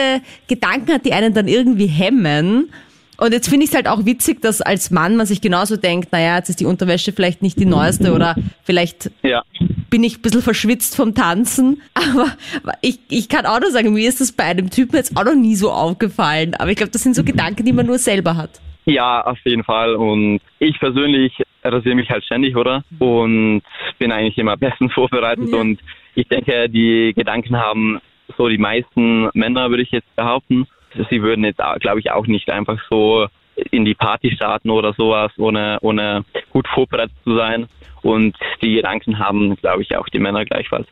Gedanken 0.48 0.94
hat, 0.94 1.06
die 1.06 1.14
einen 1.14 1.34
dann 1.34 1.48
irgendwie 1.48 1.88
hemmen. 1.88 2.72
Und 3.18 3.34
jetzt 3.34 3.50
finde 3.50 3.66
ich 3.66 3.72
es 3.72 3.76
halt 3.76 3.90
auch 3.90 4.06
witzig, 4.06 4.42
dass 4.42 4.62
als 4.62 4.92
Mann 4.92 5.18
man 5.18 5.26
sich 5.26 5.42
genauso 5.42 5.76
denkt, 5.76 6.14
naja, 6.14 6.38
jetzt 6.38 6.50
ist 6.50 6.62
die 6.62 6.66
Unterwäsche 6.66 7.12
vielleicht 7.12 7.42
nicht 7.42 7.60
die 7.60 7.66
neueste 7.66 8.14
oder 8.14 8.36
vielleicht 8.64 9.12
Ja. 9.24 9.44
bin 9.90 10.06
ich 10.06 10.20
ein 10.20 10.22
bisschen 10.22 10.42
verschwitzt 10.42 10.96
vom 10.96 11.14
Tanzen. 11.16 11.82
Aber 11.96 12.32
ich, 12.80 13.00
ich 13.10 13.28
kann 13.28 13.46
auch 13.46 13.60
nur 13.60 13.72
sagen, 13.72 13.92
mir 13.92 14.08
ist 14.08 14.22
das 14.22 14.32
bei 14.32 14.46
einem 14.46 14.70
Typen 14.70 14.96
jetzt 14.96 15.18
auch 15.18 15.26
noch 15.26 15.36
nie 15.36 15.56
so 15.56 15.70
aufgefallen. 15.70 16.56
Aber 16.56 16.72
ich 16.72 16.78
glaube, 16.78 16.92
das 16.94 17.04
sind 17.04 17.14
so 17.14 17.26
Gedanken, 17.26 17.66
die 17.66 17.74
man 17.74 17.88
nur 17.88 17.98
selber 17.98 18.38
hat. 18.38 18.52
Ja, 18.86 19.20
auf 19.26 19.38
jeden 19.44 19.66
Fall. 19.66 19.96
Und 19.96 20.40
ich 20.60 20.80
persönlich 20.80 21.34
rasiere 21.64 21.96
mich 21.96 22.10
halt 22.10 22.24
ständig, 22.24 22.56
oder? 22.56 22.84
Und 23.00 23.62
bin 23.98 24.12
eigentlich 24.12 24.38
immer 24.38 24.58
bestens 24.58 24.94
vorbereitet. 24.94 25.54
Und 25.54 25.80
ich 26.16 26.28
denke, 26.28 26.70
die 26.70 27.14
Gedanken 27.16 27.58
haben 27.58 28.00
so 28.38 28.48
die 28.48 28.58
meisten 28.58 29.30
Männer, 29.34 29.70
würde 29.70 29.84
ich 29.84 29.92
jetzt 29.92 30.16
behaupten. 30.16 30.68
Sie 31.10 31.22
würden 31.22 31.44
jetzt, 31.44 31.62
glaube 31.80 32.00
ich, 32.00 32.12
auch 32.12 32.28
nicht 32.28 32.50
einfach 32.50 32.80
so 32.90 33.28
in 33.72 33.86
die 33.86 33.96
Party 33.96 34.32
starten 34.32 34.70
oder 34.70 34.94
sowas, 34.94 35.32
ohne, 35.38 35.78
ohne 35.82 36.24
gut 36.52 36.68
vorbereitet 36.68 37.16
zu 37.24 37.36
sein. 37.36 37.68
Und 38.02 38.38
die 38.62 38.76
Gedanken 38.76 39.20
haben, 39.20 39.56
glaube 39.58 39.82
ich, 39.82 39.96
auch 39.98 40.08
die 40.08 40.20
Männer 40.20 40.46
gleichfalls. 40.46 40.88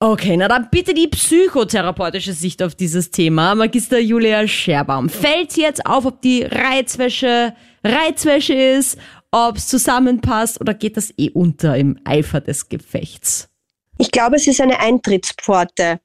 Okay, 0.00 0.36
na 0.36 0.48
dann 0.48 0.66
bitte 0.68 0.94
die 0.94 1.06
psychotherapeutische 1.06 2.32
Sicht 2.32 2.60
auf 2.62 2.74
dieses 2.74 3.12
Thema. 3.12 3.54
Magister 3.54 4.00
Julia 4.00 4.48
Scherbaum. 4.48 5.08
Fällt 5.08 5.56
jetzt 5.56 5.86
auf, 5.86 6.06
ob 6.06 6.20
die 6.20 6.42
Reizwäsche 6.42 7.52
Reizwäsche 7.84 8.54
ist, 8.54 9.00
ob 9.32 9.56
es 9.56 9.66
zusammenpasst 9.66 10.60
oder 10.60 10.74
geht 10.74 10.96
das 10.96 11.12
eh 11.16 11.30
unter 11.30 11.76
im 11.76 11.98
Eifer 12.04 12.40
des 12.40 12.68
Gefechts? 12.68 13.48
Ich 13.98 14.10
glaube, 14.10 14.36
es 14.36 14.46
ist 14.46 14.60
eine 14.60 14.80
Eintrittspforte. 14.80 16.00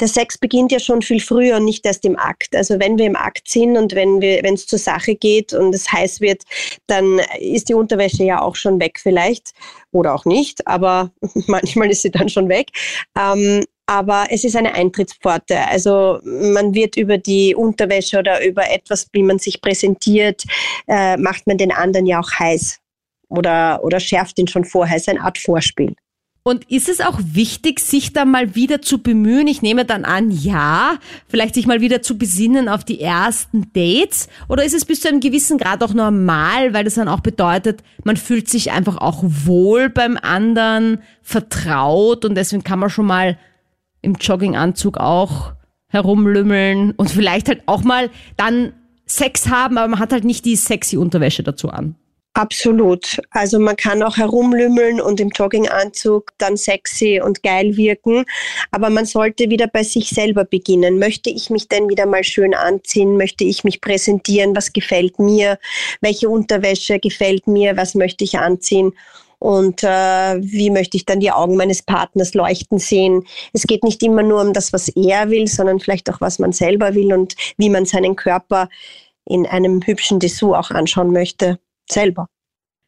Der 0.00 0.08
Sex 0.08 0.38
beginnt 0.38 0.72
ja 0.72 0.78
schon 0.78 1.02
viel 1.02 1.20
früher 1.20 1.56
und 1.56 1.64
nicht 1.64 1.84
erst 1.84 2.04
im 2.04 2.18
Akt. 2.18 2.54
Also 2.54 2.78
wenn 2.78 2.98
wir 2.98 3.04
im 3.04 3.16
Akt 3.16 3.48
sind 3.48 3.76
und 3.76 3.94
wenn 3.94 4.20
wir, 4.20 4.42
wenn 4.42 4.54
es 4.54 4.66
zur 4.66 4.78
Sache 4.78 5.16
geht 5.16 5.52
und 5.52 5.74
es 5.74 5.90
heiß 5.90 6.20
wird, 6.20 6.44
dann 6.86 7.20
ist 7.40 7.68
die 7.68 7.74
Unterwäsche 7.74 8.24
ja 8.24 8.40
auch 8.40 8.56
schon 8.56 8.80
weg 8.80 8.98
vielleicht 9.00 9.52
oder 9.90 10.14
auch 10.14 10.24
nicht, 10.24 10.66
aber 10.66 11.10
manchmal 11.46 11.90
ist 11.90 12.02
sie 12.02 12.10
dann 12.10 12.28
schon 12.28 12.48
weg. 12.48 12.70
Ähm, 13.18 13.64
aber 13.86 14.26
es 14.30 14.44
ist 14.44 14.56
eine 14.56 14.74
Eintrittspforte. 14.74 15.58
Also 15.68 16.20
man 16.24 16.74
wird 16.74 16.96
über 16.96 17.18
die 17.18 17.54
Unterwäsche 17.54 18.18
oder 18.18 18.44
über 18.44 18.70
etwas, 18.70 19.08
wie 19.12 19.22
man 19.22 19.38
sich 19.38 19.60
präsentiert, 19.60 20.44
äh, 20.88 21.16
macht 21.16 21.46
man 21.46 21.58
den 21.58 21.72
anderen 21.72 22.06
ja 22.06 22.20
auch 22.20 22.30
heiß 22.38 22.78
oder, 23.28 23.80
oder 23.82 24.00
schärft 24.00 24.38
ihn 24.38 24.48
schon 24.48 24.64
vorher. 24.64 24.96
Ist 24.96 25.08
eine 25.08 25.22
Art 25.22 25.38
Vorspiel. 25.38 25.94
Und 26.44 26.68
ist 26.68 26.88
es 26.88 27.00
auch 27.00 27.20
wichtig, 27.22 27.78
sich 27.78 28.12
da 28.12 28.24
mal 28.24 28.56
wieder 28.56 28.82
zu 28.82 28.98
bemühen? 28.98 29.46
Ich 29.46 29.62
nehme 29.62 29.84
dann 29.84 30.04
an, 30.04 30.32
ja, 30.32 30.98
vielleicht 31.28 31.54
sich 31.54 31.68
mal 31.68 31.80
wieder 31.80 32.02
zu 32.02 32.18
besinnen 32.18 32.68
auf 32.68 32.82
die 32.82 33.00
ersten 33.00 33.72
Dates? 33.72 34.28
Oder 34.48 34.64
ist 34.64 34.74
es 34.74 34.84
bis 34.84 35.02
zu 35.02 35.08
einem 35.08 35.20
gewissen 35.20 35.56
Grad 35.56 35.84
auch 35.84 35.94
normal, 35.94 36.74
weil 36.74 36.82
das 36.82 36.94
dann 36.94 37.06
auch 37.06 37.20
bedeutet, 37.20 37.84
man 38.02 38.16
fühlt 38.16 38.48
sich 38.48 38.72
einfach 38.72 38.96
auch 38.96 39.22
wohl 39.22 39.88
beim 39.88 40.18
anderen, 40.20 41.02
vertraut 41.22 42.24
und 42.24 42.34
deswegen 42.34 42.64
kann 42.64 42.80
man 42.80 42.90
schon 42.90 43.06
mal 43.06 43.38
im 44.02 44.14
Jogginganzug 44.14 44.98
auch 44.98 45.52
herumlümmeln 45.88 46.92
und 46.92 47.10
vielleicht 47.10 47.48
halt 47.48 47.62
auch 47.66 47.82
mal 47.82 48.10
dann 48.36 48.72
Sex 49.06 49.48
haben, 49.48 49.78
aber 49.78 49.88
man 49.88 49.98
hat 49.98 50.12
halt 50.12 50.24
nicht 50.24 50.44
die 50.44 50.56
sexy 50.56 50.96
Unterwäsche 50.96 51.42
dazu 51.42 51.68
an. 51.68 51.96
Absolut. 52.34 53.20
Also 53.30 53.58
man 53.58 53.76
kann 53.76 54.02
auch 54.02 54.16
herumlümmeln 54.16 55.02
und 55.02 55.20
im 55.20 55.28
Jogginganzug 55.28 56.30
dann 56.38 56.56
sexy 56.56 57.20
und 57.22 57.42
geil 57.42 57.76
wirken. 57.76 58.24
Aber 58.70 58.88
man 58.88 59.04
sollte 59.04 59.50
wieder 59.50 59.66
bei 59.66 59.82
sich 59.82 60.08
selber 60.08 60.46
beginnen. 60.46 60.98
Möchte 60.98 61.28
ich 61.28 61.50
mich 61.50 61.68
denn 61.68 61.90
wieder 61.90 62.06
mal 62.06 62.24
schön 62.24 62.54
anziehen? 62.54 63.18
Möchte 63.18 63.44
ich 63.44 63.64
mich 63.64 63.82
präsentieren? 63.82 64.56
Was 64.56 64.72
gefällt 64.72 65.18
mir? 65.18 65.58
Welche 66.00 66.30
Unterwäsche 66.30 66.98
gefällt 66.98 67.46
mir? 67.46 67.76
Was 67.76 67.94
möchte 67.94 68.24
ich 68.24 68.38
anziehen? 68.38 68.94
Und 69.42 69.82
äh, 69.82 70.40
wie 70.40 70.70
möchte 70.70 70.96
ich 70.96 71.04
dann 71.04 71.18
die 71.18 71.32
Augen 71.32 71.56
meines 71.56 71.82
Partners 71.82 72.32
leuchten 72.32 72.78
sehen? 72.78 73.24
Es 73.52 73.64
geht 73.64 73.82
nicht 73.82 74.00
immer 74.04 74.22
nur 74.22 74.40
um 74.40 74.52
das, 74.52 74.72
was 74.72 74.88
er 74.90 75.30
will, 75.30 75.48
sondern 75.48 75.80
vielleicht 75.80 76.08
auch, 76.08 76.20
was 76.20 76.38
man 76.38 76.52
selber 76.52 76.94
will 76.94 77.12
und 77.12 77.34
wie 77.56 77.68
man 77.68 77.84
seinen 77.84 78.14
Körper 78.14 78.68
in 79.24 79.44
einem 79.44 79.82
hübschen 79.84 80.20
Dessous 80.20 80.54
auch 80.54 80.70
anschauen 80.70 81.12
möchte 81.12 81.58
selber. 81.90 82.28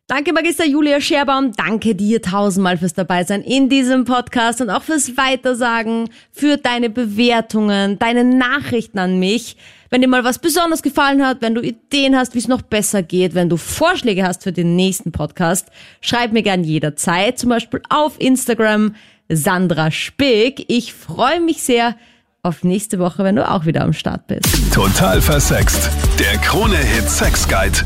Danke, 0.07 0.34
Magister 0.34 0.66
Julia 0.66 1.00
Scherbaum. 1.00 1.52
Danke 1.52 1.94
dir 1.94 2.20
tausendmal 2.20 2.76
fürs 2.76 2.92
Dabeisein 2.92 3.40
in 3.40 3.70
diesem 3.70 4.05
Podcast 4.05 4.61
und 4.61 4.68
auch 4.68 4.82
fürs 4.82 5.16
Weitersagen, 5.16 6.11
für 6.30 6.59
deine 6.59 6.90
Bewertungen, 6.90 7.98
deine 7.98 8.22
Nachrichten 8.22 8.98
an 8.98 9.18
mich. 9.18 9.57
Wenn 9.88 10.02
dir 10.02 10.09
mal 10.09 10.22
was 10.22 10.38
besonders 10.38 10.82
gefallen 10.82 11.26
hat, 11.26 11.40
wenn 11.40 11.55
du 11.55 11.62
Ideen 11.62 12.18
hast, 12.18 12.34
wie 12.34 12.38
es 12.38 12.48
noch 12.48 12.61
besser 12.61 13.02
geht, 13.02 13.34
wenn 13.34 13.48
du 13.48 13.57
Vorschläge 13.57 14.26
hast 14.26 14.42
für 14.42 14.52
den 14.52 14.76
nächsten 14.76 15.11
Podcast, 15.11 15.68
schreib 16.02 16.32
mir 16.32 16.42
gern 16.42 16.64
jederzeit, 16.64 17.38
zum 17.38 17.48
Beispiel 17.48 17.80
auf 17.88 18.20
Instagram 18.20 18.96
Sandra 19.30 19.90
Spick. 19.90 20.66
Ich 20.68 20.92
freue 20.92 21.40
mich 21.40 21.62
sehr 21.62 21.96
auf 22.42 22.62
nächste 22.62 22.98
Woche, 22.98 23.24
wenn 23.24 23.36
du 23.36 23.50
auch 23.50 23.64
wieder 23.64 23.80
am 23.80 23.94
Start 23.94 24.26
bist. 24.26 24.74
Total 24.74 25.22
versext. 25.22 25.88
Der 26.18 26.36
Krone-Hit 26.42 27.09
Sex 27.09 27.48
Guide. 27.48 27.78